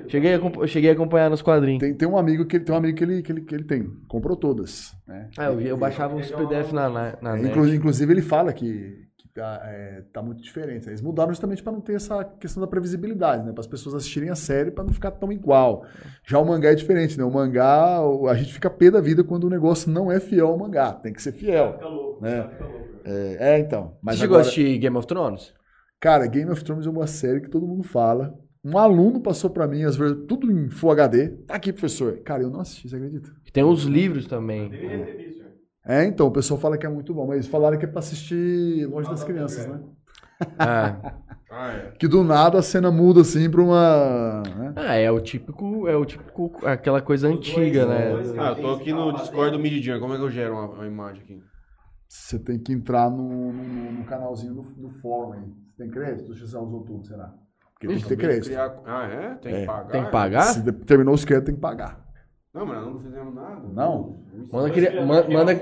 [0.08, 1.80] Cheguei a, cheguei a acompanhar nos quadrinhos.
[1.80, 3.64] Tem, tem um amigo que ele tem um amigo que ele, que ele, que ele
[3.66, 5.30] tem, comprou todas, né?
[5.38, 7.52] Ah, eu, eu baixava uns PDF na, na, na É, net.
[7.52, 10.88] inclu- inclusive ele fala que, que tá, é, tá muito diferente.
[10.88, 13.52] Eles mudaram justamente para não ter essa questão da previsibilidade, né?
[13.52, 15.86] Para as pessoas assistirem a série para não ficar tão igual.
[16.26, 17.24] Já o mangá é diferente, né?
[17.24, 18.00] O mangá,
[18.30, 20.94] a gente fica pé da vida quando o negócio não é fiel ao mangá.
[20.94, 21.74] Tem que ser fiel.
[21.74, 22.26] Fica louco.
[22.26, 22.44] É.
[22.50, 22.90] Fica louco.
[23.06, 23.98] É, é, então.
[24.02, 25.54] Mas Você chegou a agora, assistir Game of Thrones?
[26.00, 28.34] cara, Game of Thrones é uma série que todo mundo fala.
[28.64, 31.30] Um aluno passou para mim, as vezes, tudo em Full HD.
[31.48, 32.18] Tá aqui, professor.
[32.20, 33.30] Cara, eu não assisti, você acredita?
[33.54, 34.70] Tem os livros também.
[34.70, 35.39] Deveria ter visto.
[35.90, 38.00] É, então, o pessoal fala que é muito bom, mas eles falaram que é pra
[38.00, 39.80] assistir longe das crianças, né?
[40.60, 41.14] Ah,
[41.52, 41.92] Ah, é.
[41.98, 44.44] Que do nada a cena muda assim pra uma.
[44.56, 44.74] né?
[44.76, 48.12] Ah, é o típico, é o típico, aquela coisa antiga, dois, né?
[48.12, 50.00] dois, Ah, eu tô aqui no Discord do Mid Journey.
[50.00, 51.44] Como é que eu gero uma, uma imagem aqui?
[52.08, 55.42] Você tem que entrar no, no, no canalzinho do, do fórum aí.
[55.72, 56.28] Você tem crédito?
[56.34, 57.34] Você já usou tudo, será?
[57.74, 58.46] Porque tem que ter crédito.
[58.46, 59.36] Criar- Ah, é?
[59.36, 59.60] Tem É.
[59.62, 59.92] que pagar?
[59.92, 60.44] Tem que pagar?
[60.44, 62.00] Se terminou os créditos, tem que pagar.
[62.54, 63.68] Não, mas nós não fizemos nada.
[63.68, 64.20] Não?
[64.34, 65.60] Manda Dois cri- criadores man- de manda-.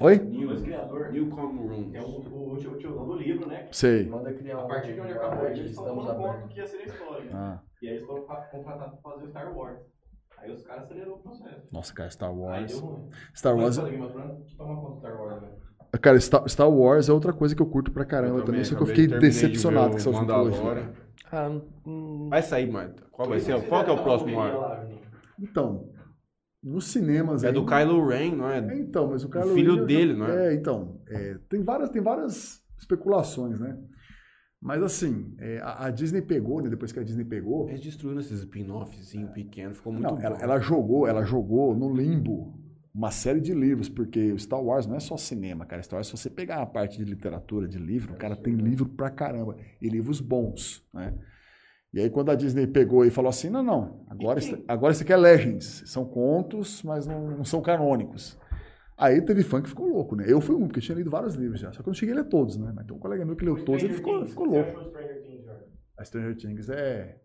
[0.00, 0.18] Oi?
[0.18, 1.12] Dois criadores.
[1.12, 1.94] Newcom Rooms.
[1.94, 3.68] É o, o, o, tio- o tiozão do livro, né?
[3.70, 4.08] Sei.
[4.08, 6.42] Manda criar A um partir de onde acabou, estão tomando conta abertos.
[6.42, 7.30] do que ia ser a história.
[7.34, 7.60] Ah.
[7.82, 9.78] E aí eles foram contratados pra fazer o Star Wars.
[10.38, 11.68] Aí os caras aceleraram o processo.
[11.72, 12.72] Nossa, cara, Star Aí Wars.
[12.72, 13.08] deu ruim.
[13.36, 13.76] Star Wars.
[13.76, 15.48] Thrones, toma conta do Star Wars, né?
[16.00, 18.82] Cara, Star, Wars é outra coisa que eu curto pra caramba Eu também, só que
[18.82, 20.38] eu fiquei de decepcionado ver com essa última.
[20.38, 20.90] Mandalorian.
[21.30, 21.50] Ah,
[21.86, 23.02] hum, Vai sair, Marta.
[23.12, 23.60] Qual vai ser?
[23.68, 24.86] Qual que é o próximo ar?
[25.38, 25.84] Então,
[26.62, 28.78] nos cinemas É do Kylo Ren, não É, é?
[28.78, 30.48] então, mas o Kylo filho Ren já- dele, não é?
[30.48, 33.78] É, então, é, tem várias, tem várias especulações, né?
[34.60, 36.70] Mas assim, é, a, a Disney pegou, né?
[36.70, 40.60] Depois que a Disney pegou, Eles destruíram esses spin-offzinhos pequenos, ficou muito não, ela, ela
[40.60, 42.54] jogou, ela jogou no limbo
[42.94, 45.82] uma série de livros, porque o Star Wars não é só cinema, cara.
[45.82, 49.10] Star Wars, se você pegar a parte de literatura, de livro, cara, tem livro pra
[49.10, 49.56] caramba.
[49.80, 51.12] E livros bons, né?
[51.92, 55.02] E aí quando a Disney pegou e falou assim, não, não, agora, isso, agora isso
[55.02, 55.82] aqui é Legends.
[55.86, 58.38] São contos, mas não, não são canônicos.
[58.96, 60.24] Aí teve fã que ficou louco, né?
[60.26, 61.72] Eu fui um, porque eu tinha lido vários livros já.
[61.72, 62.72] Só que eu não cheguei a ler todos, né?
[62.74, 64.92] Mas tem um colega meu que leu todos e ele ficou, ficou louco.
[65.98, 67.18] A Stranger Things é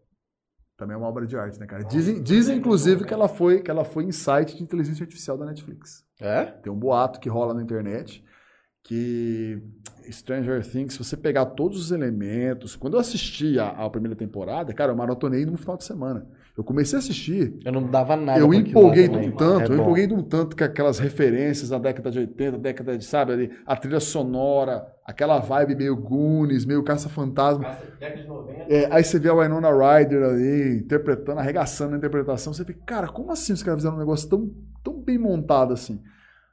[0.78, 1.84] também é uma obra de arte, né, cara?
[1.84, 6.06] Dizem, dizem inclusive que ela foi que ela foi insight de inteligência artificial da Netflix.
[6.20, 6.46] É?
[6.46, 8.24] Tem um boato que rola na internet
[8.88, 9.62] que
[10.10, 14.74] Stranger Things, se você pegar todos os elementos, quando eu assisti a, a primeira temporada,
[14.74, 16.26] cara, eu maratonei no final de semana.
[16.58, 19.80] Eu comecei a assistir, Eu não dava nada eu empolguei de um tanto, É eu
[19.80, 23.52] empolguei de um tanto que aquelas referências da década de 80, década de, sabe, ali,
[23.66, 27.78] a trilha sonora, aquela vibe meio Goonies, meio Caça-Fantasma.
[28.00, 28.74] Década de 90.
[28.74, 32.54] É, aí você vê a Winona Ryder ali, interpretando, arregaçando a interpretação.
[32.54, 34.50] Você fica, cara, como assim os caras fizeram um negócio tão,
[34.82, 36.02] tão bem montado assim?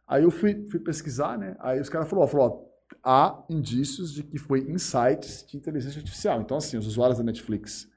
[0.06, 1.56] Aí eu fui, fui pesquisar, né?
[1.60, 5.98] Aí os caras falaram, ó, falou, ó, há indícios de que foi insights de inteligência
[5.98, 6.40] artificial.
[6.40, 7.88] Então, assim, os usuários da Netflix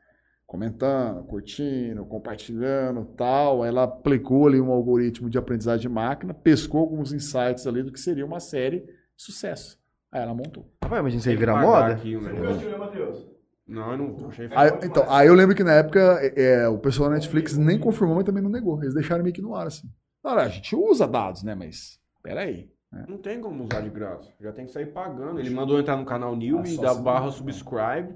[0.45, 7.11] comentando, curtindo, compartilhando, tal, ela aplicou ali um algoritmo de aprendizagem de máquina, pescou alguns
[7.11, 9.77] insights ali do que seria uma série de sucesso.
[10.09, 10.71] Aí ela montou.
[10.81, 11.93] Rapaz, imagina isso aí pagar moda.
[11.93, 12.59] Aqui, um Você negócio.
[12.59, 13.27] viu, né, Matheus?
[13.67, 15.99] Não, eu não achei Aí, então, aí eu lembro que na época
[16.37, 18.81] é, o pessoal da Netflix nem confirmou, mas também não negou.
[18.81, 19.89] Eles deixaram meio que no ar, assim.
[20.23, 21.55] Olha, a gente usa dados, né?
[21.55, 22.69] Mas, peraí.
[23.07, 24.31] Não tem como usar de graça.
[24.39, 25.39] Já tem que sair pagando.
[25.39, 28.15] Ele mandou entrar no canal Newbie, Ah, só da se- barra subscribe.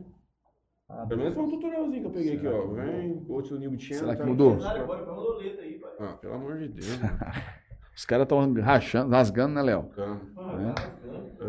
[0.89, 2.67] Ah, Pelo menos foi um tutorialzinho que eu peguei aqui, ó.
[2.67, 3.99] Vem, outro Newbie Channel.
[4.03, 4.27] Será que tá?
[4.27, 4.55] mudou?
[4.57, 5.91] Nada, agora foi uma doleta aí, pai.
[5.99, 6.87] Ah, pelo amor de Deus.
[7.95, 9.89] Os caras estão rachando, rasgando, né, Léo?
[9.95, 10.75] Rasgando.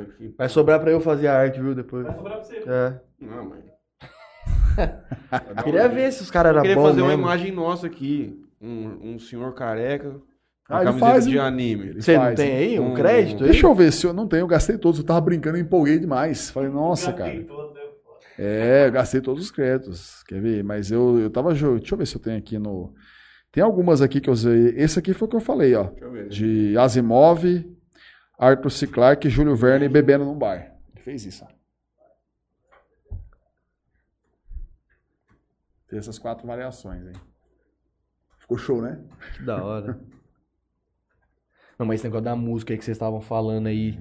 [0.02, 0.34] Aqui.
[0.36, 2.04] Vai sobrar pra eu fazer a arte, viu, depois.
[2.04, 2.56] Vai sobrar pra você.
[2.66, 3.00] É.
[3.20, 3.64] Não, mas...
[5.64, 7.22] Queria ver se os caras Eu eram queria bons fazer uma mesmo.
[7.22, 8.42] imagem nossa aqui.
[8.60, 10.20] Um, um senhor careca.
[10.72, 11.38] Com Ah, camiseta faz, de hein?
[11.38, 11.88] anime.
[11.88, 12.56] Ele Você não tem hein?
[12.56, 13.50] aí um Um- crédito aí?
[13.50, 14.98] Deixa eu ver se eu não tenho, eu gastei todos.
[15.00, 16.48] Eu tava brincando, eu empolguei demais.
[16.48, 17.34] Falei, nossa, cara.
[17.44, 17.80] Todo, né?
[18.38, 20.22] É, eu gastei todos os créditos.
[20.22, 20.64] Quer ver?
[20.64, 21.52] Mas eu, eu tava.
[21.52, 22.94] Deixa eu ver se eu tenho aqui no.
[23.52, 24.68] Tem algumas aqui que eu usei.
[24.76, 25.84] Esse aqui foi o que eu falei, ó.
[25.90, 26.28] Deixa eu ver.
[26.30, 27.44] De Asimov,
[28.38, 28.86] Arthur C.
[28.86, 30.74] Clarke, Júlio Verne bebendo num bar.
[30.94, 31.52] Ele fez isso, ó.
[35.88, 37.12] Tem essas quatro variações aí.
[38.38, 38.98] Ficou show, né?
[39.36, 40.00] Que da hora.
[41.82, 43.98] Não, mas esse negócio da música aí que vocês estavam falando aí.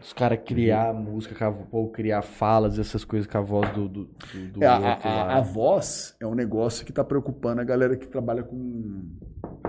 [0.00, 3.70] Os caras criar música, com a vo- ou criar falas, essas coisas com a voz
[3.72, 5.36] do, do, do, do É, a, outro a- lá.
[5.36, 9.10] a voz é um negócio que tá preocupando a galera que trabalha com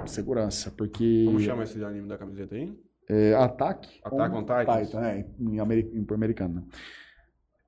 [0.07, 2.73] segurança, porque Como chama esse anime da camiseta aí?
[3.09, 4.95] é, Attack, Attack on Titans.
[4.95, 6.55] é, em, ameri- em americano.
[6.55, 6.63] né?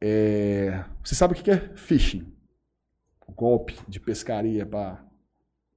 [0.02, 2.34] É, você sabe o que que é phishing?
[3.28, 5.04] O golpe de pescaria para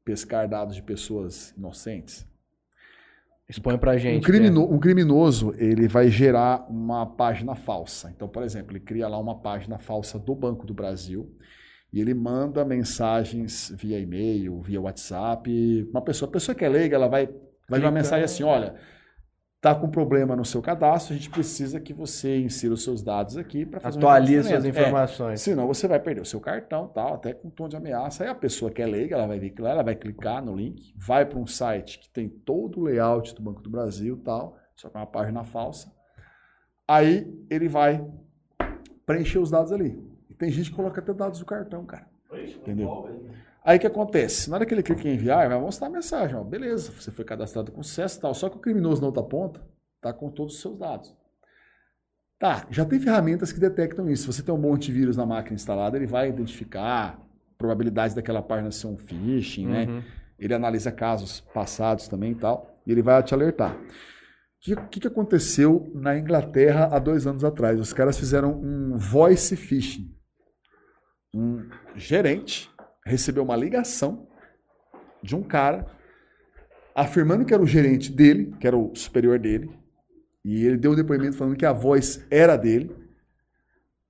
[0.05, 2.26] pescar dados de pessoas inocentes.
[3.48, 4.18] Expõe pra gente.
[4.18, 8.10] Um, crimino- um criminoso, ele vai gerar uma página falsa.
[8.14, 11.31] Então, por exemplo, ele cria lá uma página falsa do Banco do Brasil
[11.93, 15.89] e ele manda mensagens via e-mail, via WhatsApp.
[15.90, 17.28] Uma pessoa, a pessoa que é leiga, ela vai,
[17.68, 18.74] vai ver uma mensagem assim, olha,
[19.66, 23.36] tá com problema no seu cadastro, a gente precisa que você insira os seus dados
[23.36, 25.40] aqui para fazer um Atualiza suas cadastramento." É, informações.
[25.40, 28.22] Senão você vai perder o seu cartão, tal, até com um tom de ameaça.
[28.22, 30.55] Aí a pessoa que é leiga, ela vai ver que lá, ela vai clicar no
[30.55, 34.56] link, vai para um site que tem todo o layout do Banco do Brasil, tal,
[34.76, 35.93] só que é uma página falsa.
[36.86, 38.06] Aí ele vai
[39.05, 40.01] preencher os dados ali.
[40.30, 42.06] E tem gente que coloca até dados do cartão, cara.
[42.32, 43.09] Entendeu?
[43.66, 44.48] Aí o que acontece?
[44.48, 47.24] Na hora que ele clica em enviar, vai mostrar a mensagem, ó, beleza, você foi
[47.24, 48.32] cadastrado com sucesso e tal.
[48.32, 49.60] Só que o criminoso na outra ponta
[50.01, 51.12] tá com todos os seus dados.
[52.38, 54.22] Tá, já tem ferramentas que detectam isso.
[54.22, 57.20] Se você tem um bom antivírus na máquina instalada, ele vai identificar
[57.59, 59.86] probabilidades daquela página ser um phishing, né?
[59.86, 60.02] Uhum.
[60.38, 63.74] Ele analisa casos passados também e tal, e ele vai te alertar.
[63.74, 63.80] O
[64.60, 67.80] que, que, que aconteceu na Inglaterra há dois anos atrás?
[67.80, 70.14] Os caras fizeram um voice phishing.
[71.34, 72.70] Um gerente
[73.07, 74.27] recebeu uma ligação
[75.23, 75.87] de um cara
[76.95, 79.70] afirmando que era o gerente dele, que era o superior dele,
[80.45, 82.95] e ele deu um depoimento falando que a voz era dele,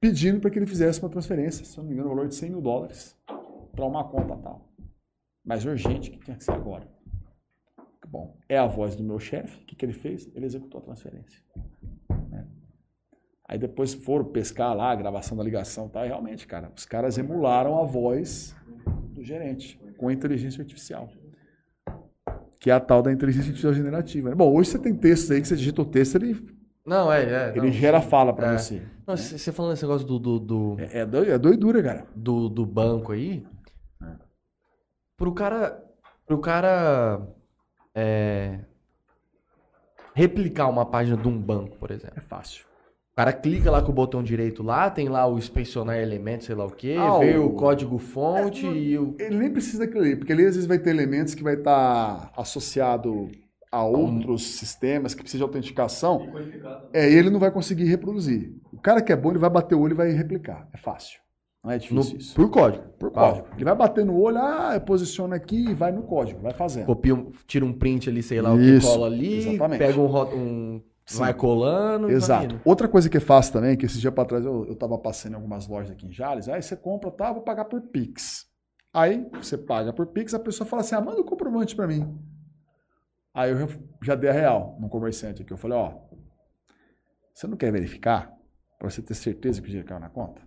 [0.00, 2.50] pedindo para que ele fizesse uma transferência, se não me engano, no valor de 100
[2.50, 3.16] mil dólares,
[3.72, 4.68] para uma conta tal.
[5.44, 6.88] mais urgente que tinha que ser agora.
[8.08, 9.62] Bom, é a voz do meu chefe.
[9.62, 10.30] O que, que ele fez?
[10.34, 11.42] Ele executou a transferência.
[12.30, 12.46] né?
[13.48, 16.04] Aí depois foram pescar lá a gravação da ligação, tá?
[16.04, 18.54] E realmente, cara, os caras emularam a voz
[18.86, 21.08] do gerente com a inteligência artificial.
[22.60, 24.30] Que é a tal da inteligência artificial generativa.
[24.30, 24.34] né?
[24.34, 26.36] Bom, hoje você tem textos aí que você digita o texto, ele,
[26.84, 27.48] Não, é, é.
[27.50, 27.72] ele não.
[27.72, 28.58] gera fala pra É.
[28.58, 28.82] você.
[29.06, 32.06] Não, você falando esse negócio do, do, do, É, é é doidura, cara.
[32.14, 33.46] do, do banco aí.
[34.02, 34.06] É.
[35.16, 35.82] Pro cara.
[36.26, 37.26] Pro cara.
[37.94, 38.60] é,
[40.14, 42.14] replicar uma página de um banco, por exemplo.
[42.16, 42.64] É fácil.
[43.16, 46.54] O cara clica lá com o botão direito lá, tem lá o inspecionar elementos, sei
[46.54, 49.16] lá o quê, Ah, vê o- o código fonte É, e o.
[49.18, 52.30] Ele nem precisa daquilo ali, porque ali às vezes vai ter elementos que vai estar
[52.36, 53.30] associado
[53.72, 56.28] a outros sistemas que precisam de autenticação.
[56.92, 58.52] É, e ele não vai conseguir reproduzir.
[58.70, 60.68] O cara que é bom, ele vai bater o olho e vai replicar.
[60.74, 61.18] É fácil.
[61.64, 62.34] Não é no- difícil isso.
[62.34, 62.84] por código.
[62.98, 63.46] Por código.
[63.56, 66.84] Ele vai bater no olho, ah, posiciona aqui e vai no código, vai fazendo.
[66.84, 69.78] Copia, um- tira um print ali, sei lá o que Isso, cola ali, exatamente.
[69.78, 71.18] pega um, um Sim.
[71.18, 72.10] vai colando.
[72.10, 72.44] Exato.
[72.44, 72.60] indo.
[72.64, 75.32] Outra coisa que é fácil também, que esse dia para trás eu, eu tava passando
[75.32, 78.46] em algumas lojas aqui em Jales, aí você compra, tá, vou pagar por Pix.
[78.92, 82.18] Aí você paga por Pix, a pessoa fala assim, ah, manda o comprovante para mim.
[83.32, 83.68] Aí eu
[84.02, 85.52] já- dei a real no comerciante aqui.
[85.52, 85.92] Eu falei, ó,
[87.32, 88.32] você não quer verificar
[88.78, 90.40] para você ter certeza que o dinheiro caiu na conta?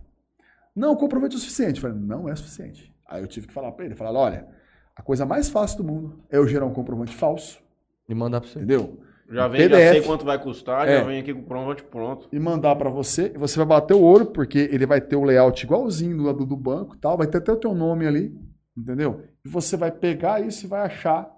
[0.74, 1.76] Não, o comprovante é o suficiente.
[1.82, 2.92] Eu falei, não é suficiente.
[3.06, 4.48] Aí eu tive que falar para ele, falar, olha,
[4.96, 7.62] a coisa mais fácil do mundo é eu gerar um comprovante falso,
[8.08, 8.58] E mandar pra você.
[8.58, 9.00] entendeu?
[9.30, 9.92] Já vem, já PDF.
[9.92, 10.98] sei quanto vai custar, É.
[10.98, 12.28] já vem aqui com o pronto, pronto.
[12.32, 15.22] e mandar para você, e você vai bater o ouro, porque ele vai ter o
[15.24, 18.36] layout igualzinho do lado do banco, e tal, vai ter até o teu nome ali,
[18.76, 19.22] entendeu?
[19.44, 21.30] E você vai pegar isso e vai achar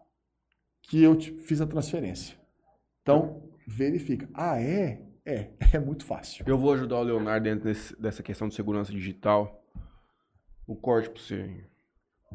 [0.83, 2.35] que eu te fiz a transferência.
[3.03, 4.29] Então, verifica.
[4.33, 5.03] Ah, é?
[5.25, 6.45] É, é muito fácil.
[6.49, 9.63] Eu vou ajudar o Leonardo dentro desse- dessa questão de segurança digital.
[10.67, 11.65] O corte para você.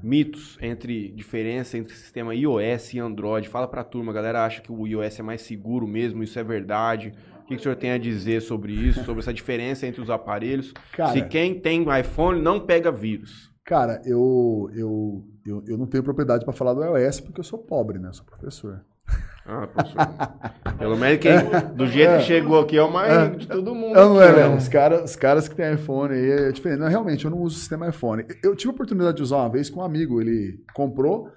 [0.03, 3.49] Mitos entre diferença entre sistema iOS e Android.
[3.49, 6.44] Fala pra turma, a galera acha que o iOS é mais seguro mesmo, isso é
[6.44, 7.14] verdade.
[7.40, 10.10] O que, que o senhor tem a dizer sobre isso, sobre essa diferença entre os
[10.10, 10.74] aparelhos?
[10.91, 13.49] Cara, Se quem tem iPhone não pega vírus.
[13.64, 17.60] cara eu, eu, eu, eu não tenho propriedade para falar do iOS porque eu sou
[17.60, 18.10] pobre, né?
[18.10, 18.84] Eu sou professor.
[19.48, 20.78] Ah, professor.
[20.78, 21.32] Pelo menos quem,
[21.76, 23.95] do jeito que chegou aqui é o mais rico de todo mundo.
[23.98, 24.49] Eu não é, aqui, não.
[24.52, 24.57] né?
[24.57, 26.80] Os caras, os caras que têm iPhone aí é diferente.
[26.80, 28.26] Não, realmente, eu não uso o sistema iPhone.
[28.44, 30.19] Eu tive a oportunidade de usar uma vez com um amigo.
[30.22, 31.30] Ele comprou,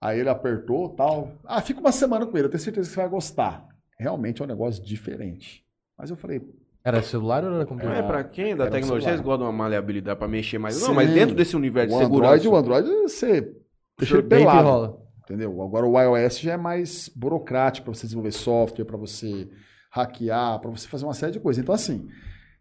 [0.00, 1.32] aí ele apertou tal.
[1.46, 3.64] Ah, fica uma semana com ele, eu tenho certeza que você vai gostar.
[3.98, 5.62] Realmente é um negócio diferente.
[5.96, 6.42] Mas eu falei,
[6.84, 7.96] Era celular ou era Não computador?
[7.96, 10.74] é pra quem da Era tecnologia, vocês gostam de uma maleabilidade pra mexer mais.
[10.74, 10.88] Sim.
[10.88, 12.48] Não, mas dentro desse universo o de Android, segurança.
[12.48, 13.52] o Android você
[13.96, 14.68] deixa ele Bem que pelado.
[14.68, 15.01] rola.
[15.24, 15.62] Entendeu?
[15.62, 19.48] Agora o iOS já é mais burocrático para você desenvolver software, para você
[19.90, 21.62] hackear, para você fazer uma série de coisas.
[21.62, 22.08] Então, assim,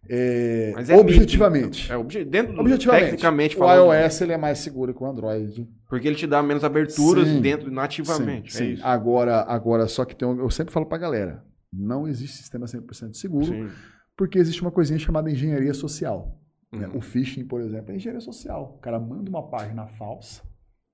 [0.10, 1.92] é, Mas é objetivamente.
[1.92, 5.06] É, obje- dentro do, objetivamente, tecnicamente o falando, iOS ele é mais seguro que o
[5.06, 5.68] Android.
[5.88, 7.42] porque ele te dá menos aberturas Sim.
[7.42, 8.54] dentro nativamente.
[8.54, 8.82] Sim, é sim.
[8.84, 13.14] Agora, agora, só que tem um, eu sempre falo pra galera, não existe sistema 100%
[13.14, 13.70] seguro, Sim.
[14.18, 16.38] porque existe uma coisinha chamada engenharia social.
[16.72, 16.88] né?
[16.88, 16.98] Uhum.
[16.98, 18.76] O phishing, por exemplo, é engenharia social.
[18.78, 20.42] O cara manda uma página falsa,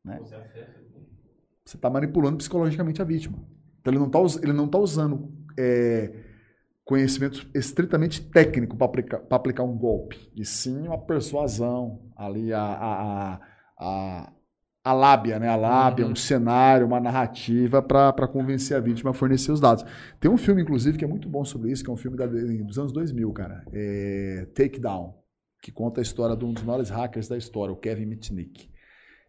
[0.04, 0.20] né?
[1.68, 3.38] Você está manipulando psicologicamente a vítima.
[3.82, 6.14] Então ele não está ele não tá usando é,
[6.86, 12.62] conhecimento estritamente técnico para aplicar, pra aplicar um golpe, e sim uma persuasão, ali a,
[12.62, 13.40] a, a,
[13.78, 14.34] a,
[14.86, 15.50] a lábia, né?
[15.50, 16.14] A lábia, Uhum.
[16.14, 19.84] um cenário, uma narrativa para convencer a vítima a fornecer os dados.
[20.22, 22.28] Tem um filme, inclusive, que é muito bom sobre isso, que é um filme da-
[22.28, 23.66] dos anos 2000, cara.
[23.74, 25.16] É Takedown,
[25.62, 28.70] que conta a história de um dos maiores hackers da história, o Kevin Mitnick.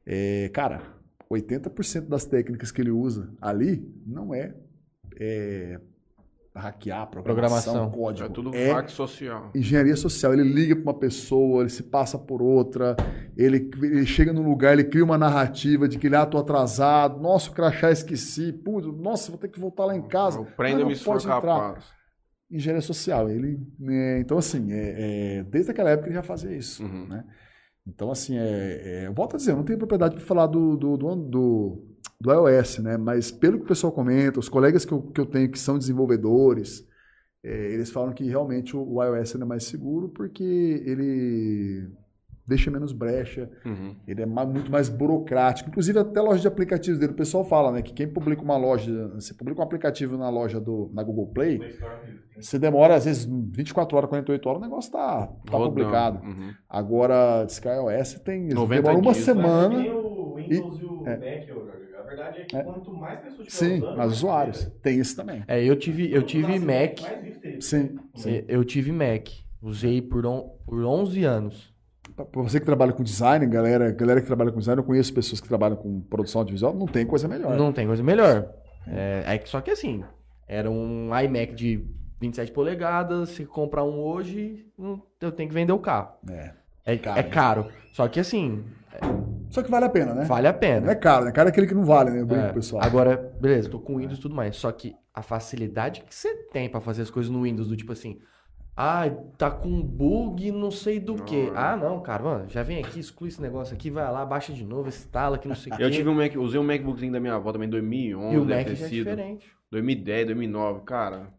[0.06, 0.97] É, cara,
[1.30, 4.54] 80% das técnicas que ele usa ali não é,
[5.20, 5.80] é
[6.58, 7.90] hackear, programação, Programação.
[7.90, 8.26] código.
[8.26, 9.50] É tudo é hack social.
[9.54, 10.32] engenharia social.
[10.32, 12.96] Ele liga para uma pessoa, ele se passa por outra,
[13.36, 17.20] ele, ele chega num lugar, ele cria uma narrativa de que ele, ah, tô atrasado,
[17.20, 20.42] nossa, o crachá esqueci, putz, nossa, vou ter que voltar lá em casa.
[20.56, 21.84] Prenda-me se for capaz.
[22.50, 23.28] Engenharia social.
[23.28, 26.82] Ele, né, então, assim, é, é, desde aquela época ele já fazia isso.
[26.82, 27.06] Uhum.
[27.06, 27.24] Né?
[27.88, 30.96] Então, assim, é, é, volto a dizer, eu não tenho propriedade para falar do, do,
[30.96, 31.86] do, do,
[32.20, 32.96] do iOS, né?
[32.98, 35.78] mas pelo que o pessoal comenta, os colegas que eu, que eu tenho que são
[35.78, 36.86] desenvolvedores,
[37.42, 41.90] é, eles falam que realmente o, o iOS ainda é mais seguro porque ele
[42.48, 43.94] deixa menos brecha, Uhum.
[44.06, 45.68] ele é muito mais burocrático.
[45.68, 48.56] Inclusive, até a loja de aplicativos dele, o pessoal fala né, que quem publica uma
[48.56, 51.60] loja, você publica um aplicativo na loja do, na Google Play,
[52.40, 55.70] você demora, às vezes, 24 horas, 48 horas, o negócio está tá Rodando.
[55.70, 56.26] publicado.
[56.26, 56.52] Uhum.
[56.68, 58.44] Agora, iOS tem.
[58.44, 59.24] eles 90 demoram uma dias.
[59.24, 59.68] semana.
[59.68, 61.16] Mas é que nem o Windows e, o é.
[61.16, 61.58] Mac.
[61.98, 62.62] A verdade é que É.
[62.62, 64.72] quanto mais pessoas Sim, usando, mas mais usuários.
[64.82, 65.44] Tem isso também.
[65.46, 67.00] É, eu tive, eu tive Mac.
[67.60, 68.44] Sim, sim.
[68.48, 69.28] Eu tive Mac.
[69.60, 71.67] Usei por, on, por 11 anos.
[72.24, 75.40] Pra você que trabalha com design, galera, galera que trabalha com design, eu conheço pessoas
[75.40, 77.56] que trabalham com produção audiovisual, não tem coisa melhor.
[77.56, 78.48] Não tem coisa melhor.
[78.86, 80.02] É, é só que assim,
[80.46, 81.84] era um iMac de
[82.20, 84.66] 27 polegadas, se comprar um hoje,
[85.20, 86.12] eu tenho que vender o carro.
[86.30, 86.52] É.
[86.84, 87.20] É, Caro.
[87.20, 87.66] é caro.
[87.92, 88.64] Só que assim,
[89.50, 90.24] Só que vale a pena, né?
[90.24, 90.90] vale a Não pena.
[90.90, 91.32] é caro, né?
[91.32, 92.20] Caro é aquele que não vale, né?
[92.22, 92.82] Eu brinco É, pessoal.
[92.82, 94.56] Agora, beleza, tô com Windows e tudo mais.
[94.56, 97.92] Só que a facilidade que você tem pra fazer as coisas no Windows, do tipo
[97.92, 98.18] assim,
[98.80, 101.50] ah, tá com bug não sei do que.
[101.52, 104.64] Ah, não, cara, mano, já vem aqui, exclui esse negócio aqui, vai lá, baixa de
[104.64, 105.82] novo, instala que não sei o quê.
[105.82, 108.44] Eu tive um Mac, usei um MacBookzinho da minha avó também em 2011, E o
[108.44, 109.50] Mac já é diferente.
[109.72, 111.34] 2010, 2009, cara.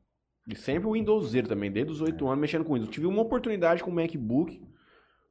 [0.46, 2.90] E sempre o Windows Zero também, desde os 8 anos mexendo com Windows.
[2.90, 4.62] Tive uma oportunidade com o MacBook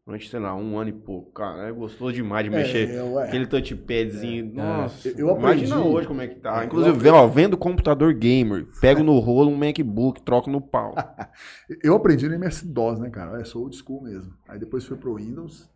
[0.08, 1.30] durante, sei lá, um ano e pouco.
[1.32, 2.88] Cara, é gostoso demais de mexer.
[2.88, 3.24] É, eu- é.
[3.28, 4.54] Aquele touchpadzinho.
[4.54, 6.62] Nossa, Eu- eu aprendi- imagina hoje como é que tá.
[6.62, 10.94] É, Inclusive, ó, vendo computador gamer, pego no rolo um MacBook, troco no pau.
[11.84, 13.38] Eu aprendi no MS-DOS, né, cara?
[13.38, 14.32] Eu sou old school mesmo.
[14.48, 15.68] Aí depois fui pro Windows.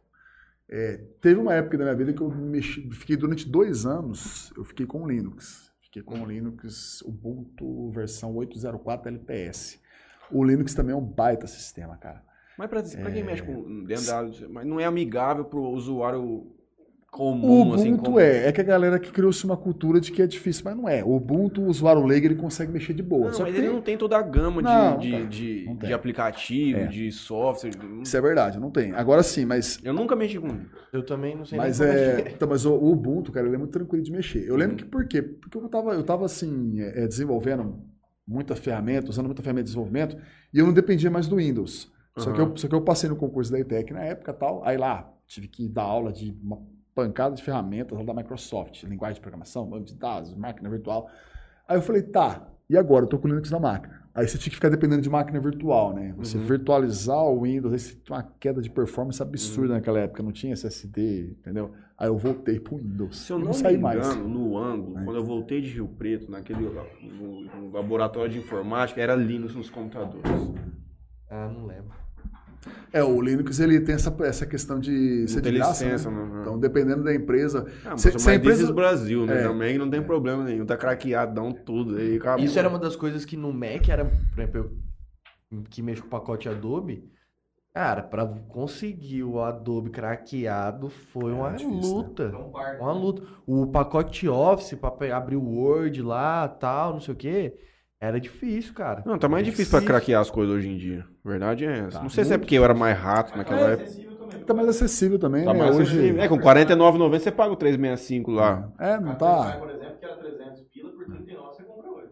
[0.70, 4.64] É, teve uma época da minha vida que eu mexi, fiquei durante dois anos, eu
[4.64, 5.70] fiquei com o Linux.
[5.82, 9.78] Fiquei com o Linux Ubuntu versão 8.04 LTS.
[10.30, 12.22] O Linux também é um baita sistema, cara.
[12.58, 13.12] Mas pra, pra É.
[13.12, 16.54] quem mexe com dentro da mas não é amigável pro usuário O
[17.10, 17.88] comum, assim.
[17.92, 18.48] Ubuntu como- é.
[18.48, 21.04] É que a galera que criou-se uma cultura de que é difícil, mas não é.
[21.04, 23.26] O Ubuntu, o usuário leigo, ele consegue mexer de boa.
[23.26, 25.28] Não, Só mas que ele tem- não tem toda a gama de, Não, de, tem.
[25.28, 26.86] de, Não de aplicativo, É.
[26.86, 27.72] de software.
[28.02, 28.92] Isso é verdade, não tem.
[28.92, 30.48] Agora sim, mas Eu nunca mexi com.
[30.90, 32.32] Eu também não sei Mas nem como é.
[32.32, 34.48] Então, mas o, o Ubuntu, cara, ele é muito tranquilo de mexer.
[34.48, 34.78] Eu lembro Uhum.
[34.78, 35.20] que por quê?
[35.20, 37.78] Porque eu tava, eu tava assim, é, é, desenvolvendo
[38.26, 40.16] muita ferramenta, usando muita ferramenta de desenvolvimento,
[40.54, 41.91] e eu não dependia mais do Windows.
[42.16, 42.48] Só, que Uhum.
[42.51, 45.48] eu, só que eu passei no concurso da ETEC na época tal, aí lá tive
[45.48, 46.59] que dar aula de uma
[46.94, 51.09] pancada de ferramentas da Microsoft, linguagem de programação, banco de dados, máquina virtual.
[51.66, 53.05] Aí eu falei, tá, e agora?
[53.05, 54.02] Eu tô com o Linux na máquina.
[54.14, 56.12] Aí você tinha que ficar dependendo de máquina virtual, né?
[56.18, 56.44] Você Uhum.
[56.44, 59.74] virtualizar o Windows, aí você tinha uma queda de performance absurda Uhum.
[59.76, 61.72] naquela época, não tinha SSD, entendeu?
[61.97, 63.16] Aí eu voltei pro Windows.
[63.20, 64.06] Se eu E não, saí me mais.
[64.06, 65.05] engano, no ângulo, É.
[65.05, 69.70] quando eu voltei de Rio Preto, naquele no, no laboratório de informática, era Linux nos
[69.70, 70.30] computadores.
[71.30, 72.01] Ah, não lembro.
[72.93, 76.24] É, o Linux ele tem essa, essa questão de ser Não de graça, licença, né?
[76.24, 76.39] né?
[76.43, 77.66] Então, dependendo da empresa...
[77.84, 79.40] Ah, mas, se- mas se a empresa- is Brasil, né?
[79.40, 79.43] É.
[79.48, 80.64] Também não tem problema nenhum.
[80.66, 82.16] Tá craqueadão tudo aí.
[82.16, 82.44] Acabou.
[82.44, 84.59] Isso era uma das coisas que no Mac era, por exemplo,
[85.51, 87.05] eu que mexo com o pacote Adobe,
[87.74, 91.86] cara, pra conseguir o Adobe craqueado foi uma difícil, né?
[91.89, 92.28] luta.
[92.30, 92.80] Não parte.
[92.80, 93.22] Uma luta.
[93.47, 97.55] O pacote Office pra pe- abrir o Word lá, tal, não sei o quê,
[98.02, 99.02] era difícil, cara.
[99.06, 101.06] Não, tá mais difícil pra craquear as coisas hoje em dia.
[101.24, 101.98] Verdade é essa.
[101.98, 103.84] Tá não sei se é porque eu era mais rato naquela É época.
[103.84, 104.40] acessível também.
[104.44, 105.58] Tá mais acessível também, Tá né?
[105.60, 105.92] mais Hoje...
[105.98, 106.22] acessível.
[106.22, 108.72] É, com R$ 49,90 você paga o 365 lá.
[108.78, 109.56] É, não A tá...
[109.58, 112.08] Por exemplo, que era 300 pila, por 39 você compra hoje.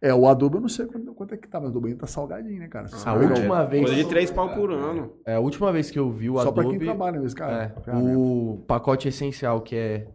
[0.00, 2.00] É, o Adobe eu não sei quanto, quanto é que tá, mas o Adobe ainda
[2.00, 2.86] tá salgadinho, né, cara?
[3.04, 3.30] A Legal.
[3.36, 3.82] última vez.
[3.84, 5.12] Coisa de 3 pau por ano.
[5.26, 6.84] É, a última vez que eu vi o Só pra quem Adobe.
[6.86, 7.64] trabalha mesmo, cara.
[7.76, 8.18] É, ferramenta.
[8.18, 10.06] o pacote essencial, que é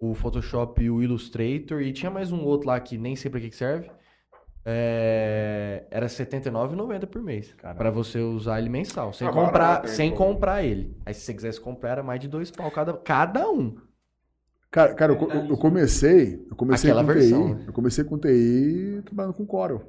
[0.00, 3.40] o Photoshop e o Illustrator, e tinha mais um outro lá que nem sei pra
[3.40, 3.90] que serve.
[4.70, 7.54] É, era R$ 79,90 por mês.
[7.76, 9.14] Pra você usar ele mensal.
[9.14, 10.94] Sem Ah, comprar, sem comprar ele.
[11.06, 13.76] Aí se você quisesse comprar, era mais de dois pau cada, cada um.
[14.70, 17.64] Cara, cara eu, eu comecei, eu comecei Aquela com versão, TI, né?
[17.66, 19.82] eu comecei com TI trabalhando com Corel.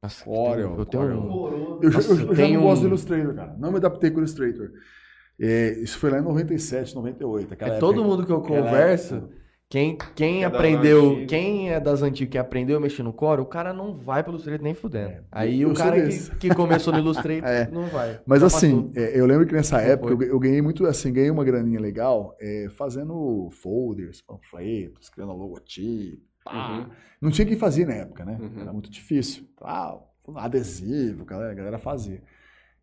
[0.00, 1.28] Nossa, Corel, eu tenho um.
[1.28, 1.80] Horroroso.
[1.82, 3.56] Eu, já- Nossa, eu- eu já tem não um- gosto do Illustrator, cara.
[3.58, 4.70] Não me adaptei com o Illustrator.
[5.40, 7.52] É, isso foi lá em 97, 98.
[7.54, 9.34] aquela É época todo que- mundo que eu aquela converso, época-
[9.70, 11.26] quem, quem é das aprendeu, antigas.
[11.28, 14.34] quem é das antigas que aprendeu a mexer no Core, o cara não vai pelo
[14.34, 15.10] Illustrator nem fudendo.
[15.10, 17.70] É, Aí eu o cara que, que começou no Illustrator É.
[17.70, 18.20] não vai.
[18.26, 21.30] Mas Já assim, é, eu lembro que nessa época eu, eu ganhei muito, assim, ganhei
[21.30, 26.20] uma graninha legal é, fazendo folders, panfletos, criando logotipo.
[26.44, 26.78] pá.
[26.78, 26.86] Uhum.
[27.20, 28.38] Não tinha quem fazia na época, né?
[28.40, 28.60] Uhum.
[28.62, 29.44] Era muito difícil.
[29.62, 29.96] Ah,
[30.34, 32.20] adesivo, a galera, a galera fazia.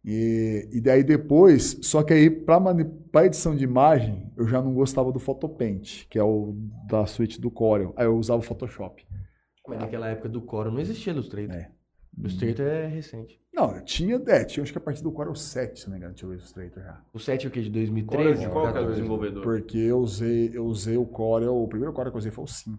[0.03, 5.11] E, e daí depois, só que aí para edição de imagem, eu já não gostava
[5.11, 6.55] do Photopaint, que é o
[6.87, 7.93] da suíte do Corel.
[7.97, 9.05] Aí eu usava o Photoshop.
[9.67, 11.53] Mas naquela época do Core não existia Illustrator.
[11.53, 11.69] É.
[12.17, 13.39] Illustrator é recente.
[13.53, 15.97] Não, eu tinha, é, tinha acho que a partir do Corel 7, se não me
[15.97, 17.01] engano, tinha o Illustrator já.
[17.13, 17.61] O 7 é o que?
[17.61, 18.39] De Qual, 2013?
[18.39, 18.95] de qual que é o 14?
[18.95, 19.43] desenvolvedor?
[19.43, 22.47] Porque eu usei, eu usei o Corel, o primeiro Corel que eu usei foi o
[22.47, 22.77] 5.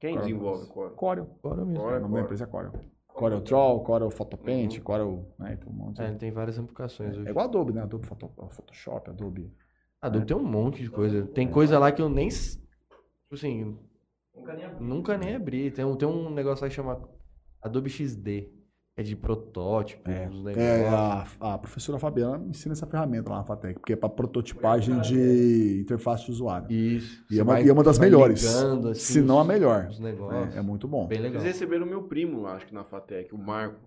[0.00, 0.26] Quem Corel.
[0.26, 0.90] desenvolve Corel?
[0.90, 1.26] Corel.
[1.40, 1.82] Corel mesmo.
[1.82, 1.98] Corel.
[1.98, 2.72] O nome da empresa é Corel.
[3.18, 4.82] Corel Draw, Corel Photopaint, Uhum.
[4.82, 6.00] Corel, né, então um monte.
[6.00, 7.26] É, de- tem várias aplicações hoje.
[7.26, 7.82] É igual Adobe, né?
[7.82, 9.52] Adobe Photo- Photoshop, Adobe.
[10.00, 11.26] Adobe tem um monte de coisa.
[11.28, 12.28] Tem coisa lá que eu nem.
[12.28, 13.76] Tipo assim,
[14.34, 14.84] Nunca nem abri.
[14.84, 15.70] nunca nem abri.
[15.70, 17.08] Tem um, tem um negócio lá que chama
[17.60, 18.52] Adobe XD.
[18.98, 21.36] É de protótipo, É, uns É, negócios.
[21.40, 25.78] a, a professora Fabiana ensina essa ferramenta lá na FATEC, porque é para prototipagem de
[25.82, 26.66] interface de usuário.
[26.72, 27.24] Isso.
[27.30, 28.42] E é uma, vai- e é uma das melhores.
[28.42, 29.86] ligando, assim, se não a melhor.
[29.88, 30.56] Os negócios.
[30.56, 31.06] É, é muito bom.
[31.06, 31.40] Bem legal.
[31.40, 33.78] Eles receberam o meu primo, acho que na FATEC, o Marco,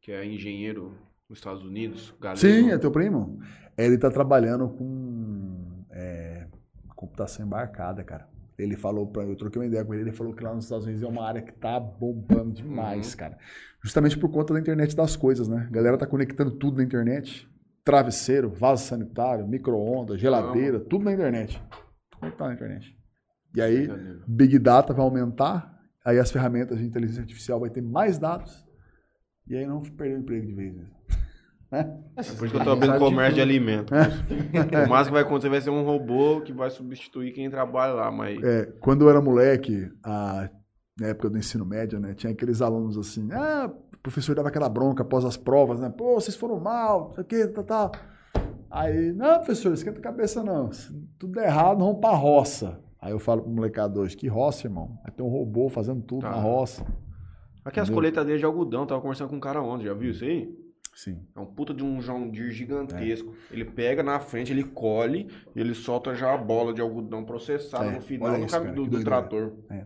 [0.00, 0.92] que é engenheiro
[1.28, 2.14] nos Estados Unidos?
[2.18, 2.40] Galego?
[2.40, 3.38] Sim, é teu primo.
[3.76, 6.46] Ele tá trabalhando com é,
[6.96, 8.26] computação embarcada, cara.
[8.58, 10.84] Ele falou pra eu troquei uma ideia com ele, ele falou que lá nos Estados
[10.86, 13.18] Unidos é uma área que tá bombando demais, Uhum.
[13.18, 13.38] cara.
[13.82, 15.66] Justamente por conta da internet das coisas, né?
[15.68, 17.48] A galera tá conectando tudo na internet.
[17.84, 21.60] Travesseiro, vaso sanitário, micro-ondas, geladeira, tudo na internet.
[22.10, 22.96] Tudo conectado na internet.
[23.54, 24.22] E aí, Galego.
[24.26, 28.64] Big Data vai aumentar, aí as ferramentas de inteligência artificial vai ter mais dados,
[29.46, 30.74] e aí não perder o emprego de vez.
[30.74, 30.84] Né?
[31.80, 33.90] É por isso que eu tô abrindo comércio de alimentos.
[33.96, 38.10] o máximo que vai acontecer vai ser um robô que vai substituir quem trabalha lá,
[38.10, 38.42] mas...
[38.42, 40.48] É, quando eu era moleque, a-
[41.00, 44.68] na época do ensino médio, né, tinha aqueles alunos assim, ah, o professor dava aquela
[44.68, 47.92] bronca após as provas, né, pô, vocês foram mal, isso aqui, tal, tal.
[48.70, 52.80] Aí, não, professor, esquenta a cabeça não, se tudo der errado, vamos pra roça.
[53.00, 54.98] Aí eu falo pro molecado hoje, que roça, irmão?
[55.02, 56.30] Vai ter um robô fazendo tudo Tá.
[56.30, 56.84] na roça.
[57.64, 60.48] Aqui as colheitadeiras de algodão, tava conversando com um cara ontem, já viu isso aí?
[60.94, 61.18] Sim.
[61.34, 63.34] É um puta de um John Deere gigantesco.
[63.50, 67.86] Ele pega na frente, ele colhe e ele solta já a bola de algodão processada
[67.86, 69.52] É, no final olha do, isso, do- do trator.
[69.70, 69.84] É.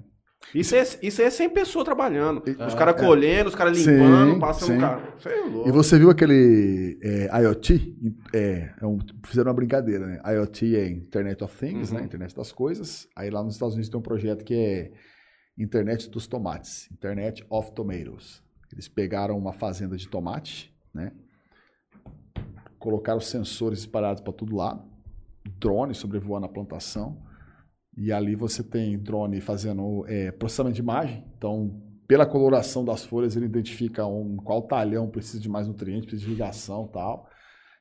[0.54, 2.42] Isso é, isso é 100 pessoas trabalhando.
[2.64, 3.04] Os caras é.
[3.04, 4.76] colhendo, os caras Sim, limpando, passando sim.
[4.76, 5.02] o carro.
[5.18, 5.68] Isso é louco.
[5.68, 7.96] E você viu aquele é, IoT?
[8.32, 10.20] É, é um- fizeram uma brincadeira, né?
[10.24, 11.98] IoT é Internet of Things, Uhum.
[11.98, 12.04] né?
[12.04, 13.08] Internet das coisas.
[13.16, 14.92] Aí lá nos Estados Unidos tem um projeto que é
[15.58, 18.40] Internet dos Tomates, Internet of Tomatoes.
[18.72, 21.12] Eles pegaram uma fazenda de tomate, né?
[22.78, 24.82] Colocaram sensores espalhados para todo lado,
[25.58, 27.22] drone sobrevoando a plantação.
[27.96, 31.24] E ali você tem drone fazendo é, processamento de imagem.
[31.36, 36.24] Então, pela coloração das folhas, ele identifica um, qual talhão precisa de mais nutrientes, precisa
[36.24, 37.28] de irrigação tal.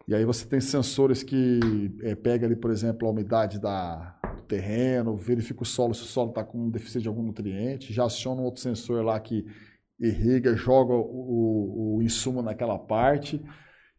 [0.07, 1.60] E aí você tem sensores que
[2.02, 6.06] é, pega ali, por exemplo, a umidade da, do terreno, verifica o solo, se o
[6.06, 9.45] solo está com deficiência de algum nutriente, já aciona um outro sensor lá que
[9.99, 13.44] irriga, joga o, o- o insumo naquela parte.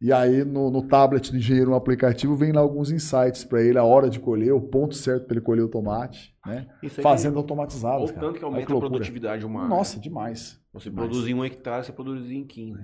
[0.01, 3.77] E aí no, no tablet do engenheiro, no aplicativo, vem lá alguns insights para ele,
[3.79, 6.69] a hora de colher, o ponto certo para ele colher o tomate, né?
[6.83, 8.27] Isso aí Fazendo tem- automatizadas, Olha o cara.
[8.29, 8.91] tanto que aumenta a loucura.
[8.93, 9.69] produtividade humana.
[9.69, 10.61] Nossa, demais.
[10.73, 11.09] Você demais.
[11.09, 12.79] produzir em um hectare, você produzir em 15.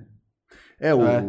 [0.80, 1.22] É, o, É.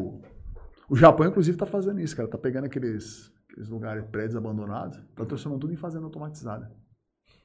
[0.90, 2.28] o Japão, inclusive, tá fazendo isso, cara.
[2.28, 6.72] Tá pegando aqueles, aqueles lugares, prédios abandonados, tá transformando tudo em fazenda automatizada.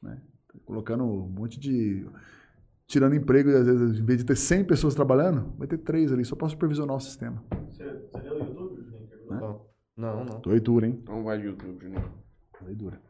[0.03, 0.19] Né?
[0.51, 2.07] Tá Colocando um monte de.
[2.91, 6.13] Tirando emprego, e às vezes, em vez de ter 100 pessoas trabalhando, vai ter três
[6.13, 7.41] ali, só para supervisionar o sistema.
[7.69, 9.07] Você, você leu o YouTube, Juninho?
[9.07, 9.73] Perguntou?
[9.97, 10.41] Não, não, não.
[10.41, 10.99] Doidura, hein?
[11.01, 12.13] Então vai de YouTube, Juninho.
[12.61, 13.01] Doidura.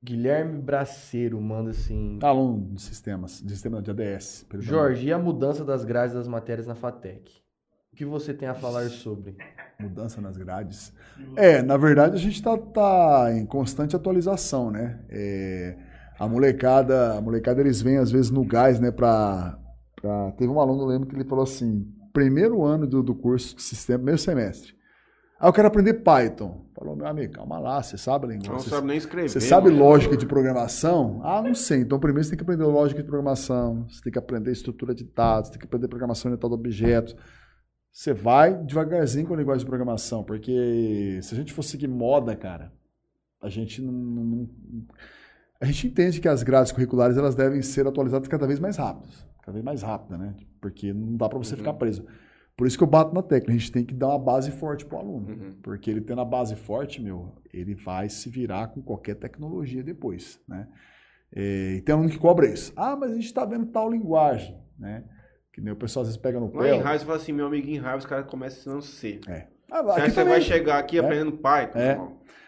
[0.00, 2.20] Guilherme Braceiro manda assim.
[2.22, 4.46] Aluno de sistemas, de sistema de ADS.
[4.48, 4.64] perdão.
[4.64, 7.32] Jorge, e a mudança das grades das matérias na FATEC?
[7.92, 9.36] O que você tem a falar sobre?
[9.80, 10.92] Mudança nas grades.
[11.34, 15.04] É, na verdade a gente está tá em constante atualização, né?
[15.08, 15.76] É,
[16.18, 18.90] a molecada, a molecada eles vêm às vezes no gás, né?
[18.90, 19.58] Pra,
[20.00, 23.56] pra- teve um aluno, eu lembro que ele falou assim, primeiro ano do, do curso
[23.56, 24.74] de sistema, primeiro semestre.
[25.38, 26.64] Ah, eu quero aprender Python.
[26.74, 28.52] Falou, meu amigo, calma lá, você sabe a linguagem?
[28.52, 29.28] Não Você- sabe nem escrever.
[29.28, 29.84] você sabe mano.
[29.84, 31.20] lógica de programação?
[31.22, 31.80] Ah, não sei.
[31.80, 35.04] Então, primeiro você tem que aprender lógica de programação, você tem que aprender estrutura de
[35.04, 37.14] dados, tem que aprender programação orientada a objetos.
[37.92, 42.34] Você vai devagarzinho com a linguagem de programação, porque se a gente for seguir moda,
[42.36, 42.72] cara,
[43.42, 44.48] a gente não, não- não-
[45.60, 49.26] a gente entende que as grades curriculares elas devem ser atualizadas cada vez mais rápidas,
[49.42, 50.34] cada vez mais rápida, né?
[50.60, 51.58] Porque não dá para você Uhum.
[51.58, 52.04] ficar preso.
[52.56, 54.86] Por isso que eu bato na tecla, a gente tem que dar uma base forte
[54.86, 55.28] pro aluno.
[55.28, 55.54] Uhum.
[55.62, 60.40] Porque ele tendo a base forte, meu, ele vai se virar com qualquer tecnologia depois,
[60.48, 60.66] né?
[61.34, 62.72] É, e tem aluno que cobra isso.
[62.76, 65.04] Ah, mas a gente está vendo tal linguagem, né?
[65.52, 66.76] Que nem o pessoal às vezes pega no Lá pé.
[66.76, 69.20] em raiva, você fala assim, meu amigo em raiva, os caras começam ensinando C.
[69.28, 69.48] É.
[69.70, 71.00] Ah, Você você vai também, chegar aqui É.
[71.00, 71.78] aprendendo Python?
[71.78, 71.98] É.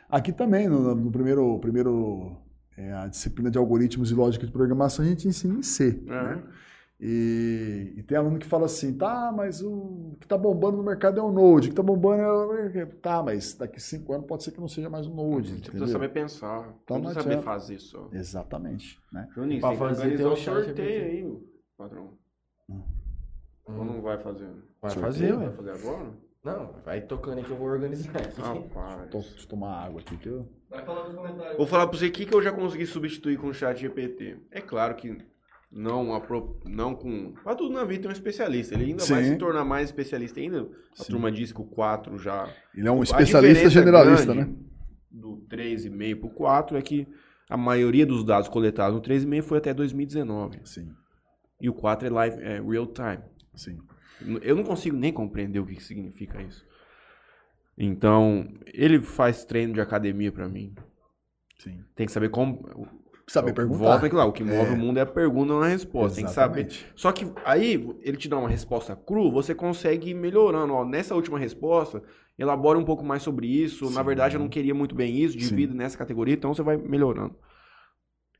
[0.09, 2.37] aqui também, no, no primeiro, primeiro
[2.79, 6.01] é, a disciplina de algoritmos e lógica de programação, a gente ensina em C.
[6.07, 6.11] É.
[6.11, 6.43] né?
[7.01, 11.21] E, e tem aluno que fala assim, tá, mas o que tá bombando no mercado
[11.21, 12.87] é o Node, o que tá bombando é o...
[13.01, 15.71] Tá, mas daqui cinco anos pode ser que não seja mais o Node, Você entendeu?
[15.71, 16.75] precisa saber pensar.
[16.83, 18.09] Então precisa saber fazer só.
[18.13, 19.29] Exatamente, né?
[19.33, 22.11] Juninho, Pra você tem que fazer, organizar tem sorteio aí, meu patrão.
[23.67, 24.49] Ou não vai fazer?
[24.81, 25.13] Vai Sorteio?
[25.13, 26.11] fazer, Vai fazer agora?
[26.45, 28.41] Não, vai tocando aí que eu vou organizar aqui.
[28.41, 29.11] Rapaz.
[29.11, 30.49] Tô, deixa eu tomar água aqui que eu...
[30.71, 31.57] Vai falar nos comentários.
[31.57, 34.39] Vou falar pra você o que eu já consegui substituir com o chat GPT.
[34.51, 35.19] É claro que
[35.71, 37.33] não, apro- não com...
[37.43, 38.75] Pra tudo na vida tem um especialista.
[38.75, 39.31] Ele ainda vai Sim.
[39.33, 40.69] se tornar mais especialista ainda.
[40.99, 41.13] A Sim.
[41.13, 42.49] turma disse que o 4 já...
[42.75, 44.49] Ele é um especialista generalista, né?
[45.11, 47.09] Do 3,5 pro 4 é que
[47.51, 50.61] a maioria dos dados coletados no 3,5 foi até 2019.
[50.65, 50.91] Sim,
[51.61, 53.19] E o 4 é live, é real time.
[53.55, 53.79] sim.
[54.43, 56.67] Eu não consigo nem compreender o que significa isso.
[57.77, 60.75] Então, ele faz treino de academia pra mim.
[61.59, 61.85] Sim.
[61.95, 62.89] Tem que saber como.
[63.29, 63.79] Saber perguntar.
[63.79, 64.73] Volta aqui lá, o que move É.
[64.73, 66.17] o mundo é a pergunta, não a resposta.
[66.17, 66.61] Tem que saber.
[66.67, 66.93] Exatamente.
[66.97, 70.73] Só que aí ele te dá uma resposta cru, você consegue ir melhorando.
[70.73, 72.03] Ó, nessa última resposta,
[72.39, 73.85] elabora um pouco mais sobre isso.
[73.91, 74.07] Na Sim.
[74.07, 77.37] verdade, eu não queria muito bem isso, divida nessa categoria, então você vai melhorando.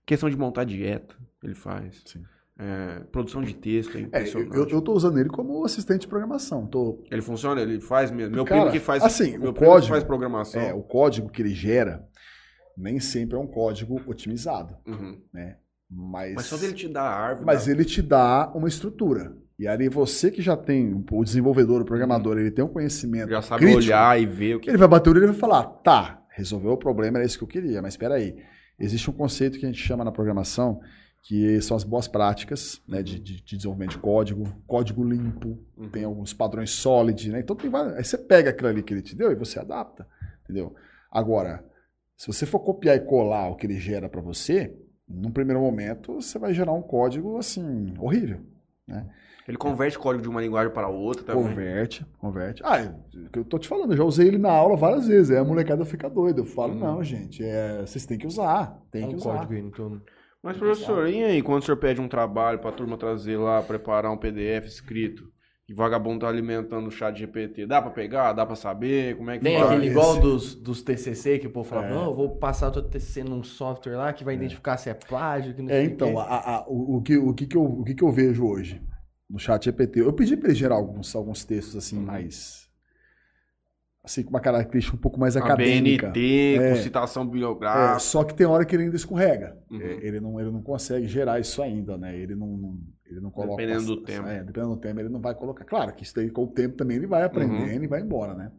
[0.07, 2.03] Questão de montar dieta, ele faz.
[2.07, 2.25] Sim.
[2.61, 4.57] É, produção de texto é É, impressionante.
[4.57, 6.67] eu, eu tô usando ele como assistente de programação.
[6.67, 8.35] Tô, Ele funciona, ele faz mesmo.
[8.35, 10.61] Meu Cara, primo que faz, assim, meu o primo que código- faz programação.
[10.61, 12.05] é, o código que ele gera
[12.77, 15.21] nem sempre é um código otimizado, Uhum.
[15.91, 17.47] mas, Mas só dele te dar a árvore.
[17.47, 19.37] mas dá- ele te dá uma estrutura.
[19.59, 23.43] E aí você que já tem, o desenvolvedor, o programador, ele tem um conhecimento já
[23.43, 24.69] sabe crítico, olhar e ver o que.
[24.71, 27.45] Ele vai bater o olho e vai falar, tá, resolveu o problema, era isso que
[27.45, 28.37] eu queria, mas espera aí.
[28.79, 30.81] Existe um conceito que a gente chama na programação,
[31.23, 35.89] que são as boas práticas né, de, de- de desenvolvimento de código, código limpo, Uhum.
[35.91, 37.41] tem alguns padrões sólidos, né?
[37.41, 40.07] Então tem várias, aí você pega aquilo ali que ele te deu e você adapta,
[40.45, 40.75] entendeu?
[41.11, 41.65] Agora,
[42.17, 44.75] se você for copiar e colar o que ele gera para você,
[45.09, 48.41] num primeiro momento você vai gerar um código assim horrível.
[49.47, 51.43] Ele converte código de uma linguagem para outra também.
[51.45, 52.63] Converte, converte.
[52.65, 52.93] Ah, é
[53.33, 55.31] que eu tô te falando, eu já usei ele na aula várias vezes.
[55.31, 56.41] Aí a molecada fica doida.
[56.41, 56.81] Eu falo, Uhum.
[56.81, 58.79] não, gente, é, vocês têm que usar.
[58.91, 59.33] Tem Tem que um usar.
[59.39, 60.03] código aí, então.
[60.43, 64.13] Mas, professor, e aí, quando o senhor pede um trabalho pra turma trazer lá, preparar
[64.13, 65.25] um PDF escrito,
[65.69, 68.33] e vagabundo tá alimentando o chat GPT, dá pra pegar?
[68.33, 69.17] Dá pra saber?
[69.17, 69.71] Como é que Tem faz?
[69.71, 71.91] aquele igual dos, dos TCC que o povo fala, É.
[71.91, 74.95] não, eu vou passar o teu TCC num software lá que vai identificar se é
[74.95, 76.15] plágio, que não É, sei o então, quê.
[76.21, 78.81] a- a- o, o que, o, que, que, eu, o que, que eu vejo hoje
[79.29, 80.01] no chat GPT?
[80.01, 82.68] Eu pedi para ele gerar alguns, alguns textos assim, mais.
[84.05, 86.09] Assim, com uma característica um pouco mais A acadêmica.
[86.11, 86.71] BNT, É.
[86.71, 87.99] com citação É, bibliográfica.
[87.99, 89.59] só que tem hora que ele ainda escorrega.
[89.71, 89.81] Uhum.
[89.81, 92.17] É, ele, não, ele não consegue gerar isso ainda, né?
[92.17, 93.57] Ele não, não- ele não coloca.
[93.61, 94.27] Dependendo do tempo.
[94.29, 95.65] É, dependendo do tempo, ele não vai colocar.
[95.65, 97.85] Claro que isso daí com o tempo também ele vai aprendendo Uhum.
[97.85, 98.51] e vai embora, né?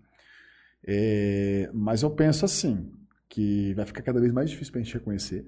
[0.86, 2.92] É, mas eu penso assim,
[3.28, 5.46] que vai ficar cada vez mais difícil pra gente reconhecer,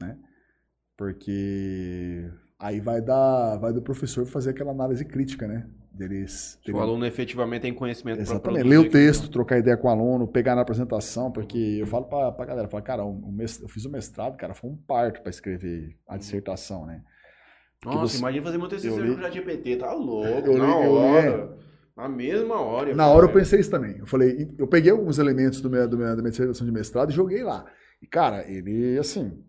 [0.00, 0.16] né?
[0.96, 2.28] Porque
[2.58, 5.66] aí vai dar, vai do professor fazer aquela análise crítica, né?
[5.98, 8.62] Deles, Se o aluno efetivamente tem conhecimento Exatamente.
[8.68, 8.92] Ler o aquilo.
[8.92, 12.68] texto, trocar ideia com o aluno, pegar na apresentação, porque eu falo pra, pra galera,
[12.68, 16.16] falo, cara, o mes- eu fiz o mestrado, cara, foi um parto pra escrever a
[16.16, 17.02] dissertação, né?
[17.84, 21.58] Nossa, você- imagina fazer eu li- no chat GPT, tá louco, Eu na li- hora.
[21.96, 22.94] Na mesma hora.
[22.94, 23.98] Na hora eu pensei isso também.
[23.98, 27.10] Eu falei, eu peguei alguns elementos do meu, do meu, da minha dissertação de mestrado
[27.10, 27.64] e joguei lá.
[28.00, 29.42] E, cara, ele, assim,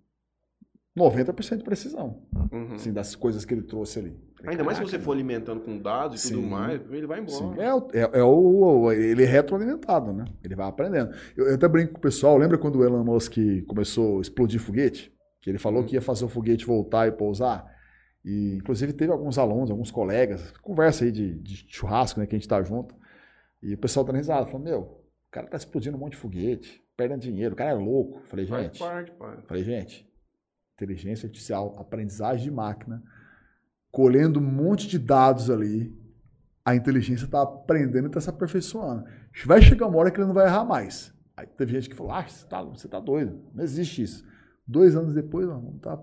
[0.97, 2.73] 90% de precisão, Uhum.
[2.73, 4.17] assim, das coisas que ele trouxe ali.
[4.39, 6.49] Falei, Ainda mais se "Caraca, você for alimentando com dados e tudo Sim.
[6.49, 7.37] mais, ele vai embora.
[7.55, 10.25] Sim, é, o- é, é o, ele é retroalimentado, né?
[10.43, 11.13] Ele vai aprendendo.
[11.35, 13.35] Eu, eu até brinco com o pessoal, lembra quando o Elon Musk
[13.67, 15.13] começou a explodir foguete?
[15.41, 15.85] Que ele falou Hum.
[15.85, 17.65] que ia fazer o foguete voltar e pousar?
[18.23, 22.39] E, inclusive, teve alguns alunos, alguns colegas, conversa aí de, de churrasco, né, que a
[22.39, 22.93] gente tá junto,
[23.63, 26.81] e o pessoal tá risada, falando, meu, o cara tá explodindo um monte de foguete,
[26.97, 28.21] perdendo dinheiro, o cara é louco.
[28.27, 29.37] Falei, Faz gente, parte, pai.
[29.47, 30.05] Falei, gente,
[30.75, 33.01] inteligência artificial, aprendizagem de máquina,
[33.91, 35.95] colhendo um monte de dados ali,
[36.63, 39.05] a inteligência está aprendendo e está se aperfeiçoando.
[39.45, 41.13] Vai chegar uma hora que ele não vai errar mais.
[41.35, 44.25] Aí teve gente que falou, ah, você tá, você tá doido, não existe isso.
[44.67, 45.97] Dois anos depois, não, tá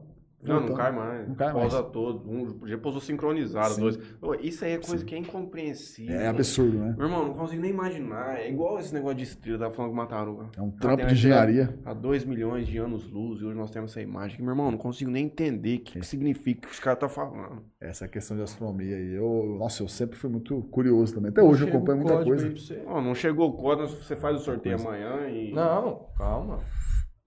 [0.47, 0.77] Não, não voltando.
[0.77, 1.29] cai mais.
[1.29, 1.93] Não cai Pousa mais.
[1.93, 2.31] todo.
[2.31, 3.75] Um, já pousou sincronizado.
[3.75, 3.81] Sim.
[3.81, 3.99] Dois.
[4.23, 5.05] Ô, Isso aí é coisa Sim.
[5.05, 6.15] que é incompreensível.
[6.19, 6.95] É absurdo, né?
[6.97, 8.39] Meu irmão, não consigo nem imaginar.
[8.39, 10.47] É igual esse negócio de estrela, tava falando com o Mataruga.
[10.57, 11.79] É um trampo de engenharia.
[11.85, 14.41] Há 2 milhões de anos-luz e hoje nós temos essa imagem.
[14.41, 17.09] Meu irmão, não consigo nem entender o que, que significa o que os caras estão
[17.09, 17.63] falando.
[17.81, 21.31] Essa questão de astronomia aí, eu, nossa, eu sempre fui muito curioso também.
[21.31, 22.53] Até hoje eu acompanho muita coisa.
[22.87, 25.53] Ó, não chegou o código, você faz o sorteio amanhã e.
[25.53, 26.61] Não, calma.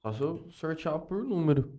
[0.01, 1.69] Só se eu sortear por número.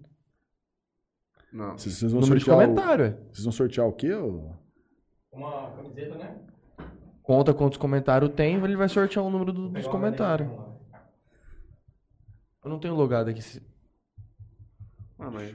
[1.52, 1.76] Não.
[1.76, 3.04] Vocês, vocês vão Número de sortear o, comentário.
[3.04, 3.10] é.
[3.32, 4.12] vocês vão sortear o quê?
[4.14, 4.50] ô?
[5.32, 6.36] Uma camiseta, né?
[7.22, 10.48] Conta quantos comentários tem, ele vai sortear o número do- dos comentários.
[12.64, 13.40] Eu não tenho logado aqui.
[13.42, 13.62] se-
[15.18, 15.54] Ah, mas.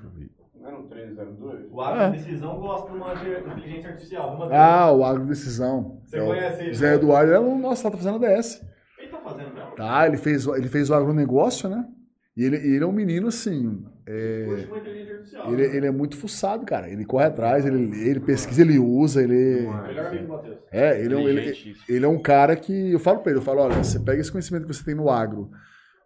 [0.55, 1.67] Não era um 302?
[1.71, 2.09] O Agro É.
[2.11, 4.35] Decisão gosta de uma inteligência artificial.
[4.35, 6.01] Uma Ah, o Agrodecisão.
[6.05, 6.73] Você É o conhece ele?
[6.73, 8.65] Zé Eduardo, é nosso, lá tá fazendo DS.
[8.97, 9.75] Ele tá fazendo mesmo?
[9.75, 11.87] Tá, ele fez, o- ele fez o agronegócio, né?
[12.35, 15.53] E ele, e ele é um menino, assim, é, inteligência artificial.
[15.53, 16.89] ele, ele é muito fuçado, cara.
[16.89, 19.65] Ele corre atrás, ele ele pesquisa, ele usa, ele...
[19.65, 19.81] É.
[19.87, 20.57] Melhor amigo do Matheus.
[20.71, 22.91] É, ele é, um, ele, ele é um cara que...
[22.91, 25.09] Eu falo pra ele, eu falo, olha, você pega esse conhecimento que você tem no
[25.09, 25.49] agro,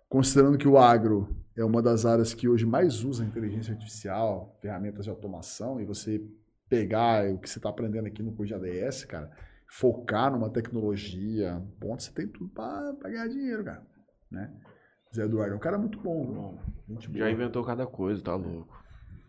[0.07, 5.03] considerando que o agro é uma das áreas que hoje mais usa inteligência artificial, ferramentas
[5.03, 6.21] de automação, e você
[6.69, 9.29] pegar o que você está aprendendo aqui no curso de ADS, cara,
[9.67, 13.85] focar numa tecnologia, ponto, você tem tudo para ganhar dinheiro, cara,
[14.31, 14.53] né?
[15.13, 16.57] Zé Eduardo é um cara muito bom, Bom,
[16.87, 17.31] gente Já boa.
[17.31, 18.77] inventou cada coisa, tá louco.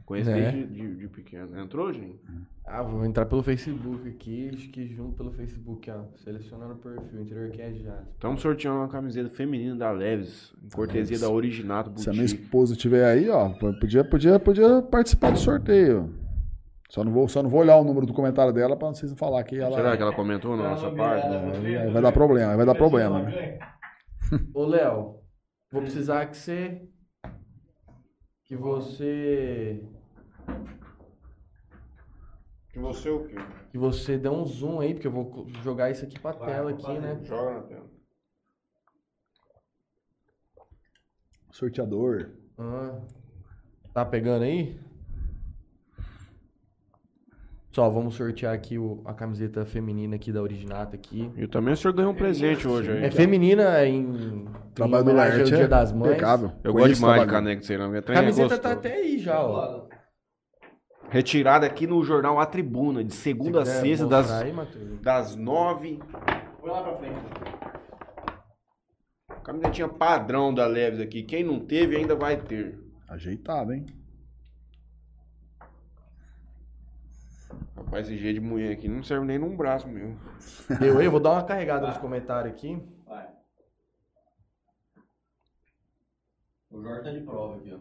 [0.05, 0.51] Conheci É.
[0.51, 1.59] desde de, de pequeno.
[1.59, 2.21] Entrou, gente?
[2.67, 6.03] Ah, vou entrar pelo Facebook aqui, acho que junto pelo Facebook, ó.
[6.17, 8.03] Selecionando o perfil, interior que é já.
[8.15, 12.43] Estamos sorteando uma camiseta feminina da Leves, em cortesia da Originato Se a minha Boutique.
[12.45, 13.51] esposa estiver aí, ó,
[13.81, 16.13] podia, podia, podia participar do sorteio.
[16.89, 19.17] Só não vou, só não vou olhar o número do comentário dela pra vocês não
[19.17, 19.77] falar que ela.
[19.77, 21.53] Será que ela comentou na nossa página?
[21.85, 23.59] Aí vai dar problema, aí vai dar problema, né?
[24.53, 25.20] Ô, Léo,
[25.71, 26.89] vou precisar que você.
[28.45, 29.85] Que você.
[32.69, 33.37] Que você o quê?
[33.71, 36.99] Que você dê um zoom aí, porque eu vou jogar isso aqui pra tela aqui,
[36.99, 37.21] né?
[37.25, 37.91] Joga na tela.
[41.51, 42.31] Sorteador.
[42.57, 43.01] Ah,
[43.93, 44.79] tá pegando aí?
[47.73, 51.31] Só, vamos sortear aqui o- a camiseta feminina aqui da Originata aqui.
[51.37, 53.05] E também o senhor ganhou um presente hoje aí.
[53.05, 54.45] É feminina em,
[54.75, 56.11] Trabalho em do Laerte Dia é das Mães.
[56.11, 56.51] impecável.
[56.65, 57.99] Eu gosto demais de caneca de cerâmica.
[58.01, 59.87] A trem é camiseta tá até aí já, ó.
[61.11, 64.53] Retirada aqui no jornal A Tribuna, de segunda a sexta, das, aí,
[65.03, 66.01] das nove.
[66.61, 67.17] Foi lá pra frente.
[69.45, 71.23] Camisetinha padrão da Leves aqui.
[71.23, 72.79] Quem não teve ainda vai ter.
[73.09, 73.87] Ajeitado, hein?
[77.91, 80.15] Rapaz, esse jeito de mulher aqui não serve nem num braço meu.
[80.79, 82.81] Deu aí, eu vou dar uma carregada nos comentários aqui.
[83.05, 83.29] Vai.
[86.71, 87.79] O Jorge tá de prova aqui, ó.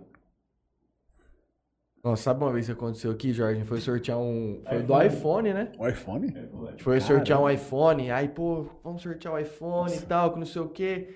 [2.04, 3.64] Nossa, sabe uma vez que aconteceu aqui, Jorge?
[3.66, 4.64] Foi sortear um.
[4.68, 5.72] Foi do iPhone, né?
[5.78, 6.34] O iPhone?
[6.36, 6.40] É.
[6.40, 10.40] A gente foi sortear um iPhone, aí, pô, vamos sortear o iPhone e tal, que
[10.40, 11.14] não sei o quê.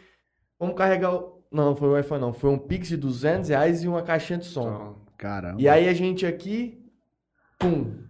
[0.59, 1.43] Vamos carregar o.
[1.51, 2.31] Não, foi o iPhone, não.
[2.31, 5.01] Foi um Pix de 200 reais e uma caixinha de som.
[5.17, 5.59] Caramba.
[5.59, 6.85] E aí a gente aqui,
[7.57, 8.02] pum.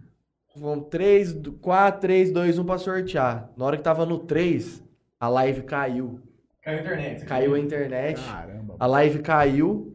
[0.55, 3.49] Vamos 3, 4, 3, 2, 1 pra sortear.
[3.57, 4.83] Na hora que tava no 3,
[5.19, 6.19] a live caiu.
[6.61, 7.25] Caiu a internet.
[7.25, 8.75] Caiu a internet, Caramba.
[8.79, 9.89] a live caiu.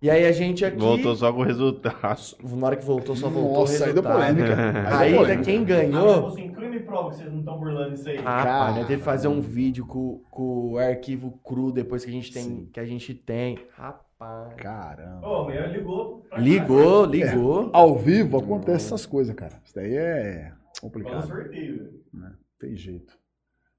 [0.00, 0.78] E aí a gente aqui.
[0.78, 2.20] Voltou só com o resultado.
[2.44, 4.34] Na hora que voltou, só voltou Nossa, o aí deu resultado.
[4.36, 4.56] polêmica.
[4.98, 6.26] Aí ainda quem Ah, ganhou.
[6.28, 8.18] assim, crime e prova que vocês não estão burlando isso aí.
[8.24, 8.80] Ah, rapaz, né?
[8.84, 12.42] Teve que fazer um vídeo com, com o arquivo cru depois que a gente tem.
[12.44, 12.68] Sim.
[12.72, 13.58] Que a gente tem.
[13.76, 14.05] Rapaz.
[14.56, 15.26] Caramba.
[15.26, 16.24] Ô, amanhã ligou.
[16.38, 17.70] Ligou, ligou.
[17.72, 19.52] Ao vivo acontece essas coisas, cara.
[19.64, 21.26] Isso daí é complicado.
[21.26, 21.76] sorteio,
[22.12, 22.36] velho.
[22.58, 23.12] Tem jeito.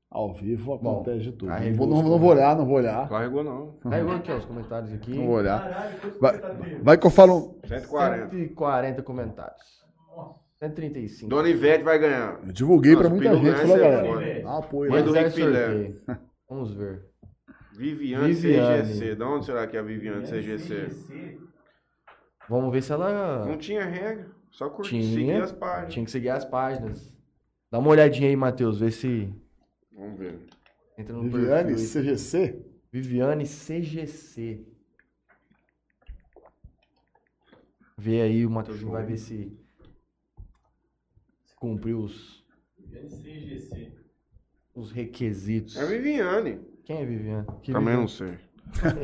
[0.09, 1.49] Ao vivo acontece de tudo.
[1.49, 3.09] Não carregou vou, não, não vou olhar, não vou olhar.
[3.09, 3.73] Carregou não.
[3.81, 5.13] Carregou aqui, ó, os comentários aqui.
[5.15, 5.61] Não vou olhar.
[5.61, 7.59] Caralho, Vai, tá vai que eu falo.
[7.67, 8.29] 140.
[8.29, 9.61] 140 comentários.
[10.15, 10.39] Nossa.
[10.59, 11.29] 135.
[11.29, 12.39] Dona Ivete vai ganhar.
[12.45, 13.57] Eu divulguei Nossa, pra muita gente.
[13.57, 14.07] Falei, essa galera.
[14.07, 14.41] foda.
[14.41, 16.01] Dá um apoio Mãe do Mas é Rick.
[16.49, 17.05] Vamos ver.
[17.77, 18.83] Viviane, Viviane.
[18.89, 19.15] CGC.
[19.15, 21.37] De onde será que é a Viviane CGC?
[22.49, 23.45] Vamos ver se ela.
[23.45, 24.31] Não tinha regra.
[24.49, 25.13] Só curtir, Tinha.
[25.13, 25.93] seguir as páginas.
[25.93, 27.13] Tinha que seguir as páginas.
[27.69, 28.79] Dá uma olhadinha aí, Matheus.
[28.79, 29.31] Vê se
[29.91, 30.39] Vamos ver.
[30.97, 32.01] entra no Viviane, perfil.
[32.01, 32.65] CGC.
[32.91, 34.65] Viviane CGC.
[37.99, 39.55] Vê aí, o Matheusinho vai ver se,
[41.45, 42.43] se cumpriu os,
[42.79, 43.91] CGC.
[44.73, 45.75] os requisitos.
[45.75, 46.59] É a Viviane.
[46.87, 47.45] Quem é Viviane?
[47.61, 48.37] Que Também não Viviane?
[48.39, 48.47] sei.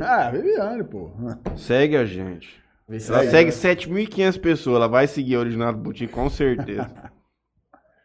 [0.02, 1.10] Ah, Viviane, pô.
[1.56, 2.62] Segue a gente.
[2.88, 3.52] Vê se Ela segue.
[3.52, 4.76] segue 7.500 pessoas.
[4.76, 6.90] Ela vai seguir a Original do Boutique com certeza.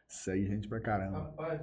[0.07, 1.19] Segue gente pra caramba.
[1.19, 1.61] Rapaz,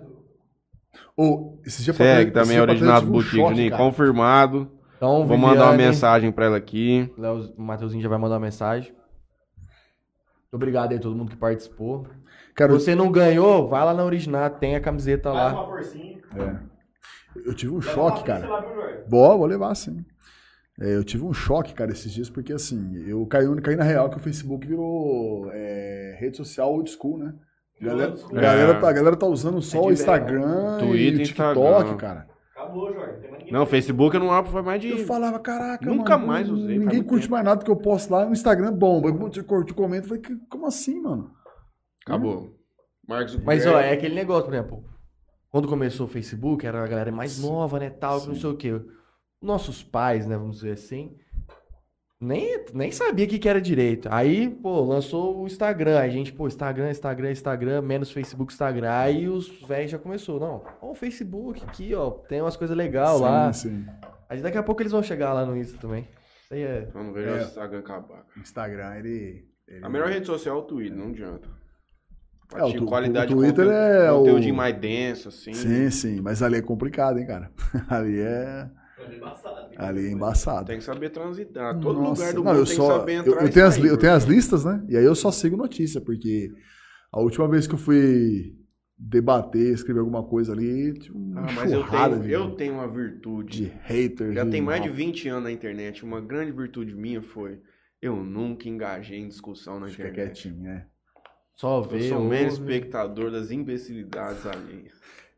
[1.64, 3.76] esse dia Segue também a Original do choque, Juninho.
[3.76, 4.70] Confirmado.
[4.96, 7.12] Então, Vou mandar uma Viviane, mensagem pra ela aqui.
[7.18, 8.92] Léo, o Matheusinho já vai mandar uma mensagem.
[8.92, 12.06] Muito obrigado aí a todo mundo que participou.
[12.54, 13.66] Cara, eu- Você não ganhou?
[13.68, 15.60] Vai lá na Original, tem a camiseta Faz lá.
[15.62, 16.18] uma forcinha.
[16.36, 16.75] é.
[17.44, 18.46] Eu tive um Leva choque, cara.
[18.48, 18.64] lá?
[19.08, 20.04] Boa, vou levar sim.
[20.80, 24.10] É, eu tive um choque, cara, esses dias, porque assim, eu caí, caí na real
[24.10, 27.34] que o Facebook virou é, rede social old school, né?
[27.80, 28.38] A galera, Old school.
[28.38, 28.80] a galera, É.
[28.80, 31.96] tá, a galera tá usando só É o de Instagram Twitter e o TikTok, Instagram.
[31.96, 32.28] cara.
[32.54, 33.50] Acabou, Jorge.
[33.50, 34.88] Não, Facebook eu não abro faz mais de.
[34.90, 37.32] Eu falava, caraca, Nunca mano, mais usei, Ninguém curte tempo.
[37.32, 39.08] mais nada que eu posto lá no Instagram, bomba.
[39.08, 41.30] Eu te curto, comento, eu falei, "Que- como assim, mano?
[42.04, 42.50] Acabou.
[43.06, 44.84] Marcos Mas, ó, é aquele negócio, por exemplo.
[45.56, 48.56] Quando começou o Facebook, era a galera mais nova, né, tal, que não sei o
[48.58, 48.78] quê.
[49.40, 51.16] Nossos pais, né, vamos dizer assim,
[52.20, 54.06] nem, nem sabia o que, que era direito.
[54.12, 55.98] Aí, pô, lançou o Instagram.
[55.98, 58.90] Aí a gente, pô, Instagram, Instagram, Instagram, menos Facebook, Instagram.
[58.90, 60.38] Aí os velhos já começou.
[60.38, 63.50] Não, ó, o Facebook aqui, ó, tem umas coisas legais lá.
[63.50, 63.86] Sim, sim.
[64.28, 66.06] Aí daqui a pouco eles vão chegar lá no Insta também.
[66.44, 66.88] Isso aí é...
[66.94, 67.38] Não vejo É.
[67.38, 68.26] o Instagram acabar.
[68.36, 69.48] O Instagram, ele...
[69.66, 71.48] ele- A melhor rede social é o Twitter, não adianta.
[72.54, 75.52] É, o tu- qualidade o Twitter conteúdo, é o- conteúdo mais denso, assim.
[75.52, 77.50] Sim, sim, mas ali é complicado, hein, cara?
[77.88, 78.68] ali é...
[78.98, 79.56] É embaçado.
[79.76, 80.66] Ali é embaçado.
[80.66, 81.78] Tem que saber transitar.
[81.80, 83.66] Todo Nossa, lugar do não, mundo eu tem só, que saber entrar eu, eu tenho
[83.66, 84.82] as, eu tenho as listas, né?
[84.88, 86.50] E aí eu só sigo notícia, porque
[87.12, 88.54] a última vez que eu fui
[88.98, 93.58] debater, escrever alguma coisa ali, uma Ah, mas eu tenho, de, eu tenho uma virtude.
[93.58, 94.34] de haters.
[94.34, 96.04] Já de- tem mais de 20 anos na internet.
[96.04, 97.60] Uma grande virtude minha foi
[98.00, 100.42] eu nunca engajei em discussão na Fica internet.
[100.42, 100.86] quietinho, né?
[101.56, 102.08] Só Eu ver.
[102.08, 104.92] sou um mero espectador das imbecilidades alheias.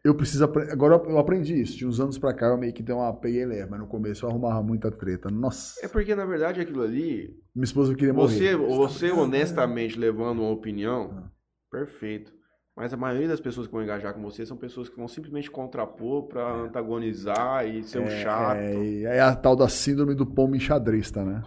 [0.04, 1.76] Eu preciso apre- Agora eu aprendi isso.
[1.76, 4.30] De uns anos pra cá eu meio que dei uma peguei mas no começo eu
[4.30, 5.30] arrumava muita treta.
[5.30, 5.84] Nossa.
[5.84, 8.76] É porque, na verdade, aquilo ali, Minha esposa queria você, morrer.
[8.76, 11.30] você honestamente levando uma opinião, Ah.
[11.70, 12.32] perfeito.
[12.76, 15.50] Mas a maioria das pessoas que vão engajar com você são pessoas que vão simplesmente
[15.50, 18.56] contrapor pra antagonizar e ser um chato.
[18.58, 21.42] É, é a tal da síndrome do pombo enxadrista, né?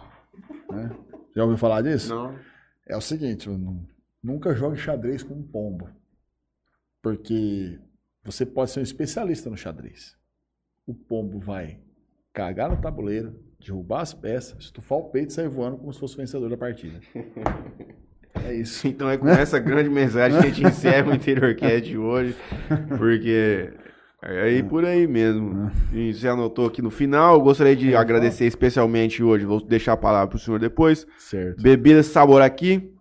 [0.70, 0.90] Né?
[1.34, 2.14] Já ouviu falar disso?
[2.14, 2.34] Não.
[2.86, 3.86] É o seguinte, eu nu-
[4.22, 5.88] nunca jogue xadrez com um pombo.
[7.02, 7.78] Porque
[8.22, 10.16] você pode ser um especialista no xadrez.
[10.86, 11.80] O pombo vai
[12.32, 16.14] cagar no tabuleiro, derrubar as peças, estufar o peito e sair voando como se fosse
[16.14, 17.00] o vencedor da partida.
[18.34, 18.88] É isso.
[18.88, 22.34] Então é com essa grande mensagem que a gente encerra o InteriorCast de hoje,
[22.98, 23.72] porque
[24.22, 25.70] é aí por aí mesmo.
[25.92, 30.28] E você anotou aqui no final, gostaria de agradecer especialmente hoje, vou deixar a palavra
[30.28, 31.06] pro senhor depois.
[31.18, 31.62] Certo.
[31.62, 32.92] Bebida Sabor aqui,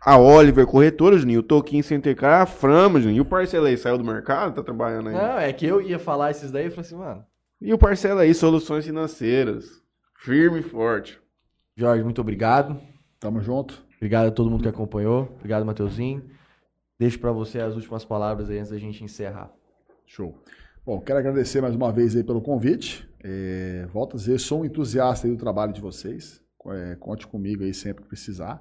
[0.00, 3.18] a Oliver Corretora, Juninho, o Toquinho Center Car, a Frama, Juninho.
[3.18, 4.54] E o Parcela aí, saiu do mercado?
[4.54, 5.14] Tá trabalhando aí?
[5.14, 7.24] Não, é que eu ia falar esses daí e falei assim, mano.
[7.60, 9.82] E o Parcela aí, Soluções Financeiras.
[10.16, 11.20] Firme e forte.
[11.76, 12.80] Jorge, muito obrigado.
[13.18, 13.84] Tamo junto.
[13.96, 15.34] Obrigado a todo mundo que acompanhou.
[15.36, 16.24] Obrigado, Mateuzinho.
[16.98, 19.50] Deixo pra você as últimas palavras aí antes da gente encerrar.
[20.06, 20.42] Show.
[20.84, 23.08] Bom, quero agradecer mais uma vez aí pelo convite.
[23.22, 26.42] É, volto a dizer, sou um entusiasta aí do trabalho de vocês.
[26.66, 28.60] É, conte comigo aí sempre que precisar.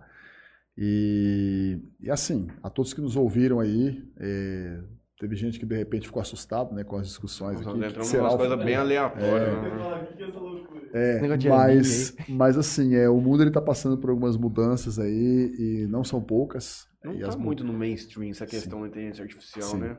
[0.82, 4.80] E, e assim, a todos que nos ouviram aí, é,
[5.20, 7.80] teve gente que de repente ficou assustado né, com as discussões Nós aqui.
[8.06, 10.08] será umas o- coisas bem né?
[10.16, 10.80] Que é essa loucura?
[10.94, 11.20] É,
[11.50, 16.02] mas, mas assim, é, o mundo ele está passando por algumas mudanças aí e não
[16.04, 16.88] são poucas.
[17.04, 19.80] Não e tá as mu- muito no mainstream essa questão da inteligência artificial, Sim.
[19.80, 19.98] né?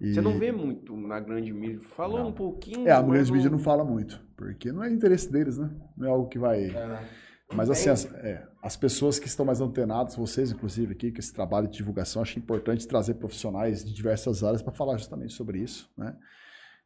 [0.00, 1.78] e- Você não vê muito na grande mídia.
[1.96, 2.28] Falou Não.
[2.28, 2.88] um pouquinho.
[2.88, 5.70] É, a mas grande mídia não fala muito, porque não é interesse deles, né?
[5.96, 6.66] Não é algo que vai.
[7.52, 11.32] Mas assim, as, é, as pessoas que estão mais antenadas, vocês inclusive aqui, com esse
[11.32, 15.90] trabalho de divulgação, acho importante trazer profissionais de diversas áreas para falar justamente sobre isso,
[15.96, 16.14] né?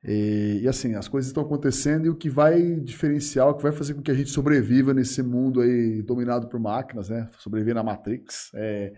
[0.04, 3.70] E, e, assim, as coisas estão acontecendo e o que vai diferenciar, o que vai
[3.70, 7.28] fazer com que a gente sobreviva nesse mundo aí dominado por máquinas, né?
[7.38, 8.92] Sobreviver na Matrix, é,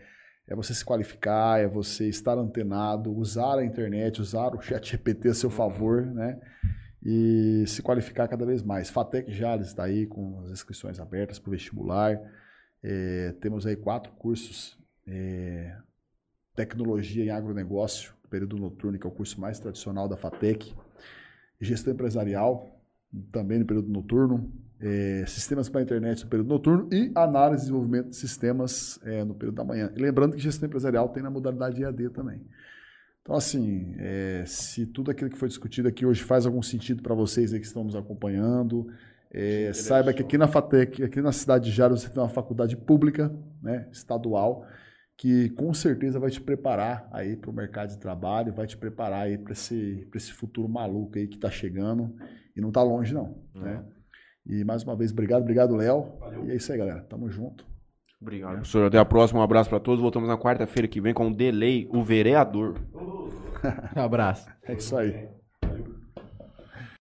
[0.47, 5.29] é você se qualificar, é você estar antenado, usar a internet, usar o chat GPT
[5.29, 6.39] a seu favor, né?
[7.05, 8.89] E se qualificar cada vez mais.
[8.89, 12.19] Fatec Jales está aí com as inscrições abertas para o vestibular.
[12.83, 14.79] É, temos aí quatro cursos.
[15.07, 15.77] é,
[16.57, 20.75] tecnologia em agronegócio, período noturno, que é o curso mais tradicional da Fatec.
[21.61, 22.81] Gestão empresarial,
[23.33, 24.53] também no período noturno.
[24.81, 29.25] é, sistemas para a internet no período noturno e análise e desenvolvimento de sistemas é,
[29.25, 29.93] no período da manhã.
[29.97, 32.45] E lembrando que gestão empresarial tem na modalidade EAD também.
[33.25, 37.15] Então, assim, é, se tudo aquilo que foi discutido aqui hoje faz algum sentido para
[37.15, 38.87] vocês aí que estão nos acompanhando,
[39.31, 42.77] é, saiba que aqui na FATEC, aqui na cidade de Jaro, você tem uma faculdade
[42.77, 44.67] pública, né, estadual,
[45.17, 49.23] que com certeza vai te preparar aí para o mercado de trabalho, vai te preparar
[49.23, 52.15] aí para esse, pra esse futuro maluco aí que está chegando
[52.55, 53.83] e não está longe não, né?
[54.47, 56.13] E mais uma vez, obrigado, obrigado, Léo.
[56.47, 57.01] E é isso aí, galera.
[57.01, 57.65] Tamo junto.
[58.25, 58.87] Obrigado, professor.
[58.87, 59.41] Até a próxima.
[59.41, 60.01] Um abraço pra todos.
[60.01, 62.81] Voltamos na quarta-feira que vem com o Delay, o vereador.
[62.95, 64.49] Um abraço.
[64.67, 65.29] É isso aí.